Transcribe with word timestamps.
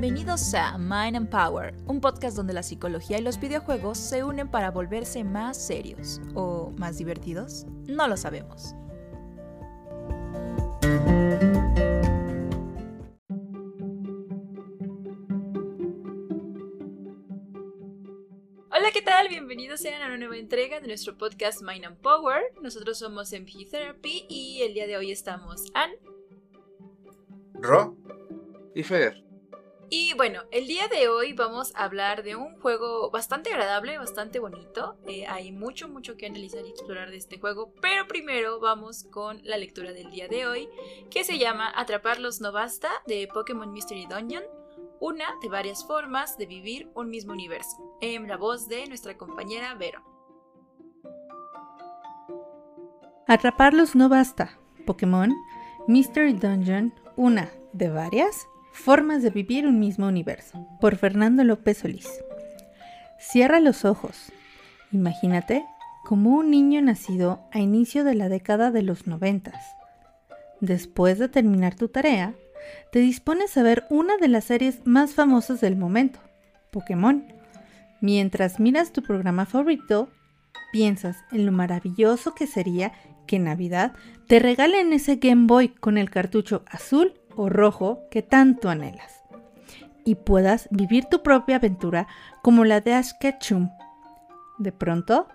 Bienvenidos 0.00 0.54
a 0.54 0.78
Mind 0.78 1.14
and 1.14 1.28
Power, 1.28 1.74
un 1.86 2.00
podcast 2.00 2.34
donde 2.34 2.54
la 2.54 2.62
psicología 2.62 3.18
y 3.18 3.22
los 3.22 3.38
videojuegos 3.38 3.98
se 3.98 4.24
unen 4.24 4.50
para 4.50 4.70
volverse 4.70 5.24
más 5.24 5.58
serios 5.58 6.22
o 6.34 6.72
más 6.78 6.96
divertidos. 6.96 7.66
No 7.86 8.08
lo 8.08 8.16
sabemos. 8.16 8.74
Hola, 18.70 18.90
¿qué 18.94 19.02
tal? 19.04 19.28
Bienvenidos 19.28 19.84
a 19.84 20.06
una 20.06 20.16
nueva 20.16 20.38
entrega 20.38 20.80
de 20.80 20.86
nuestro 20.86 21.18
podcast 21.18 21.60
Mind 21.60 21.84
and 21.84 21.98
Power. 21.98 22.40
Nosotros 22.62 22.98
somos 22.98 23.34
MP 23.34 23.66
Therapy 23.70 24.24
y 24.30 24.62
el 24.62 24.72
día 24.72 24.86
de 24.86 24.96
hoy 24.96 25.10
estamos 25.10 25.70
Ann, 25.74 25.90
Ro 27.60 27.98
y 28.74 28.82
Fer. 28.82 29.29
Y 29.92 30.14
bueno, 30.14 30.42
el 30.52 30.68
día 30.68 30.86
de 30.86 31.08
hoy 31.08 31.32
vamos 31.32 31.74
a 31.74 31.82
hablar 31.82 32.22
de 32.22 32.36
un 32.36 32.60
juego 32.60 33.10
bastante 33.10 33.50
agradable, 33.50 33.98
bastante 33.98 34.38
bonito. 34.38 34.96
Eh, 35.04 35.26
hay 35.26 35.50
mucho, 35.50 35.88
mucho 35.88 36.16
que 36.16 36.26
analizar 36.26 36.64
y 36.64 36.70
explorar 36.70 37.10
de 37.10 37.16
este 37.16 37.40
juego, 37.40 37.74
pero 37.82 38.06
primero 38.06 38.60
vamos 38.60 39.02
con 39.10 39.40
la 39.42 39.56
lectura 39.56 39.92
del 39.92 40.12
día 40.12 40.28
de 40.28 40.46
hoy, 40.46 40.68
que 41.10 41.24
se 41.24 41.38
llama 41.38 41.72
Atraparlos 41.74 42.40
no 42.40 42.52
basta 42.52 42.88
de 43.08 43.26
Pokémon 43.34 43.72
Mystery 43.72 44.06
Dungeon, 44.06 44.44
una 45.00 45.26
de 45.42 45.48
varias 45.48 45.84
formas 45.84 46.38
de 46.38 46.46
vivir 46.46 46.88
un 46.94 47.10
mismo 47.10 47.32
universo, 47.32 47.98
en 48.00 48.28
la 48.28 48.36
voz 48.36 48.68
de 48.68 48.86
nuestra 48.86 49.18
compañera 49.18 49.74
Vero. 49.74 50.04
Atraparlos 53.26 53.96
no 53.96 54.08
basta. 54.08 54.56
Pokémon 54.86 55.34
Mystery 55.88 56.34
Dungeon, 56.34 56.94
una 57.16 57.50
de 57.72 57.88
varias 57.88 58.46
Formas 58.72 59.22
de 59.22 59.30
vivir 59.30 59.66
un 59.66 59.78
mismo 59.78 60.06
universo, 60.06 60.66
por 60.80 60.96
Fernando 60.96 61.44
López 61.44 61.78
Solís. 61.78 62.08
Cierra 63.18 63.60
los 63.60 63.84
ojos. 63.84 64.32
Imagínate 64.92 65.64
como 66.04 66.30
un 66.30 66.50
niño 66.50 66.80
nacido 66.80 67.40
a 67.52 67.58
inicio 67.58 68.04
de 68.04 68.14
la 68.14 68.28
década 68.28 68.70
de 68.70 68.82
los 68.82 69.06
noventas. 69.06 69.62
Después 70.60 71.18
de 71.18 71.28
terminar 71.28 71.74
tu 71.74 71.88
tarea, 71.88 72.34
te 72.92 73.00
dispones 73.00 73.56
a 73.56 73.62
ver 73.62 73.84
una 73.90 74.16
de 74.16 74.28
las 74.28 74.44
series 74.44 74.86
más 74.86 75.14
famosas 75.14 75.60
del 75.60 75.76
momento, 75.76 76.20
Pokémon. 76.70 77.24
Mientras 78.00 78.60
miras 78.60 78.92
tu 78.92 79.02
programa 79.02 79.46
favorito, 79.46 80.08
piensas 80.72 81.18
en 81.32 81.46
lo 81.46 81.52
maravilloso 81.52 82.34
que 82.34 82.46
sería 82.46 82.92
que 83.26 83.38
Navidad 83.38 83.92
te 84.26 84.38
regalen 84.38 84.92
ese 84.92 85.16
Game 85.16 85.46
Boy 85.46 85.68
con 85.68 85.98
el 85.98 86.10
cartucho 86.10 86.64
azul 86.66 87.19
o 87.36 87.48
rojo 87.48 88.00
que 88.10 88.22
tanto 88.22 88.68
anhelas 88.68 89.20
y 90.04 90.16
puedas 90.16 90.68
vivir 90.70 91.04
tu 91.06 91.22
propia 91.22 91.56
aventura 91.56 92.06
como 92.42 92.64
la 92.64 92.80
de 92.80 92.94
Ash 92.94 93.12
Ketchum. 93.20 93.70
De 94.58 94.72
pronto, 94.72 95.28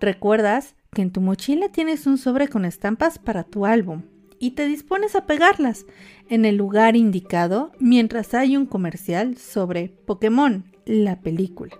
recuerdas 0.00 0.74
que 0.92 1.02
en 1.02 1.10
tu 1.10 1.20
mochila 1.20 1.68
tienes 1.68 2.06
un 2.06 2.18
sobre 2.18 2.48
con 2.48 2.64
estampas 2.64 3.18
para 3.18 3.44
tu 3.44 3.66
álbum 3.66 4.02
y 4.38 4.52
te 4.52 4.66
dispones 4.66 5.14
a 5.16 5.26
pegarlas 5.26 5.86
en 6.28 6.44
el 6.44 6.56
lugar 6.56 6.96
indicado 6.96 7.72
mientras 7.78 8.34
hay 8.34 8.56
un 8.56 8.66
comercial 8.66 9.36
sobre 9.36 9.88
Pokémon, 9.88 10.64
la 10.86 11.20
película. 11.20 11.76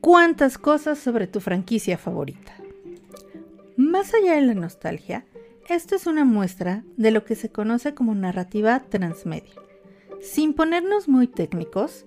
¿Cuántas 0.00 0.58
cosas 0.58 0.98
sobre 0.98 1.26
tu 1.26 1.40
franquicia 1.40 1.98
favorita? 1.98 2.54
Más 3.76 4.14
allá 4.14 4.34
de 4.34 4.42
la 4.42 4.54
nostalgia, 4.54 5.24
esto 5.70 5.94
es 5.94 6.08
una 6.08 6.24
muestra 6.24 6.82
de 6.96 7.12
lo 7.12 7.24
que 7.24 7.36
se 7.36 7.48
conoce 7.48 7.94
como 7.94 8.12
narrativa 8.14 8.80
transmedia. 8.80 9.54
Sin 10.20 10.52
ponernos 10.52 11.08
muy 11.08 11.28
técnicos, 11.28 12.06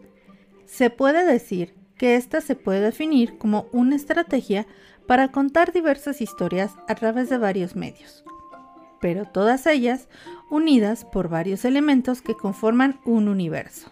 se 0.65 0.89
puede 0.89 1.25
decir 1.25 1.73
que 1.97 2.17
esta 2.17 2.41
se 2.41 2.55
puede 2.55 2.81
definir 2.81 3.37
como 3.37 3.67
una 3.71 3.95
estrategia 3.95 4.67
para 5.07 5.29
contar 5.29 5.71
diversas 5.71 6.19
historias 6.19 6.75
a 6.89 6.95
través 6.95 7.29
de 7.29 7.37
varios 7.37 7.77
medios, 7.77 8.25
pero 8.99 9.25
todas 9.25 9.65
ellas 9.65 10.09
unidas 10.49 11.05
por 11.05 11.29
varios 11.29 11.63
elementos 11.63 12.21
que 12.21 12.35
conforman 12.35 12.99
un 13.05 13.29
universo. 13.29 13.89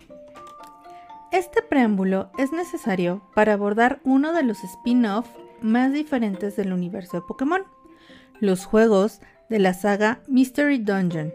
Este 1.32 1.62
preámbulo 1.62 2.30
es 2.38 2.52
necesario 2.52 3.22
para 3.34 3.54
abordar 3.54 4.02
uno 4.04 4.34
de 4.34 4.44
los 4.44 4.66
spin-off 4.66 5.30
más 5.62 5.94
diferentes 5.94 6.58
del 6.58 6.74
universo 6.74 7.22
de 7.22 7.26
Pokémon, 7.26 7.64
los 8.42 8.66
juegos 8.66 9.22
de 9.52 9.60
la 9.60 9.74
saga 9.74 10.22
Mystery 10.28 10.78
Dungeon, 10.78 11.34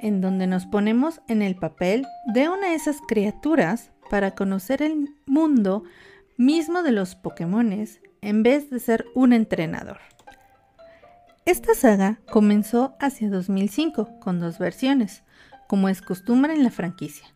en 0.00 0.22
donde 0.22 0.46
nos 0.46 0.64
ponemos 0.64 1.20
en 1.28 1.42
el 1.42 1.56
papel 1.56 2.06
de 2.24 2.48
una 2.48 2.70
de 2.70 2.74
esas 2.74 2.96
criaturas 3.06 3.90
para 4.08 4.34
conocer 4.34 4.80
el 4.80 5.10
mundo 5.26 5.84
mismo 6.38 6.82
de 6.82 6.92
los 6.92 7.14
Pokémones 7.14 8.00
en 8.22 8.42
vez 8.42 8.70
de 8.70 8.80
ser 8.80 9.04
un 9.14 9.34
entrenador. 9.34 9.98
Esta 11.44 11.74
saga 11.74 12.18
comenzó 12.32 12.94
hacia 12.98 13.28
2005 13.28 14.20
con 14.20 14.40
dos 14.40 14.58
versiones, 14.58 15.22
como 15.68 15.90
es 15.90 16.00
costumbre 16.00 16.54
en 16.54 16.64
la 16.64 16.70
franquicia. 16.70 17.26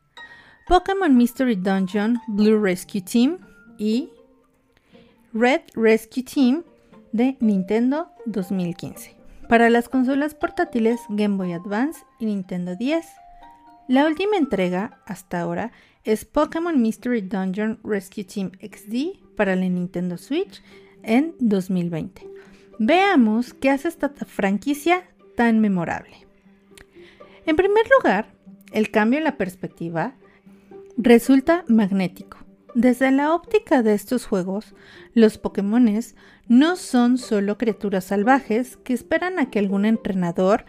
Pokémon 0.66 1.14
Mystery 1.14 1.56
Dungeon 1.56 2.18
Blue 2.28 2.58
Rescue 2.58 3.02
Team 3.02 3.36
y 3.76 4.08
Red 5.34 5.60
Rescue 5.74 6.22
Team 6.22 6.64
de 7.12 7.36
Nintendo 7.40 8.10
2015 8.24 9.17
para 9.48 9.70
las 9.70 9.88
consolas 9.88 10.34
portátiles 10.34 11.00
Game 11.08 11.36
Boy 11.36 11.52
Advance 11.52 12.04
y 12.18 12.26
Nintendo 12.26 12.76
10. 12.76 13.06
La 13.88 14.06
última 14.06 14.36
entrega, 14.36 15.00
hasta 15.06 15.40
ahora, 15.40 15.72
es 16.04 16.24
Pokémon 16.24 16.80
Mystery 16.80 17.22
Dungeon 17.22 17.80
Rescue 17.82 18.24
Team 18.24 18.52
XD 18.60 19.36
para 19.36 19.56
la 19.56 19.68
Nintendo 19.68 20.18
Switch 20.18 20.62
en 21.02 21.34
2020. 21.40 22.28
Veamos 22.78 23.54
qué 23.54 23.70
hace 23.70 23.88
esta 23.88 24.10
franquicia 24.10 25.04
tan 25.36 25.60
memorable. 25.60 26.26
En 27.46 27.56
primer 27.56 27.86
lugar, 27.98 28.34
el 28.72 28.90
cambio 28.90 29.18
en 29.18 29.24
la 29.24 29.38
perspectiva 29.38 30.14
resulta 30.98 31.64
magnético. 31.68 32.47
Desde 32.74 33.10
la 33.10 33.34
óptica 33.34 33.82
de 33.82 33.94
estos 33.94 34.26
juegos, 34.26 34.74
los 35.14 35.38
Pokémones 35.38 36.16
no 36.48 36.76
son 36.76 37.18
solo 37.18 37.58
criaturas 37.58 38.04
salvajes 38.04 38.76
que 38.76 38.92
esperan 38.92 39.38
a 39.38 39.50
que 39.50 39.58
algún 39.58 39.84
entrenador 39.84 40.66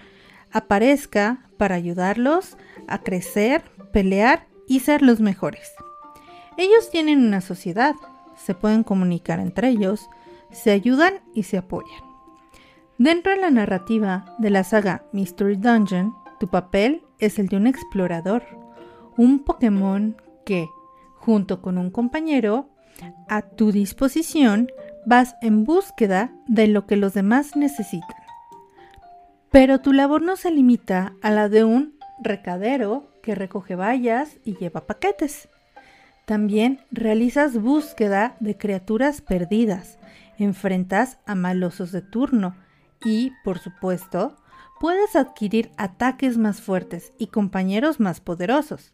aparezca 0.51 1.49
para 1.57 1.75
ayudarlos 1.75 2.57
a 2.88 2.99
crecer, 2.99 3.63
pelear 3.91 4.47
y 4.67 4.79
ser 4.79 5.01
los 5.01 5.19
mejores. 5.19 5.73
Ellos 6.57 6.89
tienen 6.89 7.25
una 7.25 7.41
sociedad, 7.41 7.95
se 8.35 8.55
pueden 8.55 8.83
comunicar 8.83 9.39
entre 9.39 9.69
ellos, 9.69 10.09
se 10.51 10.71
ayudan 10.71 11.15
y 11.33 11.43
se 11.43 11.57
apoyan. 11.57 12.01
Dentro 12.97 13.31
de 13.31 13.39
la 13.39 13.49
narrativa 13.49 14.35
de 14.39 14.49
la 14.49 14.63
saga 14.63 15.05
Mystery 15.13 15.55
Dungeon, 15.55 16.13
tu 16.39 16.47
papel 16.47 17.03
es 17.19 17.39
el 17.39 17.47
de 17.47 17.57
un 17.57 17.67
explorador, 17.67 18.43
un 19.17 19.39
Pokémon 19.39 20.17
que, 20.45 20.67
junto 21.19 21.62
con 21.62 21.78
un 21.78 21.91
compañero, 21.91 22.69
a 23.28 23.41
tu 23.41 23.72
disposición, 23.72 24.72
vas 25.06 25.35
en 25.41 25.66
búsqueda 25.66 26.31
de 26.47 26.68
lo 26.68 26.88
que 26.88 26.96
los 26.96 27.13
demás 27.13 27.56
necesitan. 27.56 28.18
Pero 29.52 29.80
tu 29.80 29.94
labor 29.94 30.22
no 30.22 30.35
se 30.35 30.52
limita 30.52 31.13
a 31.22 31.30
la 31.30 31.50
de 31.50 31.63
un 31.63 31.97
recadero 32.22 33.12
que 33.22 33.35
recoge 33.35 33.75
vallas 33.75 34.38
y 34.44 34.56
lleva 34.56 34.88
paquetes. 34.88 35.50
También 36.25 36.81
realizas 36.91 37.59
búsqueda 37.59 38.38
de 38.40 38.57
criaturas 38.57 39.22
perdidas, 39.22 39.97
enfrentas 40.38 41.18
a 41.25 41.36
malosos 41.36 41.91
de 41.91 42.01
turno 42.01 42.56
y, 43.03 43.31
por 43.44 43.59
supuesto, 43.59 44.38
puedes 44.80 45.16
adquirir 45.16 45.72
ataques 45.78 46.38
más 46.38 46.62
fuertes 46.62 47.12
y 47.18 47.28
compañeros 47.28 48.00
más 48.00 48.22
poderosos. 48.22 48.94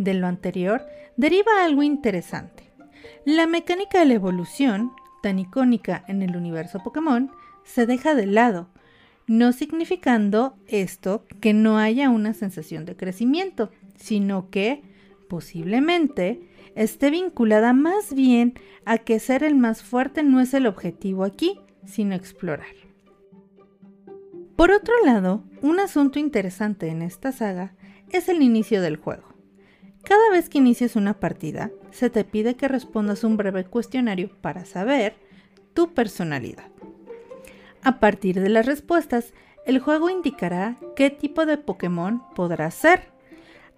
De 0.00 0.14
lo 0.14 0.26
anterior 0.26 0.86
deriva 1.18 1.62
algo 1.62 1.82
interesante. 1.82 2.72
La 3.26 3.46
mecánica 3.46 3.98
de 3.98 4.06
la 4.06 4.14
evolución 4.14 4.92
tan 5.22 5.38
icónica 5.38 6.06
en 6.08 6.22
el 6.22 6.38
universo 6.38 6.78
Pokémon 6.82 7.30
se 7.64 7.84
deja 7.84 8.14
de 8.14 8.24
lado, 8.24 8.70
no 9.26 9.52
significando 9.52 10.56
esto 10.66 11.26
que 11.42 11.52
no 11.52 11.76
haya 11.76 12.08
una 12.08 12.32
sensación 12.32 12.86
de 12.86 12.96
crecimiento, 12.96 13.72
sino 13.96 14.48
que 14.48 14.82
posiblemente 15.28 16.48
esté 16.74 17.10
vinculada 17.10 17.74
más 17.74 18.14
bien 18.14 18.54
a 18.86 18.96
que 18.96 19.20
ser 19.20 19.44
el 19.44 19.54
más 19.54 19.82
fuerte 19.82 20.22
no 20.22 20.40
es 20.40 20.54
el 20.54 20.66
objetivo 20.66 21.24
aquí, 21.24 21.60
sino 21.84 22.14
explorar. 22.14 22.74
Por 24.56 24.70
otro 24.70 24.94
lado, 25.04 25.44
un 25.60 25.78
asunto 25.78 26.18
interesante 26.18 26.88
en 26.88 27.02
esta 27.02 27.32
saga 27.32 27.74
es 28.10 28.30
el 28.30 28.40
inicio 28.40 28.80
del 28.80 28.96
juego. 28.96 29.29
Cada 30.04 30.30
vez 30.30 30.48
que 30.48 30.58
inicias 30.58 30.96
una 30.96 31.20
partida, 31.20 31.70
se 31.90 32.10
te 32.10 32.24
pide 32.24 32.56
que 32.56 32.68
respondas 32.68 33.24
un 33.24 33.36
breve 33.36 33.64
cuestionario 33.64 34.30
para 34.40 34.64
saber 34.64 35.14
tu 35.74 35.92
personalidad. 35.94 36.68
A 37.82 38.00
partir 38.00 38.40
de 38.40 38.48
las 38.48 38.66
respuestas, 38.66 39.32
el 39.66 39.78
juego 39.78 40.10
indicará 40.10 40.76
qué 40.96 41.10
tipo 41.10 41.46
de 41.46 41.58
Pokémon 41.58 42.22
podrás 42.34 42.74
ser. 42.74 43.10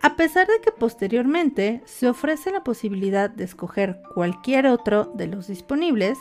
A 0.00 0.16
pesar 0.16 0.48
de 0.48 0.60
que 0.60 0.72
posteriormente 0.72 1.82
se 1.84 2.08
ofrece 2.08 2.50
la 2.50 2.64
posibilidad 2.64 3.30
de 3.30 3.44
escoger 3.44 4.00
cualquier 4.14 4.66
otro 4.66 5.12
de 5.14 5.28
los 5.28 5.46
disponibles, 5.46 6.18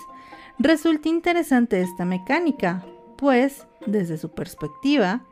resulta 0.59 1.09
interesante 1.09 1.81
esta 1.81 2.05
mecánica, 2.05 2.85
pues, 3.17 3.65
desde 3.87 4.17
su 4.17 4.29
perspectiva, 4.31 5.25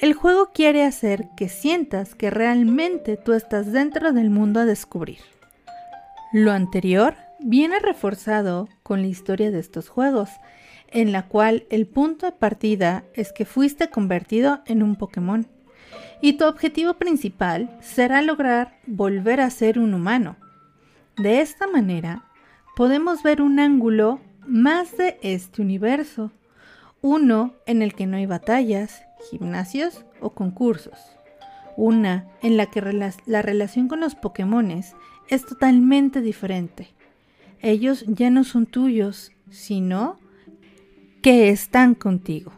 el 0.00 0.14
juego 0.14 0.50
quiere 0.54 0.82
hacer 0.82 1.28
que 1.36 1.50
sientas 1.50 2.14
que 2.14 2.30
realmente 2.30 3.18
tú 3.18 3.34
estás 3.34 3.70
dentro 3.70 4.12
del 4.12 4.30
mundo 4.30 4.60
a 4.60 4.64
descubrir. 4.64 5.18
Lo 6.32 6.52
anterior 6.52 7.16
viene 7.38 7.78
reforzado 7.80 8.68
con 8.82 9.02
la 9.02 9.08
historia 9.08 9.50
de 9.50 9.58
estos 9.58 9.90
juegos, 9.90 10.30
en 10.88 11.12
la 11.12 11.26
cual 11.28 11.66
el 11.70 11.86
punto 11.86 12.26
de 12.26 12.32
partida 12.32 13.04
es 13.14 13.32
que 13.32 13.44
fuiste 13.44 13.90
convertido 13.90 14.62
en 14.64 14.82
un 14.82 14.96
Pokémon 14.96 15.46
y 16.22 16.34
tu 16.34 16.46
objetivo 16.46 16.94
principal 16.94 17.76
será 17.80 18.22
lograr 18.22 18.78
volver 18.86 19.40
a 19.40 19.50
ser 19.50 19.78
un 19.78 19.92
humano. 19.92 20.36
De 21.18 21.40
esta 21.40 21.66
manera, 21.66 22.24
podemos 22.74 23.22
ver 23.22 23.42
un 23.42 23.60
ángulo 23.60 24.20
más 24.46 24.96
de 24.96 25.18
este 25.22 25.60
universo, 25.60 26.30
uno 27.02 27.54
en 27.66 27.82
el 27.82 27.94
que 27.94 28.06
no 28.06 28.16
hay 28.16 28.26
batallas, 28.26 29.02
gimnasios 29.30 30.04
o 30.20 30.30
concursos, 30.30 30.98
una 31.76 32.26
en 32.42 32.56
la 32.56 32.66
que 32.66 32.80
la 33.26 33.42
relación 33.42 33.88
con 33.88 34.00
los 34.00 34.14
Pokémones 34.14 34.94
es 35.28 35.46
totalmente 35.46 36.20
diferente. 36.20 36.88
Ellos 37.60 38.04
ya 38.06 38.30
no 38.30 38.44
son 38.44 38.66
tuyos, 38.66 39.32
sino 39.50 40.18
que 41.22 41.50
están 41.50 41.94
contigo. 41.94 42.52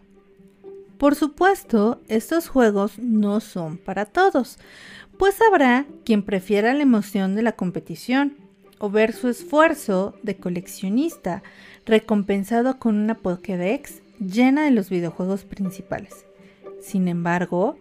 Por 0.99 1.17
supuesto, 1.17 2.01
estos 2.07 2.49
juegos 2.49 2.99
no 2.99 3.41
son 3.41 3.77
para 3.77 4.07
todos, 4.07 4.59
pues 5.19 5.41
habrá 5.41 5.87
quien 6.05 6.23
prefiera 6.23 6.73
la 6.75 6.83
emoción 6.83 7.35
de 7.35 7.43
la 7.43 7.53
competición 7.53 8.37
o 8.79 8.89
ver 8.91 9.13
su 9.13 9.29
esfuerzo 9.29 10.15
de 10.23 10.37
coleccionista 10.37 11.43
recompensado 11.87 12.79
con 12.79 12.97
una 12.97 13.17
Pokédex 13.17 14.01
llena 14.21 14.65
de 14.65 14.71
los 14.71 14.91
videojuegos 14.91 15.45
principales. 15.45 16.25
Sin 16.83 17.07
embargo, 17.07 17.77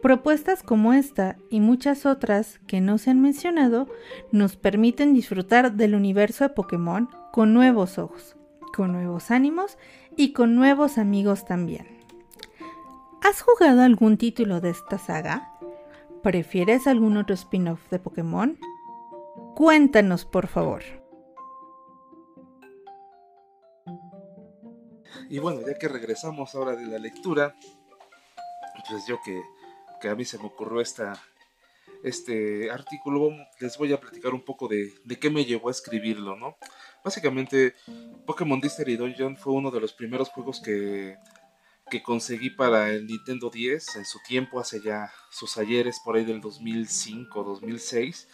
propuestas 0.00 0.62
como 0.62 0.94
esta 0.94 1.36
y 1.50 1.60
muchas 1.60 2.06
otras 2.06 2.58
que 2.66 2.80
no 2.80 2.96
se 2.96 3.10
han 3.10 3.20
mencionado 3.20 3.86
nos 4.32 4.56
permiten 4.56 5.12
disfrutar 5.12 5.74
del 5.74 5.94
universo 5.94 6.44
de 6.44 6.54
Pokémon 6.54 7.10
con 7.32 7.52
nuevos 7.52 7.98
ojos, 7.98 8.34
con 8.74 8.92
nuevos 8.92 9.30
ánimos 9.30 9.76
y 10.16 10.32
con 10.32 10.56
nuevos 10.56 10.96
amigos 10.96 11.44
también. 11.44 11.86
¿Has 13.22 13.42
jugado 13.42 13.82
algún 13.82 14.16
título 14.16 14.62
de 14.62 14.70
esta 14.70 14.96
saga? 14.96 15.52
¿Prefieres 16.22 16.86
algún 16.86 17.18
otro 17.18 17.34
spin-off 17.34 17.90
de 17.90 17.98
Pokémon? 17.98 18.58
Cuéntanos, 19.54 20.24
por 20.24 20.46
favor. 20.46 20.82
Y 25.28 25.40
bueno, 25.40 25.60
ya 25.66 25.74
que 25.74 25.88
regresamos 25.88 26.54
ahora 26.54 26.74
de 26.74 26.86
la 26.86 26.98
lectura, 26.98 27.54
pues 28.88 29.06
yo 29.06 29.18
que, 29.24 29.42
a 30.08 30.14
mí 30.14 30.24
se 30.24 30.38
me 30.38 30.46
ocurrió 30.46 30.80
esta, 30.80 31.20
este 32.02 32.70
artículo, 32.70 33.30
les 33.60 33.76
voy 33.78 33.92
a 33.92 34.00
platicar 34.00 34.34
un 34.34 34.44
poco 34.44 34.68
de, 34.68 34.92
de 35.04 35.18
qué 35.18 35.30
me 35.30 35.44
llevó 35.44 35.68
a 35.68 35.72
escribirlo, 35.72 36.36
¿no? 36.36 36.56
Básicamente, 37.04 37.74
Pokémon 38.26 38.60
Mystery 38.62 38.96
Dungeon 38.96 39.36
fue 39.36 39.52
uno 39.52 39.70
de 39.70 39.80
los 39.80 39.92
primeros 39.92 40.28
juegos 40.30 40.60
que 40.60 41.16
que 41.90 42.02
conseguí 42.02 42.50
para 42.50 42.90
el 42.90 43.06
Nintendo 43.06 43.50
10 43.50 43.96
en 43.96 44.04
su 44.04 44.18
tiempo, 44.26 44.58
hace 44.58 44.80
ya 44.80 45.12
sus 45.30 45.56
ayeres 45.56 46.00
por 46.04 46.16
ahí 46.16 46.24
del 46.24 46.40
2005, 46.40 47.44
2006. 47.44 48.28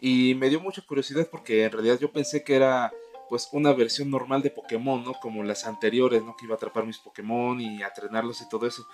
Y 0.00 0.34
me 0.36 0.48
dio 0.48 0.60
mucha 0.60 0.82
curiosidad 0.82 1.28
porque 1.30 1.64
en 1.64 1.72
realidad 1.72 1.98
yo 1.98 2.12
pensé 2.12 2.44
que 2.44 2.54
era 2.54 2.92
pues 3.28 3.48
una 3.52 3.72
versión 3.72 4.10
normal 4.10 4.42
de 4.42 4.50
Pokémon, 4.50 5.04
¿no? 5.04 5.14
Como 5.14 5.42
las 5.42 5.66
anteriores, 5.66 6.22
¿no? 6.24 6.36
Que 6.36 6.46
iba 6.46 6.54
a 6.54 6.56
atrapar 6.56 6.86
mis 6.86 6.98
Pokémon 6.98 7.60
y 7.60 7.82
a 7.82 7.88
entrenarlos 7.88 8.40
y 8.40 8.48
todo 8.48 8.66
eso. 8.66 8.86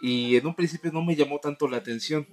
Y 0.00 0.36
en 0.36 0.46
un 0.46 0.54
principio 0.54 0.92
no 0.92 1.02
me 1.02 1.16
llamó 1.16 1.38
tanto 1.38 1.68
la 1.68 1.78
atención. 1.78 2.26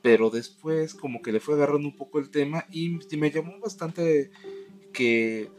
Pero 0.00 0.30
después 0.30 0.94
como 0.94 1.22
que 1.22 1.32
le 1.32 1.40
fue 1.40 1.54
agarrando 1.54 1.88
un 1.88 1.96
poco 1.96 2.18
el 2.18 2.30
tema 2.30 2.66
y 2.70 2.98
me 3.16 3.30
llamó 3.30 3.58
bastante 3.58 4.30
que 4.92 5.50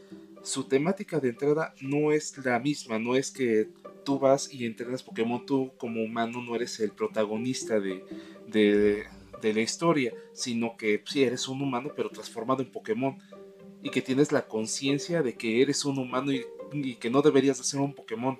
su 0.42 0.64
temática 0.64 1.20
de 1.20 1.30
entrada 1.30 1.74
no 1.80 2.12
es 2.12 2.36
la 2.44 2.58
misma, 2.58 2.98
no 2.98 3.14
es 3.14 3.30
que 3.30 3.68
tú 4.04 4.18
vas 4.18 4.52
y 4.52 4.64
entrenas 4.64 5.02
Pokémon, 5.02 5.44
tú 5.44 5.72
como 5.76 6.02
humano 6.02 6.42
no 6.42 6.56
eres 6.56 6.80
el 6.80 6.92
protagonista 6.92 7.78
de, 7.80 8.04
de, 8.46 9.04
la 9.54 9.60
historia, 9.60 10.12
sino 10.32 10.76
que 10.76 11.02
sí 11.06 11.22
eres 11.22 11.48
un 11.48 11.62
humano 11.62 11.90
pero 11.94 12.10
transformado 12.10 12.62
en 12.62 12.70
Pokémon 12.70 13.18
y 13.82 13.90
que 13.90 14.02
tienes 14.02 14.32
la 14.32 14.46
conciencia 14.46 15.22
de 15.22 15.34
que 15.34 15.62
eres 15.62 15.84
un 15.84 15.98
humano 15.98 16.32
y, 16.32 16.94
que 16.96 17.10
no 17.10 17.22
deberías 17.22 17.58
de 17.58 17.64
ser 17.64 17.80
un 17.80 17.94
Pokémon. 17.94 18.38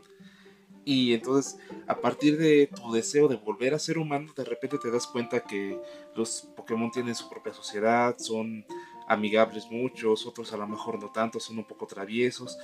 Y 0.84 1.12
entonces, 1.12 1.58
a 1.87 2.00
partir 2.00 2.38
de 2.38 2.69
tu 2.69 2.92
deseo 2.92 3.28
de 3.28 3.37
volver 3.37 3.75
a 3.75 3.78
ser 3.78 3.98
humano, 3.98 4.32
de 4.34 4.44
repente 4.44 4.78
te 4.78 4.90
das 4.90 5.06
cuenta 5.06 5.40
que 5.44 5.78
los 6.14 6.48
Pokémon 6.56 6.90
tienen 6.90 7.14
su 7.14 7.28
propia 7.28 7.52
sociedad, 7.52 8.16
son 8.19 8.64
amigables 9.08 9.66
muchos, 9.70 10.25
otros 10.26 10.52
a 10.52 10.56
lo 10.56 10.69
mejor 10.69 11.00
no 11.00 11.10
tanto, 11.10 11.40
son 11.40 11.58
un 11.58 11.64
poco 11.64 11.86
traviesos, 11.86 12.56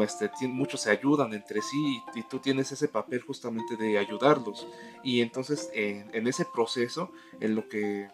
este, 0.00 0.30
muchos 0.46 0.82
se 0.82 0.90
ayudan 0.90 1.34
entre 1.34 1.60
sí 1.60 2.00
y, 2.14 2.22
tú 2.22 2.38
tienes 2.38 2.70
ese 2.70 2.88
papel 2.88 3.20
justamente 3.22 3.76
de 3.76 3.98
ayudarlos. 3.98 4.66
Y 5.02 5.20
entonces 5.20 5.70
en 5.74 6.26
ese 6.26 6.44
proceso, 6.44 7.10
en 7.40 7.54
lo 7.54 7.68
que 7.68 8.08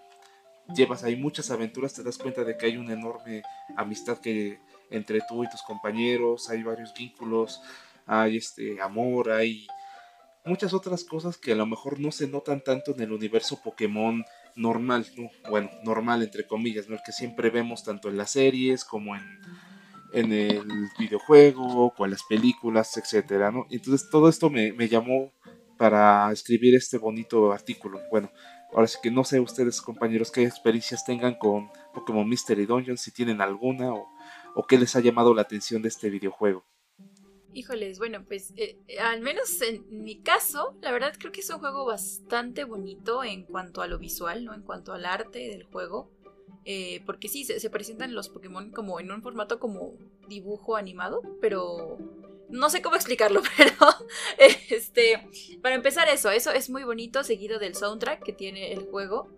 llevas 0.74 1.04
ahí 1.04 1.16
muchas 1.16 1.50
aventuras, 1.50 1.94
te 1.94 2.02
das 2.02 2.18
cuenta 2.18 2.44
de 2.44 2.56
que 2.56 2.66
hay 2.66 2.76
una 2.76 2.94
enorme 2.94 3.42
amistad 3.76 4.18
que 4.18 4.58
entre 4.90 5.20
tú 5.28 5.44
y 5.44 5.50
tus 5.50 5.62
compañeros, 5.62 6.48
hay 6.50 6.62
varios 6.62 6.94
vínculos, 6.94 7.60
hay 8.06 8.36
este 8.36 8.80
amor, 8.80 9.30
hay 9.30 9.66
muchas 10.44 10.74
otras 10.74 11.04
cosas 11.04 11.36
que 11.36 11.52
a 11.52 11.56
lo 11.56 11.66
mejor 11.66 12.00
no 12.00 12.12
se 12.12 12.28
notan 12.28 12.62
tanto 12.62 12.92
en 12.92 13.00
el 13.00 13.12
universo 13.12 13.60
Pokémon 13.62 14.24
normal, 14.56 15.06
bueno, 15.50 15.70
normal 15.84 16.22
entre 16.22 16.46
comillas, 16.46 16.88
¿no? 16.88 16.96
El 16.96 17.02
que 17.04 17.12
siempre 17.12 17.50
vemos 17.50 17.82
tanto 17.82 18.08
en 18.08 18.16
las 18.16 18.30
series 18.30 18.84
como 18.84 19.16
en, 19.16 19.22
en 20.14 20.32
el 20.32 20.88
videojuego, 20.98 21.92
con 21.94 22.10
las 22.10 22.22
películas, 22.22 22.96
etcétera, 22.96 23.50
¿no? 23.50 23.66
Entonces 23.70 24.08
todo 24.08 24.28
esto 24.28 24.48
me, 24.48 24.72
llamó 24.88 25.32
para 25.84 26.32
escribir 26.32 26.74
este 26.74 26.96
bonito 26.96 27.52
artículo. 27.52 28.00
Bueno, 28.10 28.32
ahora 28.72 28.86
sí 28.86 28.96
que 29.02 29.10
no 29.10 29.22
sé 29.22 29.38
ustedes, 29.38 29.82
compañeros, 29.82 30.30
qué 30.30 30.42
experiencias 30.44 31.04
tengan 31.04 31.34
con 31.34 31.68
Pokémon 31.92 32.26
Mystery 32.26 32.64
Dungeon, 32.64 32.96
si 32.96 33.10
tienen 33.12 33.42
alguna 33.42 33.92
o, 33.92 34.08
o 34.54 34.66
qué 34.66 34.78
les 34.78 34.96
ha 34.96 35.00
llamado 35.00 35.34
la 35.34 35.42
atención 35.42 35.82
de 35.82 35.88
este 35.88 36.08
videojuego. 36.08 36.64
Híjoles, 37.52 37.98
bueno, 37.98 38.24
pues 38.26 38.54
eh, 38.56 38.78
eh, 38.88 38.98
al 38.98 39.20
menos 39.20 39.60
en 39.60 39.84
mi 39.90 40.22
caso, 40.22 40.74
la 40.80 40.90
verdad 40.90 41.12
creo 41.18 41.32
que 41.32 41.40
es 41.40 41.50
un 41.50 41.58
juego 41.58 41.84
bastante 41.84 42.64
bonito 42.64 43.22
en 43.22 43.44
cuanto 43.44 43.82
a 43.82 43.86
lo 43.86 43.98
visual, 43.98 44.46
¿no? 44.46 44.54
En 44.54 44.62
cuanto 44.62 44.94
al 44.94 45.04
arte 45.04 45.50
del 45.50 45.64
juego. 45.64 46.10
Eh, 46.64 47.02
porque 47.04 47.28
sí, 47.28 47.44
se, 47.44 47.68
presentan 47.68 48.14
los 48.14 48.30
Pokémon 48.30 48.70
como 48.70 48.98
en 49.00 49.12
un 49.12 49.20
formato 49.20 49.60
como 49.60 49.98
dibujo 50.28 50.76
animado, 50.76 51.20
pero 51.42 51.98
no 52.48 52.70
sé 52.70 52.82
cómo 52.82 52.96
explicarlo, 52.96 53.42
pero 53.56 53.74
este, 54.70 55.28
para 55.62 55.74
empezar 55.74 56.08
eso, 56.08 56.30
eso 56.30 56.50
es 56.52 56.70
muy 56.70 56.84
bonito, 56.84 57.24
seguido 57.24 57.58
del 57.58 57.74
soundtrack 57.74 58.22
que 58.22 58.32
tiene 58.32 58.72
el 58.72 58.84
juego. 58.84 59.28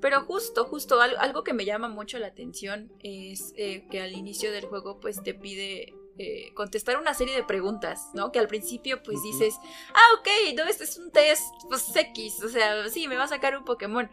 Pero 0.00 0.22
justo, 0.22 0.64
justo, 0.64 0.98
algo, 1.00 1.44
que 1.44 1.52
me 1.52 1.66
llama 1.66 1.88
mucho 1.88 2.18
la 2.18 2.28
atención 2.28 2.90
es 3.00 3.52
que 3.54 4.00
al 4.00 4.12
inicio 4.14 4.50
del 4.50 4.64
juego 4.64 4.98
pues 4.98 5.22
te 5.22 5.34
pide 5.34 5.92
eh, 6.22 6.52
contestar 6.52 6.98
una 6.98 7.14
serie 7.14 7.34
de 7.34 7.44
preguntas, 7.44 8.10
¿no? 8.12 8.30
Que 8.30 8.38
al 8.38 8.46
principio 8.46 9.02
pues 9.02 9.22
dices, 9.22 9.54
ah, 9.94 10.18
ok, 10.18 10.54
no, 10.54 10.64
este 10.64 10.84
es 10.84 10.98
un 10.98 11.10
test, 11.10 11.42
pues 11.66 11.96
X, 11.96 12.42
o 12.44 12.48
sea, 12.50 12.86
sí, 12.90 13.08
me 13.08 13.16
va 13.16 13.24
a 13.24 13.28
sacar 13.28 13.56
un 13.56 13.64
Pokémon. 13.64 14.10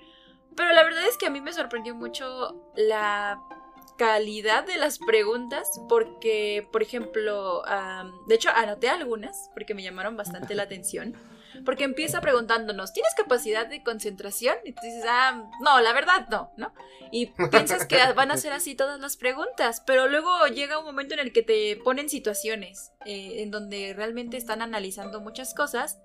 Pero 0.56 0.72
la 0.72 0.86
verdad 0.86 1.06
es 1.06 1.18
que 1.18 1.25
a 1.25 1.30
mí 1.30 1.42
me 1.42 1.51
sorprendió 1.51 1.96
mucho 1.96 2.72
la 2.77 3.42
calidad 3.98 4.66
de 4.66 4.77
las 4.77 5.00
preguntas 5.00 5.70
porque, 5.89 6.68
por 6.72 6.82
ejemplo, 6.82 7.63
de 8.27 8.36
hecho 8.36 8.50
anoté 8.50 8.89
algunas 8.89 9.50
porque 9.54 9.74
me 9.74 9.84
llamaron 9.84 10.16
bastante 10.16 10.56
la 10.56 10.63
atención. 10.63 11.16
Porque 11.66 11.86
empieza 11.86 12.22
preguntándonos, 12.22 12.94
¿tienes 12.94 13.13
capacidad 13.16 13.66
de 13.66 13.82
concentración? 13.82 14.56
Y 14.63 14.74
tú 14.74 14.82
dices, 14.84 15.04
ah, 15.08 15.50
no, 15.62 15.80
la 15.80 15.92
verdad 15.92 16.27
no, 16.30 16.51
¿no? 16.56 16.72
Y 17.12 17.27
piensas 17.50 17.88
que 17.88 17.98
van 18.13 18.30
a 18.30 18.38
ser 18.38 18.54
así 18.54 18.75
todas 18.75 19.00
las 19.00 19.18
preguntas, 19.18 19.82
pero 19.86 20.08
luego 20.08 20.46
llega 20.48 20.77
un 20.77 20.86
momento 20.86 21.16
en 21.16 21.22
el 21.22 21.34
que 21.34 21.42
te 21.42 21.77
ponen 21.77 22.10
situaciones 22.10 22.92
eh, 23.06 23.42
en 23.42 23.50
donde 23.50 23.94
realmente 23.96 24.38
están 24.38 24.62
analizando 24.62 25.20
muchas 25.20 25.56
cosas, 25.56 26.00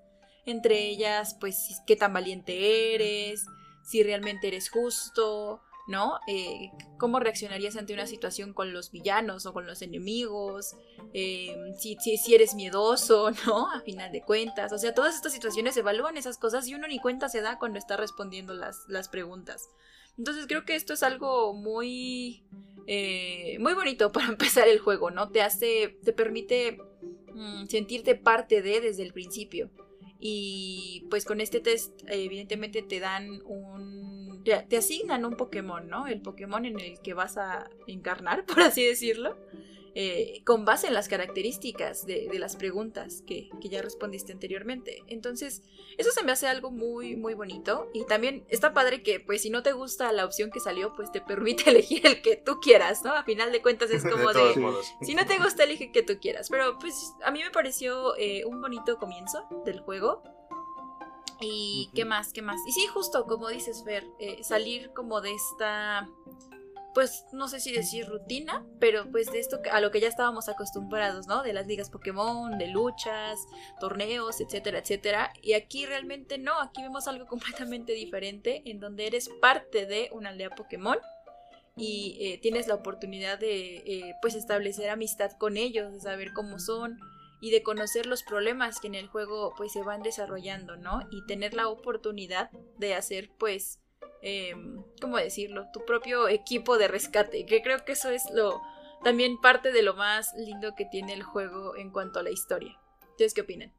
entre 0.45 0.87
ellas, 0.87 1.37
pues, 1.39 1.81
qué 1.85 1.95
tan 1.95 2.13
valiente 2.13 2.95
eres, 2.95 3.45
si 3.83 4.01
realmente 4.01 4.47
eres 4.47 4.69
justo, 4.69 5.61
¿no? 5.87 6.19
Eh, 6.27 6.71
¿Cómo 6.97 7.19
reaccionarías 7.19 7.75
ante 7.75 7.93
una 7.93 8.07
situación 8.07 8.53
con 8.53 8.73
los 8.73 8.91
villanos 8.91 9.45
o 9.45 9.53
con 9.53 9.65
los 9.65 9.81
enemigos? 9.81 10.75
Eh, 11.13 11.55
si, 11.77 11.97
si, 11.97 12.33
eres 12.33 12.55
miedoso, 12.55 13.31
¿no? 13.45 13.69
A 13.71 13.81
final 13.81 14.11
de 14.11 14.21
cuentas. 14.21 14.71
O 14.71 14.77
sea, 14.77 14.93
todas 14.93 15.15
estas 15.15 15.33
situaciones 15.33 15.75
evalúan 15.77 16.17
esas 16.17 16.37
cosas 16.37 16.67
y 16.67 16.75
uno 16.75 16.87
ni 16.87 16.99
cuenta 16.99 17.29
se 17.29 17.41
da 17.41 17.59
cuando 17.59 17.79
está 17.79 17.97
respondiendo 17.97 18.53
las, 18.53 18.85
las 18.87 19.09
preguntas. 19.09 19.69
Entonces 20.17 20.45
creo 20.47 20.65
que 20.65 20.75
esto 20.75 20.93
es 20.93 21.03
algo 21.03 21.53
muy, 21.53 22.43
eh, 22.87 23.57
muy 23.59 23.73
bonito 23.73 24.11
para 24.13 24.27
empezar 24.27 24.67
el 24.67 24.79
juego, 24.79 25.11
¿no? 25.11 25.29
Te 25.29 25.41
hace, 25.41 25.99
te 26.03 26.13
permite 26.13 26.77
mm, 27.33 27.65
sentirte 27.67 28.15
parte 28.15 28.61
de 28.61 28.81
desde 28.81 29.03
el 29.03 29.13
principio. 29.13 29.69
Y 30.25 31.05
pues 31.09 31.25
con 31.25 31.41
este 31.41 31.59
test 31.59 31.91
evidentemente 32.07 32.81
te 32.81 33.01
dan 33.01 33.41
un... 33.43 34.22
Te 34.43 34.77
asignan 34.77 35.25
un 35.25 35.35
Pokémon, 35.35 35.87
¿no? 35.87 36.07
El 36.07 36.21
Pokémon 36.21 36.65
en 36.65 36.79
el 36.79 36.99
que 36.99 37.13
vas 37.13 37.37
a 37.37 37.69
encarnar, 37.87 38.45
por 38.45 38.61
así 38.61 38.85
decirlo. 38.85 39.37
Eh, 39.95 40.41
con 40.43 40.65
base 40.65 40.87
en 40.87 40.95
las 40.95 41.07
características 41.07 42.07
de, 42.07 42.27
las 42.39 42.55
preguntas 42.55 43.21
que, 43.27 43.49
ya 43.61 43.81
respondiste 43.81 44.31
anteriormente. 44.31 45.03
Entonces, 45.07 45.61
eso 45.97 46.09
se 46.11 46.23
me 46.23 46.31
hace 46.31 46.47
algo 46.47 46.71
muy, 46.71 47.15
muy 47.15 47.35
bonito. 47.35 47.89
Y 47.93 48.05
también 48.05 48.43
está 48.49 48.73
padre 48.73 49.03
que, 49.03 49.19
pues, 49.19 49.43
si 49.43 49.51
no 49.51 49.61
te 49.61 49.71
gusta 49.71 50.11
la 50.11 50.25
opción 50.25 50.49
que 50.49 50.59
salió, 50.59 50.95
pues 50.95 51.11
te 51.11 51.21
permite 51.21 51.69
elegir 51.69 52.05
el 52.07 52.21
que 52.23 52.35
tú 52.35 52.59
quieras, 52.59 53.03
¿no? 53.03 53.13
A 53.13 53.23
final 53.23 53.51
de 53.51 53.61
cuentas 53.61 53.91
es 53.91 54.03
como 54.09 54.33
de... 54.33 54.53
si 55.01 55.13
no 55.13 55.25
te 55.27 55.37
gusta, 55.37 55.63
elige 55.63 55.85
el 55.85 55.91
que 55.91 56.01
tú 56.01 56.17
quieras. 56.19 56.49
Pero, 56.49 56.79
pues, 56.79 57.13
a 57.23 57.29
mí 57.29 57.43
me 57.43 57.51
pareció 57.51 58.17
eh, 58.17 58.45
un 58.45 58.61
bonito 58.61 58.97
comienzo 58.97 59.47
del 59.63 59.79
juego. 59.79 60.23
Y 61.43 61.89
qué 61.93 62.05
más, 62.05 62.31
qué 62.33 62.41
más. 62.41 62.59
Y 62.67 62.71
sí, 62.71 62.87
justo 62.87 63.25
como 63.25 63.49
dices, 63.49 63.83
Fer, 63.83 64.05
eh, 64.19 64.43
salir 64.43 64.91
como 64.93 65.21
de 65.21 65.33
esta 65.33 66.09
pues 66.93 67.25
no 67.31 67.47
sé 67.47 67.59
si 67.59 67.71
decir 67.71 68.07
rutina, 68.07 68.63
pero 68.79 69.09
pues 69.11 69.31
de 69.31 69.39
esto 69.39 69.59
a 69.71 69.81
lo 69.81 69.91
que 69.91 69.99
ya 69.99 70.07
estábamos 70.07 70.47
acostumbrados, 70.47 71.27
¿no? 71.27 71.41
De 71.41 71.53
las 71.53 71.65
ligas 71.65 71.89
Pokémon, 71.89 72.57
de 72.57 72.67
luchas, 72.67 73.39
torneos, 73.79 74.39
etcétera, 74.39 74.79
etcétera. 74.79 75.33
Y 75.41 75.53
aquí 75.53 75.85
realmente 75.85 76.37
no, 76.37 76.59
aquí 76.61 76.81
vemos 76.81 77.07
algo 77.07 77.25
completamente 77.27 77.93
diferente, 77.93 78.61
en 78.65 78.79
donde 78.79 79.07
eres 79.07 79.29
parte 79.41 79.85
de 79.85 80.09
una 80.11 80.29
aldea 80.29 80.51
Pokémon 80.51 80.97
y 81.75 82.17
eh, 82.19 82.37
tienes 82.37 82.67
la 82.67 82.75
oportunidad 82.75 83.39
de 83.39 83.77
eh, 83.77 84.15
pues 84.21 84.35
establecer 84.35 84.91
amistad 84.91 85.31
con 85.39 85.57
ellos, 85.57 85.91
de 85.91 85.99
saber 85.99 86.31
cómo 86.33 86.59
son 86.59 86.99
y 87.43 87.51
de 87.51 87.61
conocer 87.61 88.05
los 88.05 88.23
problemas 88.23 88.79
que 88.79 88.87
en 88.87 88.95
el 88.95 89.07
juego 89.07 89.53
pues 89.55 89.73
se 89.73 89.83
van 89.83 90.01
desarrollando, 90.01 90.77
¿no? 90.77 91.01
Y 91.11 91.25
tener 91.27 91.53
la 91.53 91.67
oportunidad 91.67 92.49
de 92.77 92.95
hacer 92.95 93.29
pues 93.37 93.83
Em, 94.25 94.81
¿cómo 95.01 95.17
decirlo? 95.17 95.65
Tu 95.73 95.83
propio 95.83 96.29
equipo 96.29 96.77
de 96.77 96.87
rescate, 96.87 97.45
que 97.45 97.61
creo 97.61 97.83
que 97.83 97.91
eso 97.91 98.09
es 98.09 98.23
lo 98.33 98.61
también 99.03 99.37
parte 99.41 99.73
de 99.73 99.83
lo 99.83 99.95
más 99.95 100.33
lindo 100.37 100.75
que 100.77 100.85
tiene 100.85 101.13
el 101.13 101.23
juego 101.23 101.75
en 101.75 101.91
cuanto 101.91 102.19
a 102.19 102.23
la 102.23 102.31
historia. 102.31 102.79
¿Ustedes 103.11 103.33
qué 103.33 103.41
opinan? 103.41 103.73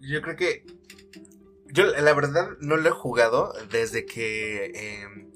Yo 0.00 0.22
creo 0.22 0.34
que 0.34 0.64
yo 1.66 1.84
la 1.84 2.14
verdad 2.14 2.48
no 2.60 2.78
lo 2.78 2.88
he 2.88 2.92
jugado 2.92 3.52
desde 3.70 4.06
que 4.06 5.02
em, 5.02 5.30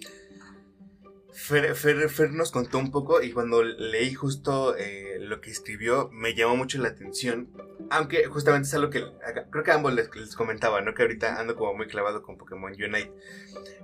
Fer, 1.46 2.32
nos 2.32 2.50
contó 2.50 2.78
un 2.78 2.90
poco 2.90 3.22
y 3.22 3.30
cuando 3.30 3.62
leí 3.62 4.14
justo 4.14 4.76
eh, 4.76 5.18
lo 5.20 5.40
que 5.40 5.52
escribió 5.52 6.10
me 6.12 6.34
llamó 6.34 6.56
mucho 6.56 6.78
la 6.78 6.88
atención. 6.88 7.50
Aunque 7.88 8.24
justamente 8.26 8.66
es 8.66 8.74
algo 8.74 8.90
que 8.90 9.04
creo 9.52 9.62
que 9.62 9.70
ambos 9.70 9.94
les, 9.94 10.08
comentaba, 10.34 10.80
¿no? 10.80 10.92
Que 10.92 11.02
ahorita 11.02 11.38
ando 11.38 11.54
como 11.54 11.74
muy 11.74 11.86
clavado 11.86 12.22
con 12.22 12.36
Pokémon 12.36 12.72
Unite. 12.72 13.12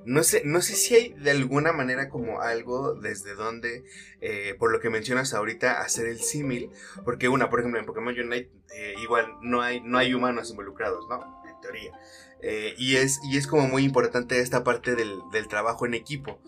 No 0.04 0.24
sé, 0.24 0.42
no 0.44 0.60
sé 0.60 0.74
si 0.74 0.96
hay 0.96 1.12
de 1.12 1.30
alguna 1.30 1.72
manera 1.72 2.08
como 2.08 2.40
algo 2.40 2.94
desde 2.94 3.36
donde, 3.36 3.84
eh, 4.20 4.56
por 4.58 4.72
lo 4.72 4.80
que 4.80 4.90
mencionas 4.90 5.32
ahorita, 5.32 5.80
hacer 5.82 6.08
el 6.08 6.18
símil. 6.18 6.70
Porque 7.04 7.28
una, 7.28 7.48
por 7.48 7.60
ejemplo, 7.60 7.78
en 7.78 7.86
Pokémon 7.86 8.18
Unite 8.18 8.50
eh, 8.74 8.94
igual 9.00 9.36
no 9.40 9.62
hay, 9.62 9.80
no 9.82 9.98
hay 9.98 10.14
humanos 10.14 10.50
involucrados, 10.50 11.06
¿no? 11.08 11.42
En 11.48 11.60
teoría. 11.60 11.92
y, 12.76 12.96
es, 12.96 13.20
y 13.30 13.36
es 13.36 13.46
como 13.46 13.68
muy 13.68 13.84
importante 13.84 14.40
esta 14.40 14.64
parte 14.64 14.96
del, 14.96 15.20
del 15.30 15.46
trabajo 15.46 15.86
en 15.86 15.94
equipo. 15.94 16.40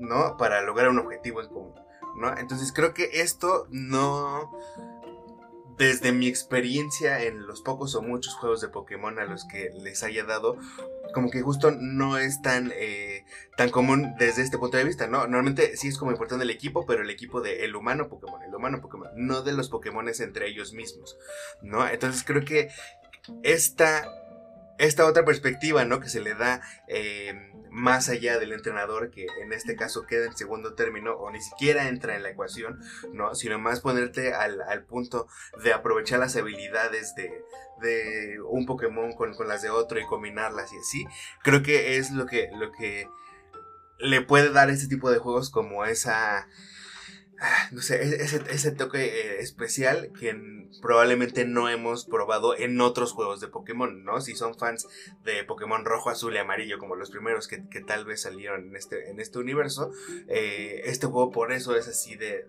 ¿No? 0.00 0.36
Para 0.36 0.62
lograr 0.62 0.88
un 0.88 0.98
objetivo 0.98 1.40
en 1.40 1.48
común, 1.48 1.74
¿no? 2.16 2.36
Entonces 2.36 2.72
creo 2.72 2.94
que 2.94 3.08
esto 3.20 3.66
no... 3.70 4.50
Desde 5.78 6.12
mi 6.12 6.26
experiencia 6.26 7.22
en 7.22 7.46
los 7.46 7.62
pocos 7.62 7.94
o 7.94 8.02
muchos 8.02 8.34
juegos 8.34 8.60
de 8.60 8.68
Pokémon 8.68 9.18
a 9.18 9.24
los 9.24 9.46
que 9.46 9.70
les 9.82 10.02
haya 10.02 10.24
dado, 10.24 10.58
como 11.14 11.30
que 11.30 11.40
justo 11.40 11.70
no 11.70 12.18
es 12.18 12.42
tan, 12.42 12.70
eh, 12.74 13.24
tan 13.56 13.70
común 13.70 14.14
desde 14.18 14.42
este 14.42 14.58
punto 14.58 14.76
de 14.76 14.84
vista, 14.84 15.06
¿no? 15.06 15.20
Normalmente 15.20 15.78
sí 15.78 15.88
es 15.88 15.96
como 15.96 16.10
importante 16.10 16.44
el 16.44 16.50
equipo, 16.50 16.84
pero 16.84 17.02
el 17.02 17.08
equipo 17.08 17.40
del 17.40 17.60
el 17.60 17.76
humano 17.76 18.10
Pokémon, 18.10 18.42
el 18.42 18.54
humano 18.54 18.82
Pokémon, 18.82 19.08
no 19.16 19.40
de 19.40 19.52
los 19.52 19.70
Pokémon 19.70 20.06
entre 20.06 20.48
ellos 20.48 20.74
mismos, 20.74 21.16
¿no? 21.62 21.88
Entonces 21.88 22.24
creo 22.24 22.44
que 22.44 22.68
esta 23.42 24.06
esta 24.80 25.04
otra 25.04 25.26
perspectiva, 25.26 25.84
¿no? 25.84 26.00
Que 26.00 26.08
se 26.08 26.20
le 26.20 26.34
da 26.34 26.62
eh, 26.88 27.34
más 27.70 28.08
allá 28.08 28.38
del 28.38 28.52
entrenador, 28.52 29.10
que 29.10 29.26
en 29.42 29.52
este 29.52 29.76
caso 29.76 30.06
queda 30.06 30.24
en 30.24 30.36
segundo 30.36 30.72
término 30.74 31.12
o 31.12 31.30
ni 31.30 31.40
siquiera 31.40 31.88
entra 31.88 32.16
en 32.16 32.22
la 32.22 32.30
ecuación, 32.30 32.80
¿no? 33.12 33.34
Sino 33.34 33.58
más 33.58 33.80
ponerte 33.80 34.32
al, 34.32 34.84
punto 34.86 35.28
de 35.62 35.74
aprovechar 35.74 36.18
las 36.18 36.34
habilidades 36.34 37.14
de, 37.14 37.30
de 37.82 38.40
un 38.48 38.64
Pokémon 38.64 39.12
con, 39.12 39.34
con, 39.34 39.48
las 39.48 39.60
de 39.60 39.68
otro 39.68 40.00
y 40.00 40.06
combinarlas 40.06 40.72
y 40.72 40.78
así. 40.78 41.04
Creo 41.42 41.62
que 41.62 41.98
es 41.98 42.10
lo 42.10 42.24
que, 42.24 42.48
lo 42.58 42.72
que 42.72 43.06
le 43.98 44.22
puede 44.22 44.50
dar 44.50 44.70
este 44.70 44.88
tipo 44.88 45.10
de 45.10 45.18
juegos 45.18 45.50
como 45.50 45.84
esa 45.84 46.48
no 47.72 47.80
sé, 47.80 48.02
e-, 48.02 48.22
ese, 48.22 48.70
toque 48.72 49.04
eh, 49.04 49.40
especial 49.40 50.12
que 50.18 50.34
probablemente 50.82 51.44
no 51.44 51.68
hemos 51.68 52.04
probado 52.04 52.56
en 52.56 52.80
otros 52.80 53.12
juegos 53.12 53.40
de 53.40 53.48
Pokémon, 53.48 54.04
¿no? 54.04 54.20
Si 54.20 54.34
son 54.34 54.56
fans 54.56 54.86
de 55.24 55.44
Pokémon 55.44 55.84
rojo, 55.84 56.10
azul 56.10 56.34
y 56.34 56.38
amarillo, 56.38 56.78
como 56.78 56.96
los 56.96 57.10
primeros 57.10 57.48
que, 57.48 57.58
tal 57.80 58.04
vez 58.04 58.22
salieron 58.22 58.68
en 58.68 58.76
este, 58.76 59.10
en 59.10 59.20
este 59.20 59.38
universo, 59.38 59.92
eh, 60.28 60.82
este 60.84 61.06
juego 61.06 61.30
por 61.30 61.52
eso 61.52 61.76
es 61.76 61.88
así 61.88 62.16
de, 62.16 62.46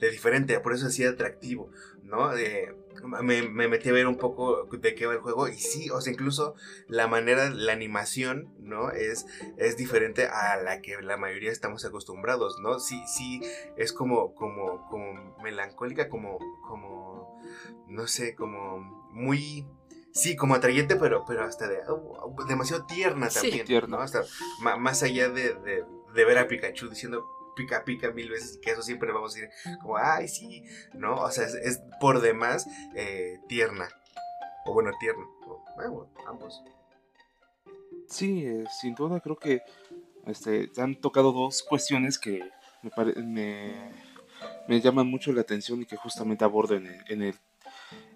de, 0.00 0.10
diferente, 0.10 0.58
por 0.60 0.74
eso 0.74 0.86
es 0.86 0.94
así 0.94 1.04
atractivo, 1.04 1.70
¿no? 2.02 2.30
Me, 3.22 3.42
me, 3.42 3.68
metí 3.68 3.88
a 3.88 3.92
ver 3.92 4.06
un 4.06 4.16
poco 4.16 4.64
de 4.70 4.94
qué 4.94 5.06
va 5.06 5.14
el 5.14 5.20
juego 5.20 5.48
y 5.48 5.54
sí, 5.54 5.90
o 5.90 6.00
sea, 6.00 6.12
incluso 6.12 6.54
la 6.88 7.06
manera, 7.06 7.50
la 7.50 7.72
animación, 7.72 8.54
¿no? 8.58 8.90
Es, 8.90 9.26
es 9.56 9.76
diferente 9.76 10.26
a 10.26 10.56
la 10.56 10.80
que 10.80 11.00
la 11.02 11.16
mayoría 11.16 11.50
estamos 11.50 11.84
acostumbrados, 11.84 12.58
¿no? 12.60 12.78
Sí, 12.78 13.02
sí, 13.06 13.40
es 13.76 13.92
como, 13.92 14.34
como, 14.34 14.88
como 14.88 15.36
melancólica, 15.42 16.08
como, 16.08 16.38
como, 16.68 17.40
no 17.88 18.06
sé, 18.06 18.34
como 18.34 18.78
muy... 19.12 19.66
Sí, 20.12 20.36
como 20.36 20.54
atrayente, 20.54 20.94
pero, 20.94 21.24
pero 21.26 21.42
hasta 21.42 21.66
de, 21.66 21.80
demasiado 22.46 22.86
tierna 22.86 23.28
también, 23.30 23.66
¿no? 23.88 23.98
Hasta 23.98 24.22
más 24.60 25.02
allá 25.02 25.28
de, 25.28 25.54
de 26.14 26.24
ver 26.24 26.38
a 26.38 26.46
Pikachu 26.46 26.88
diciendo, 26.88 27.26
pica 27.54 27.84
pica 27.84 28.10
mil 28.10 28.30
veces 28.30 28.56
y 28.56 28.60
que 28.60 28.70
eso 28.70 28.82
siempre 28.82 29.12
vamos 29.12 29.32
a 29.32 29.40
decir 29.40 29.50
como, 29.80 29.96
ay, 29.96 30.28
sí, 30.28 30.64
¿no? 30.94 31.16
O 31.16 31.30
sea, 31.30 31.44
es, 31.44 31.80
por 32.00 32.20
demás 32.20 32.66
eh, 32.94 33.38
tierna. 33.48 33.88
O 34.66 34.72
bueno, 34.72 34.90
tierno. 34.98 35.26
bueno, 35.76 36.08
ambos. 36.26 36.62
Sí, 38.08 38.46
eh, 38.46 38.64
sin 38.80 38.94
duda 38.94 39.20
creo 39.20 39.36
que 39.36 39.62
este, 40.26 40.70
han 40.78 40.96
tocado 40.96 41.32
dos 41.32 41.62
cuestiones 41.62 42.18
que 42.18 42.42
me, 43.16 43.92
me, 44.68 44.80
llaman 44.80 45.06
mucho 45.06 45.32
la 45.32 45.42
atención 45.42 45.82
y 45.82 45.86
que 45.86 45.96
justamente 45.96 46.44
abordo 46.44 46.74
en 46.74 46.86
el, 46.86 47.00
en 47.08 47.22
el 47.22 47.34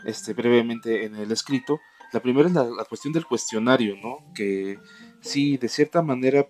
este, 0.04 0.32
brevemente 0.32 1.04
en 1.04 1.16
el 1.16 1.30
escrito. 1.32 1.80
La 2.12 2.20
primera 2.20 2.48
es 2.48 2.54
la, 2.54 2.84
cuestión 2.88 3.12
del 3.12 3.26
cuestionario, 3.26 3.96
¿no? 3.96 4.32
Que 4.34 4.78
sí, 5.20 5.56
de 5.56 5.68
cierta 5.68 6.02
manera... 6.02 6.48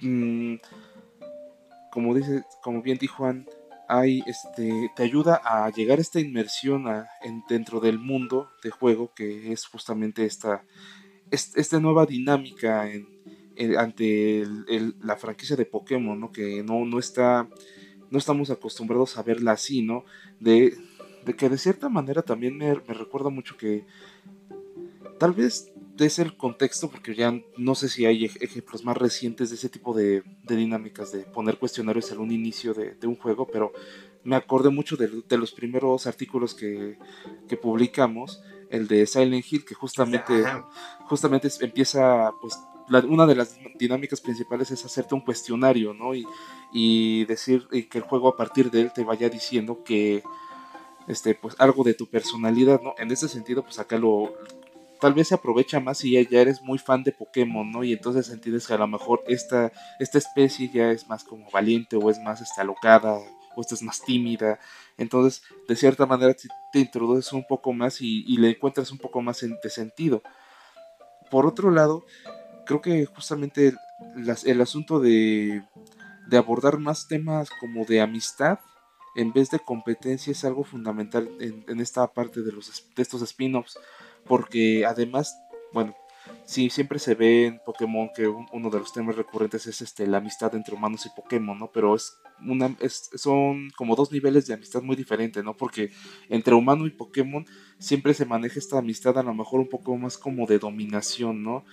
Mmm, 0.00 0.56
como 1.94 2.12
dice, 2.12 2.42
como 2.60 2.82
bien 2.82 2.98
dijo 2.98 3.18
Juan, 3.18 3.46
este, 4.26 4.90
te 4.96 5.02
ayuda 5.04 5.40
a 5.44 5.70
llegar 5.70 5.98
a 5.98 6.02
esta 6.02 6.18
inmersión 6.18 6.86
en, 7.22 7.44
dentro 7.48 7.78
del 7.78 8.00
mundo 8.00 8.50
de 8.64 8.70
juego 8.70 9.12
que 9.14 9.52
es 9.52 9.64
justamente 9.66 10.24
esta, 10.24 10.64
esta 11.30 11.78
nueva 11.78 12.04
dinámica 12.04 12.90
ante 13.78 14.44
la 15.00 15.16
franquicia 15.16 15.54
de 15.54 15.66
Pokémon, 15.66 16.18
¿no? 16.18 16.32
Que 16.32 16.64
no, 16.64 16.84
no 16.84 16.98
está, 16.98 17.48
no 18.10 18.18
estamos 18.18 18.50
acostumbrados 18.50 19.16
a 19.16 19.22
verla 19.22 19.52
así, 19.52 19.82
¿no? 19.82 20.04
De, 20.40 20.76
de 21.24 21.36
que 21.36 21.48
de 21.48 21.58
cierta 21.58 21.88
manera 21.88 22.22
también 22.22 22.58
me, 22.58 22.74
me 22.74 22.94
recuerda 22.94 23.30
mucho 23.30 23.56
que 23.56 23.86
tal 25.20 25.32
vez 25.32 25.72
es 25.98 26.18
el 26.18 26.36
contexto, 26.36 26.90
porque 26.90 27.14
ya 27.14 27.32
no 27.56 27.74
sé 27.74 27.88
si 27.88 28.06
hay 28.06 28.24
ejemplos 28.24 28.84
más 28.84 28.96
recientes 28.96 29.50
de 29.50 29.56
ese 29.56 29.68
tipo 29.68 29.94
de, 29.94 30.22
dinámicas 30.42 31.12
de 31.12 31.20
poner 31.20 31.58
cuestionarios 31.58 32.10
en 32.10 32.18
un 32.18 32.32
inicio 32.32 32.74
de, 32.74 32.96
un 33.06 33.16
juego, 33.16 33.46
pero 33.46 33.72
me 34.24 34.36
acordé 34.36 34.70
mucho 34.70 34.96
de, 34.96 35.36
los 35.36 35.52
primeros 35.52 36.06
artículos 36.06 36.54
que, 36.54 36.98
publicamos, 37.62 38.42
el 38.70 38.88
de 38.88 39.06
Silent 39.06 39.44
Hill, 39.48 39.64
que 39.64 39.74
justamente, 39.74 40.44
justamente 41.06 41.48
empieza, 41.60 42.32
pues, 42.40 42.58
una 43.08 43.26
de 43.26 43.34
las 43.36 43.56
dinámicas 43.78 44.20
principales 44.20 44.70
es 44.70 44.84
hacerte 44.84 45.14
un 45.14 45.20
cuestionario, 45.20 45.94
¿no? 45.94 46.14
Y, 46.14 46.26
y 46.72 47.24
decir 47.24 47.66
y 47.70 47.84
que 47.84 47.98
el 47.98 48.04
juego 48.04 48.28
a 48.28 48.36
partir 48.36 48.70
de 48.70 48.82
él 48.82 48.92
te 48.92 49.04
vaya 49.04 49.28
diciendo 49.28 49.82
que, 49.84 50.22
este, 51.06 51.34
pues, 51.34 51.54
algo 51.58 51.84
de 51.84 51.94
tu 51.94 52.06
personalidad, 52.06 52.80
¿no? 52.82 52.94
En 52.98 53.10
ese 53.10 53.28
sentido, 53.28 53.62
pues 53.62 53.78
acá 53.78 53.96
lo 53.96 54.34
tal 55.04 55.12
vez 55.12 55.28
se 55.28 55.34
aprovecha 55.34 55.80
más 55.80 55.98
si 55.98 56.12
ya, 56.12 56.40
eres 56.40 56.62
muy 56.62 56.78
fan 56.78 57.04
de 57.04 57.12
Pokémon, 57.12 57.70
¿no? 57.70 57.84
Y 57.84 57.92
entonces 57.92 58.30
entiendes 58.30 58.66
que 58.66 58.72
a 58.72 58.78
lo 58.78 58.88
mejor 58.88 59.22
esta, 59.26 59.70
esta 59.98 60.16
especie 60.16 60.70
ya 60.72 60.92
es 60.92 61.06
más 61.08 61.24
como 61.24 61.50
valiente 61.50 61.96
o 61.96 62.08
es 62.08 62.18
más 62.20 62.40
este, 62.40 62.62
alocada 62.62 63.18
o 63.54 63.60
esta 63.60 63.74
es 63.74 63.82
más 63.82 64.00
tímida. 64.00 64.58
Entonces, 64.96 65.42
de 65.68 65.76
cierta 65.76 66.06
manera, 66.06 66.34
te 66.72 66.78
introduces 66.78 67.34
un 67.34 67.46
poco 67.46 67.74
más 67.74 68.00
y, 68.00 68.24
le 68.38 68.48
encuentras 68.48 68.90
un 68.92 68.96
poco 68.96 69.20
más 69.20 69.40
de 69.40 69.68
sentido. 69.68 70.22
Por 71.30 71.44
otro 71.44 71.70
lado, 71.70 72.06
creo 72.64 72.80
que 72.80 73.04
justamente 73.04 73.74
el 74.46 74.60
asunto 74.62 75.00
de, 75.00 75.64
de 76.28 76.36
abordar 76.38 76.78
más 76.78 77.08
temas 77.08 77.50
como 77.60 77.84
de 77.84 78.00
amistad 78.00 78.58
en 79.14 79.34
vez 79.34 79.50
de 79.50 79.58
competencia 79.58 80.30
es 80.30 80.46
algo 80.46 80.64
fundamental 80.64 81.30
en, 81.40 81.78
esta 81.80 82.06
parte 82.06 82.40
de, 82.40 82.52
los, 82.52 82.86
de 82.96 83.02
estos 83.02 83.20
spin-offs. 83.20 83.78
Porque 84.26 84.84
además, 84.86 85.38
bueno, 85.72 85.94
sí, 86.44 86.70
siempre 86.70 86.98
se 86.98 87.14
ve 87.14 87.46
en 87.46 87.60
Pokémon 87.64 88.10
que 88.14 88.26
uno 88.28 88.70
de 88.70 88.78
los 88.78 88.92
temas 88.92 89.16
recurrentes 89.16 89.66
es 89.66 89.82
este, 89.82 90.06
la 90.06 90.18
amistad 90.18 90.54
entre 90.54 90.74
humanos 90.74 91.06
y 91.06 91.10
Pokémon, 91.10 91.58
¿no? 91.58 91.70
Pero 91.72 91.94
es 91.94 92.18
una, 92.46 92.76
son 92.88 93.70
como 93.76 93.96
dos 93.96 94.12
niveles 94.12 94.46
de 94.46 94.54
amistad 94.54 94.82
muy 94.82 94.96
diferentes, 94.96 95.42
¿no? 95.42 95.56
Porque 95.56 95.90
entre 96.28 96.54
humano 96.54 96.86
y 96.86 96.90
Pokémon 96.90 97.46
siempre 97.78 98.14
se 98.14 98.24
maneja 98.24 98.58
esta 98.58 98.78
amistad 98.78 99.18
a 99.18 99.22
lo 99.22 99.34
mejor 99.34 99.60
un 99.60 99.68
poco 99.68 99.96
más 99.96 100.18
como 100.18 100.46
de 100.46 100.58
dominación, 100.58 101.42
¿no? 101.42 101.64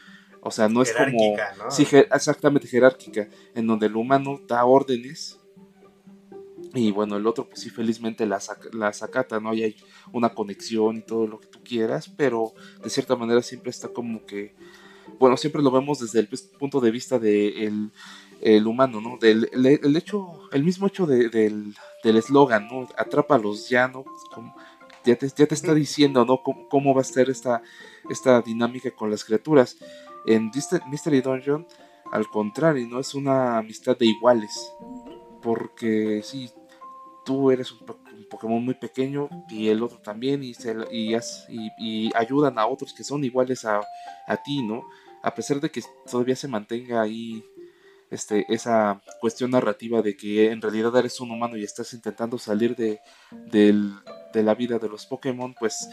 O 0.42 0.50
sea, 0.50 0.68
no 0.68 0.82
es 0.82 0.92
como... 0.94 1.38
¿no? 1.58 1.70
Sí, 1.70 1.86
exactamente 1.92 2.68
jerárquica, 2.68 3.28
en 3.54 3.68
donde 3.68 3.86
el 3.86 3.96
humano 3.96 4.42
da 4.48 4.66
órdenes 4.66 5.41
y 6.74 6.92
bueno, 6.92 7.18
el 7.18 7.28
otro, 7.28 7.48
pues 7.48 7.60
sí, 7.60 7.70
felizmente 7.70 8.26
la, 8.26 8.40
la 8.72 8.94
sacata, 8.94 9.40
¿no? 9.40 9.54
Y 9.54 9.64
hay 9.64 9.76
una 10.14 10.34
conexión 10.34 10.98
y 10.98 11.02
todo 11.02 11.28
lo 11.28 11.40
que 11.40 11.48
tú 11.48 11.60
quieras, 11.64 12.10
pero 12.16 12.54
de 12.82 12.90
cierta 12.90 13.16
manera 13.16 13.42
siempre 13.42 13.72
está 13.72 13.90
como 13.90 14.26
que, 14.26 14.56
bueno, 15.20 15.36
siempre 15.36 15.62
lo 15.62 15.72
vemos 15.72 16.00
desde 16.00 16.20
el 16.20 16.28
pues, 16.28 16.44
punto 16.44 16.80
de 16.80 16.92
vista 16.92 17.20
del 17.20 17.92
de 18.40 18.56
el 18.56 18.68
humano, 18.68 19.02
¿no? 19.02 19.18
Del 19.18 19.50
el, 19.52 19.96
hecho, 19.98 20.50
el 20.52 20.64
mismo 20.64 20.88
hecho 20.88 21.06
de, 21.06 21.30
del 21.30 22.18
eslogan, 22.18 22.68
¿no? 22.68 22.88
Atrápalos 22.98 23.70
ya, 23.70 23.88
¿no? 23.88 24.06
Como, 24.34 24.56
ya, 25.04 25.16
te, 25.16 25.28
ya 25.28 25.46
te 25.46 25.56
está 25.56 25.74
diciendo, 25.74 26.26
¿no? 26.26 26.42
Cómo, 26.42 26.70
cómo, 26.70 26.96
va 26.96 27.02
a 27.02 27.04
ser 27.04 27.30
esta, 27.30 27.62
esta 28.10 28.42
dinámica 28.42 28.92
con 28.92 29.12
las 29.12 29.24
criaturas. 29.26 29.78
En 30.26 30.52
Mystery 30.90 31.22
Dungeon, 31.22 31.68
al 32.12 32.28
contrario, 32.30 32.88
¿no? 32.88 33.00
Es 33.00 33.14
una 33.14 33.58
amistad 33.58 33.98
de 33.98 34.06
iguales. 34.06 34.72
Porque 35.42 36.22
sí, 36.24 36.52
tú 37.26 37.52
eres 37.52 37.72
un, 37.72 37.80
Pokémon 38.30 38.64
muy 38.64 38.74
pequeño 38.76 39.30
y 39.50 39.68
el 39.68 39.84
otro 39.84 40.00
también 40.00 40.44
y, 40.44 40.54
se, 40.54 40.76
y, 40.92 41.16
y, 41.78 42.12
ayudan 42.16 42.58
a 42.58 42.66
otros 42.66 42.94
que 42.94 43.04
son 43.04 43.24
iguales 43.24 43.66
a, 43.66 43.82
ti, 44.46 44.64
¿no? 44.64 44.84
A 45.22 45.36
pesar 45.36 45.60
de 45.60 45.70
que 45.70 45.82
todavía 46.10 46.36
se 46.36 46.48
mantenga 46.48 47.02
ahí 47.02 47.44
este, 48.10 48.46
esa 48.50 49.02
cuestión 49.20 49.52
narrativa 49.52 50.02
de 50.02 50.16
que 50.16 50.52
en 50.52 50.62
realidad 50.62 50.96
eres 50.96 51.20
un 51.20 51.32
humano 51.32 51.58
y 51.58 51.64
estás 51.64 51.94
intentando 51.94 52.38
salir 52.38 52.76
de, 52.76 53.00
la 54.34 54.56
vida 54.56 54.80
de 54.80 54.90
los 54.90 55.06
Pokémon, 55.06 55.54
pues 55.60 55.90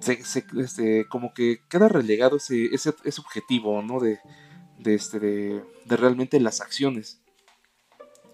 se, 0.00 0.20
este, 0.58 1.06
como 1.08 1.32
que 1.32 1.60
queda 1.68 1.88
relegado 1.88 2.36
ese, 2.36 2.66
ese, 2.66 2.90
objetivo, 3.18 3.80
¿no? 3.82 4.00
De, 4.00 4.18
de, 4.78 4.94
este, 4.94 5.20
de, 5.20 5.64
de 5.84 5.96
realmente 5.96 6.40
las 6.40 6.60
acciones. 6.60 7.20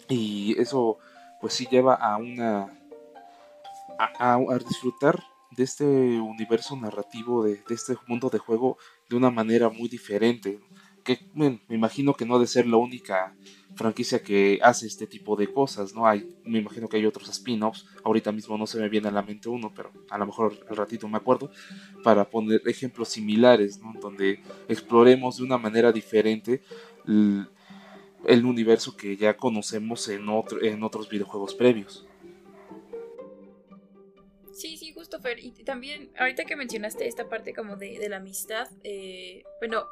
Y 0.09 0.59
eso 0.59 0.99
pues 1.41 1.55
sí 1.55 1.67
lleva 1.71 1.95
a 1.95 2.17
una 2.17 2.81
a, 3.99 4.59
disfrutar 4.67 5.23
de 5.51 5.65
este 5.65 5.85
universo 5.85 6.77
narrativo, 6.77 7.45
de, 7.45 7.63
este 7.71 7.97
mundo 8.07 8.31
de 8.31 8.39
juego 8.39 8.79
de 9.09 9.17
una 9.17 9.31
manera 9.31 9.69
muy 9.69 9.89
diferente. 9.89 10.61
Que 11.05 11.19
me 11.35 11.61
imagino 11.71 12.15
que 12.15 12.27
no 12.27 12.37
ha 12.37 12.39
de 12.39 12.47
ser 12.47 12.67
la 12.67 12.77
única 12.77 13.35
franquicia 13.75 14.23
que 14.23 14.59
hace 14.63 14.87
este 14.87 15.07
tipo 15.07 15.35
de 15.35 15.51
cosas, 15.51 15.95
¿no? 15.95 16.07
Hay, 16.07 16.37
me 16.45 16.59
imagino 16.59 16.89
que 16.89 16.99
hay 16.99 17.07
otros 17.07 17.29
spin-offs, 17.31 17.87
ahorita 18.05 18.33
mismo 18.33 18.59
no 18.59 18.67
se 18.67 18.79
me 18.79 18.89
viene 18.89 19.09
a 19.09 19.11
la 19.11 19.23
mente 19.23 19.49
uno, 19.49 19.73
pero 19.75 19.93
a 20.11 20.19
lo 20.19 20.27
mejor 20.27 20.59
al 20.69 20.77
ratito 20.77 21.09
me 21.09 21.17
acuerdo, 21.17 21.51
para 22.05 22.29
poner 22.29 22.61
ejemplos 22.67 23.09
similares, 23.09 23.79
¿no? 23.79 23.95
Donde 23.99 24.43
exploremos 24.69 25.39
de 25.39 25.45
una 25.45 25.57
manera 25.57 25.91
diferente 25.91 26.63
el 28.27 28.45
universo 28.45 28.97
que 28.97 29.17
ya 29.17 29.37
conocemos 29.37 30.09
en, 30.09 30.29
otro, 30.29 30.63
en 30.63 30.83
otros 30.83 31.09
videojuegos 31.09 31.55
previos. 31.55 32.07
Sí, 34.53 34.77
sí, 34.77 34.93
justo 34.93 35.21
Fer. 35.21 35.39
Y 35.39 35.53
también, 35.65 36.11
ahorita 36.19 36.45
que 36.45 36.55
mencionaste 36.55 37.09
esta 37.09 37.29
parte 37.29 37.55
como 37.55 37.77
de, 37.77 38.07
la 38.09 38.17
amistad, 38.17 38.69
eh, 38.85 39.43
bueno, 39.59 39.87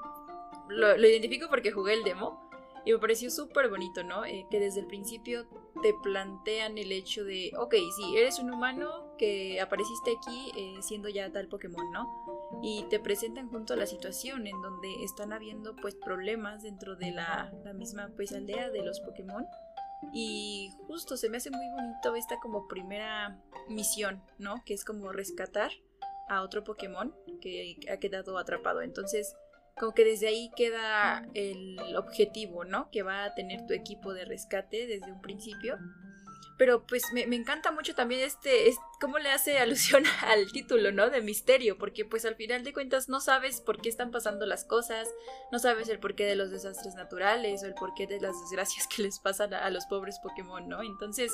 lo, 0.69 0.95
identifico 0.99 1.49
porque 1.49 1.71
jugué 1.71 1.95
el 1.95 2.05
demo 2.05 2.48
y 2.89 2.93
me 2.93 2.99
pareció 2.99 3.31
súper 3.31 3.69
bonito, 3.69 4.03
¿no? 4.03 4.25
Eh, 4.25 4.47
que 4.51 4.59
desde 4.59 4.81
el 4.81 4.87
principio 4.87 5.47
te 5.83 5.93
plantean 6.03 6.79
el 6.79 6.91
hecho 6.91 7.23
de, 7.23 7.53
ok, 7.59 7.75
sí, 7.97 8.17
eres 8.17 8.39
un 8.39 8.51
humano 8.51 9.15
que 9.19 9.61
apareciste 9.61 10.17
aquí 10.17 10.53
eh, 10.57 10.81
siendo 10.81 11.11
ya 11.11 11.31
tal 11.31 11.49
Pokémon, 11.49 11.93
¿no? 11.93 12.09
y 12.63 12.85
te 12.89 12.99
presentan 12.99 13.49
junto 13.49 13.75
a 13.75 13.77
la 13.77 13.87
situación 13.87 14.47
en 14.47 14.61
donde 14.63 14.89
están 15.05 15.33
habiendo 15.33 15.77
pues 15.77 15.95
problemas 15.95 16.63
dentro 16.63 16.97
de 16.97 17.13
la, 17.13 17.53
misma 17.75 18.11
pues 18.17 18.33
aldea 18.33 18.71
de 18.71 18.83
los 18.83 19.01
Pokémon 19.01 19.45
y 20.15 20.73
justo 20.87 21.17
se 21.17 21.29
me 21.29 21.37
hace 21.37 21.51
muy 21.51 21.69
bonito 21.71 22.15
esta 22.15 22.39
como 22.41 22.67
primera 22.69 23.39
misión, 23.69 24.23
¿no? 24.39 24.63
Que 24.65 24.75
es 24.75 24.85
como 24.85 25.13
rescatar 25.13 25.73
a 26.29 26.43
otro 26.43 26.65
Pokémon 26.65 27.15
que 27.41 27.77
ha 27.91 27.99
quedado 27.99 28.39
atrapado. 28.39 28.81
Entonces, 28.81 29.37
como 29.79 29.95
que 29.95 30.05
desde 30.05 30.29
ahí 30.29 30.51
queda 30.57 31.27
el 31.35 31.97
objetivo, 31.97 32.65
¿no? 32.65 32.91
Que 32.91 33.03
va 33.03 33.25
a 33.25 33.35
tener 33.35 33.67
tu 33.67 33.75
equipo 33.75 34.13
de 34.13 34.25
rescate 34.25 34.87
desde 34.87 35.13
un 35.13 35.21
principio 35.21 35.79
pero 36.59 36.85
pues 36.85 37.05
me, 37.13 37.23
encanta 37.23 37.71
mucho 37.71 37.95
también 37.95 38.21
este, 38.21 38.69
es, 38.69 38.77
cómo 39.01 39.19
le 39.19 39.31
hace 39.31 39.59
alusión 39.61 40.03
al 40.23 40.51
título, 40.53 40.93
¿no? 40.93 41.09
De 41.09 41.23
misterio, 41.23 41.79
porque 41.79 42.05
pues 42.05 42.27
al 42.27 42.35
final 42.35 42.65
de 42.65 42.75
cuentas 42.75 43.09
no 43.09 43.21
sabes 43.21 43.61
por 43.61 43.81
qué 43.81 43.89
están 43.89 44.11
pasando 44.11 44.45
las 44.45 44.65
cosas, 44.65 45.09
no 45.53 45.61
sabes 45.61 45.89
el 45.89 46.01
porqué 46.01 46.27
de 46.27 46.37
los 46.37 46.51
desastres 46.51 46.95
naturales 46.97 47.63
o 47.63 47.67
el 47.67 47.75
porqué 47.75 48.07
de 48.07 48.21
las 48.21 48.39
desgracias 48.43 48.87
que 48.89 49.03
les 49.03 49.21
pasan 49.21 49.55
a, 49.55 49.71
los 49.71 49.87
pobres 49.87 50.19
Pokémon, 50.19 50.69
¿no? 50.69 50.83
Entonces, 50.83 51.33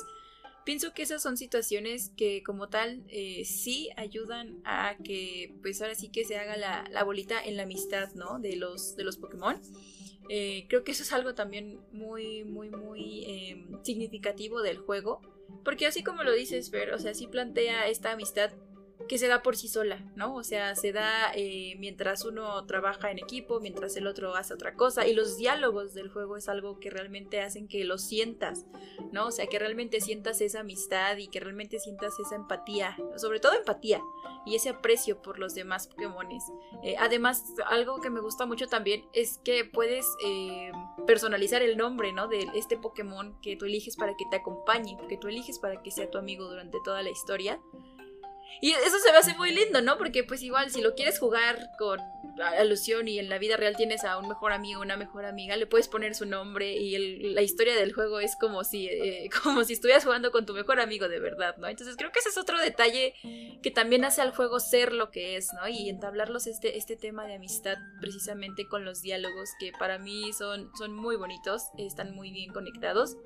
pienso 0.65 0.93
que 0.93 1.03
esas 1.03 1.21
son 1.21 1.37
situaciones 1.37 2.11
que 2.17 2.43
como 2.43 2.67
tal 2.67 3.03
eh, 3.07 3.45
sí 3.45 3.89
ayudan 3.95 4.59
a 4.65 4.97
que 5.03 5.55
pues 5.61 5.81
ahora 5.81 5.95
sí 5.95 6.09
que 6.09 6.25
se 6.25 6.37
haga 6.37 6.57
la, 6.57 6.85
la 6.91 7.03
bolita 7.03 7.41
en 7.41 7.55
la 7.55 7.63
amistad, 7.63 8.09
¿no? 8.15 8.39
De 8.39 8.57
los, 8.57 8.97
de 8.97 9.03
los 9.05 9.17
Pokémon. 9.17 9.61
Eh, 10.27 10.65
creo 10.67 10.83
que 10.83 10.91
eso 10.91 11.03
es 11.03 11.13
algo 11.13 11.35
también 11.35 11.79
muy, 11.91 12.43
muy, 12.43 12.69
muy 12.69 13.23
em, 13.25 13.83
significativo 13.83 14.61
del 14.61 14.77
juego. 14.77 15.21
Porque 15.63 15.85
así 15.85 16.03
como 16.03 16.23
lo 16.23 16.33
dices, 16.33 16.71
Fer, 16.71 16.93
o 16.93 16.99
sea, 16.99 17.13
sí 17.13 17.27
plantea 17.27 17.87
esta 17.87 18.11
amistad 18.11 18.51
que 19.07 19.17
se 19.17 19.27
da 19.27 19.41
por 19.41 19.55
sí 19.55 19.67
sola, 19.67 20.03
¿no? 20.15 20.35
O 20.35 20.43
sea, 20.43 20.75
se 20.75 20.91
da 20.91 21.31
eh, 21.35 21.75
mientras 21.79 22.25
uno 22.25 22.65
trabaja 22.65 23.11
en 23.11 23.19
equipo, 23.19 23.59
mientras 23.59 23.95
el 23.97 24.07
otro 24.07 24.35
hace 24.35 24.53
otra 24.53 24.75
cosa, 24.75 25.07
y 25.07 25.13
los 25.13 25.37
diálogos 25.37 25.93
del 25.93 26.09
juego 26.09 26.37
es 26.37 26.49
algo 26.49 26.79
que 26.79 26.89
realmente 26.89 27.41
hacen 27.41 27.67
que 27.67 27.83
lo 27.83 27.97
sientas, 27.97 28.65
¿no? 29.11 29.27
O 29.27 29.31
sea, 29.31 29.47
que 29.47 29.59
realmente 29.59 30.01
sientas 30.01 30.41
esa 30.41 30.61
amistad 30.61 31.17
y 31.17 31.27
que 31.27 31.39
realmente 31.39 31.79
sientas 31.79 32.19
esa 32.19 32.35
empatía, 32.35 32.97
sobre 33.17 33.39
todo 33.39 33.53
empatía, 33.53 34.01
y 34.45 34.55
ese 34.55 34.69
aprecio 34.69 35.21
por 35.21 35.39
los 35.39 35.55
demás 35.55 35.87
Pokémones. 35.87 36.43
Eh, 36.83 36.95
además, 36.99 37.43
algo 37.67 38.01
que 38.01 38.09
me 38.09 38.19
gusta 38.19 38.45
mucho 38.45 38.67
también 38.67 39.05
es 39.13 39.39
que 39.43 39.65
puedes 39.65 40.05
eh, 40.25 40.71
personalizar 41.05 41.61
el 41.61 41.77
nombre, 41.77 42.11
¿no? 42.11 42.27
De 42.27 42.47
este 42.55 42.77
Pokémon 42.77 43.39
que 43.41 43.55
tú 43.55 43.65
eliges 43.65 43.95
para 43.95 44.15
que 44.15 44.25
te 44.29 44.37
acompañe, 44.37 44.97
que 45.07 45.17
tú 45.17 45.27
eliges 45.27 45.59
para 45.59 45.81
que 45.81 45.91
sea 45.91 46.09
tu 46.09 46.17
amigo 46.17 46.45
durante 46.45 46.77
toda 46.83 47.01
la 47.01 47.09
historia. 47.09 47.59
Y 48.61 48.71
eso 48.71 48.99
se 48.99 49.11
me 49.11 49.17
hace 49.17 49.35
muy 49.35 49.51
lindo, 49.51 49.81
¿no? 49.81 49.97
Porque 49.97 50.23
pues 50.23 50.41
igual 50.41 50.71
si 50.71 50.81
lo 50.81 50.95
quieres 50.95 51.19
jugar 51.19 51.71
con 51.77 51.99
alusión 52.57 53.07
y 53.07 53.19
en 53.19 53.29
la 53.29 53.37
vida 53.37 53.57
real 53.57 53.75
tienes 53.75 54.03
a 54.03 54.17
un 54.17 54.27
mejor 54.27 54.51
amigo, 54.51 54.81
una 54.81 54.97
mejor 54.97 55.25
amiga, 55.25 55.55
le 55.55 55.67
puedes 55.67 55.87
poner 55.87 56.15
su 56.15 56.25
nombre 56.25 56.73
y 56.73 57.33
la 57.33 57.41
historia 57.41 57.75
del 57.75 57.93
juego 57.93 58.19
es 58.19 58.35
como 58.35 58.63
si, 58.63 58.87
eh, 58.87 59.29
como 59.43 59.63
si 59.63 59.73
estuvieras 59.73 60.03
jugando 60.03 60.31
con 60.31 60.45
tu 60.45 60.53
mejor 60.53 60.79
amigo 60.79 61.07
de 61.07 61.19
verdad, 61.19 61.57
¿no? 61.57 61.67
Entonces 61.67 61.95
creo 61.97 62.11
que 62.11 62.19
ese 62.19 62.29
es 62.29 62.37
otro 62.37 62.59
detalle 62.59 63.13
que 63.61 63.71
también 63.71 64.05
hace 64.05 64.21
al 64.21 64.35
juego 64.35 64.59
ser 64.59 64.93
lo 64.93 65.11
que 65.11 65.37
es, 65.37 65.53
¿no? 65.53 65.67
Y 65.67 65.89
entablarlos 65.89 66.47
este, 66.47 66.77
este 66.77 66.95
tema 66.95 67.25
de 67.25 67.35
amistad 67.35 67.77
precisamente 67.99 68.67
con 68.67 68.85
los 68.85 69.01
diálogos 69.01 69.49
que 69.59 69.71
para 69.77 69.97
mí 69.97 70.33
son, 70.33 70.69
son 70.77 70.93
muy 70.93 71.15
bonitos, 71.15 71.63
están 71.77 72.13
muy 72.15 72.31
bien 72.31 72.51
conectados. 72.51 73.17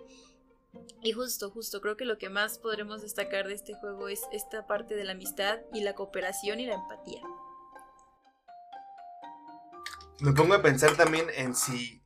Y 1.02 1.14
justo, 1.14 1.50
justo, 1.50 1.82
creo 1.82 1.98
que 1.98 2.06
lo 2.06 2.18
que 2.18 2.30
más 2.30 2.60
podremos 2.60 3.02
destacar 3.02 3.48
de 3.48 3.54
este 3.54 3.74
juego 3.74 4.10
es 4.10 4.22
esta 4.32 4.68
parte 4.68 4.96
de 4.96 5.06
la 5.06 5.14
amistad 5.14 5.60
y 5.74 5.82
la 5.82 5.96
cooperación 5.96 6.60
y 6.60 6.68
la 6.68 6.76
empatía. 6.76 7.22
Me 10.20 10.34
pongo 10.34 10.54
a 10.54 10.62
pensar 10.62 10.98
también 10.98 11.28
en 11.36 11.56
si 11.56 12.02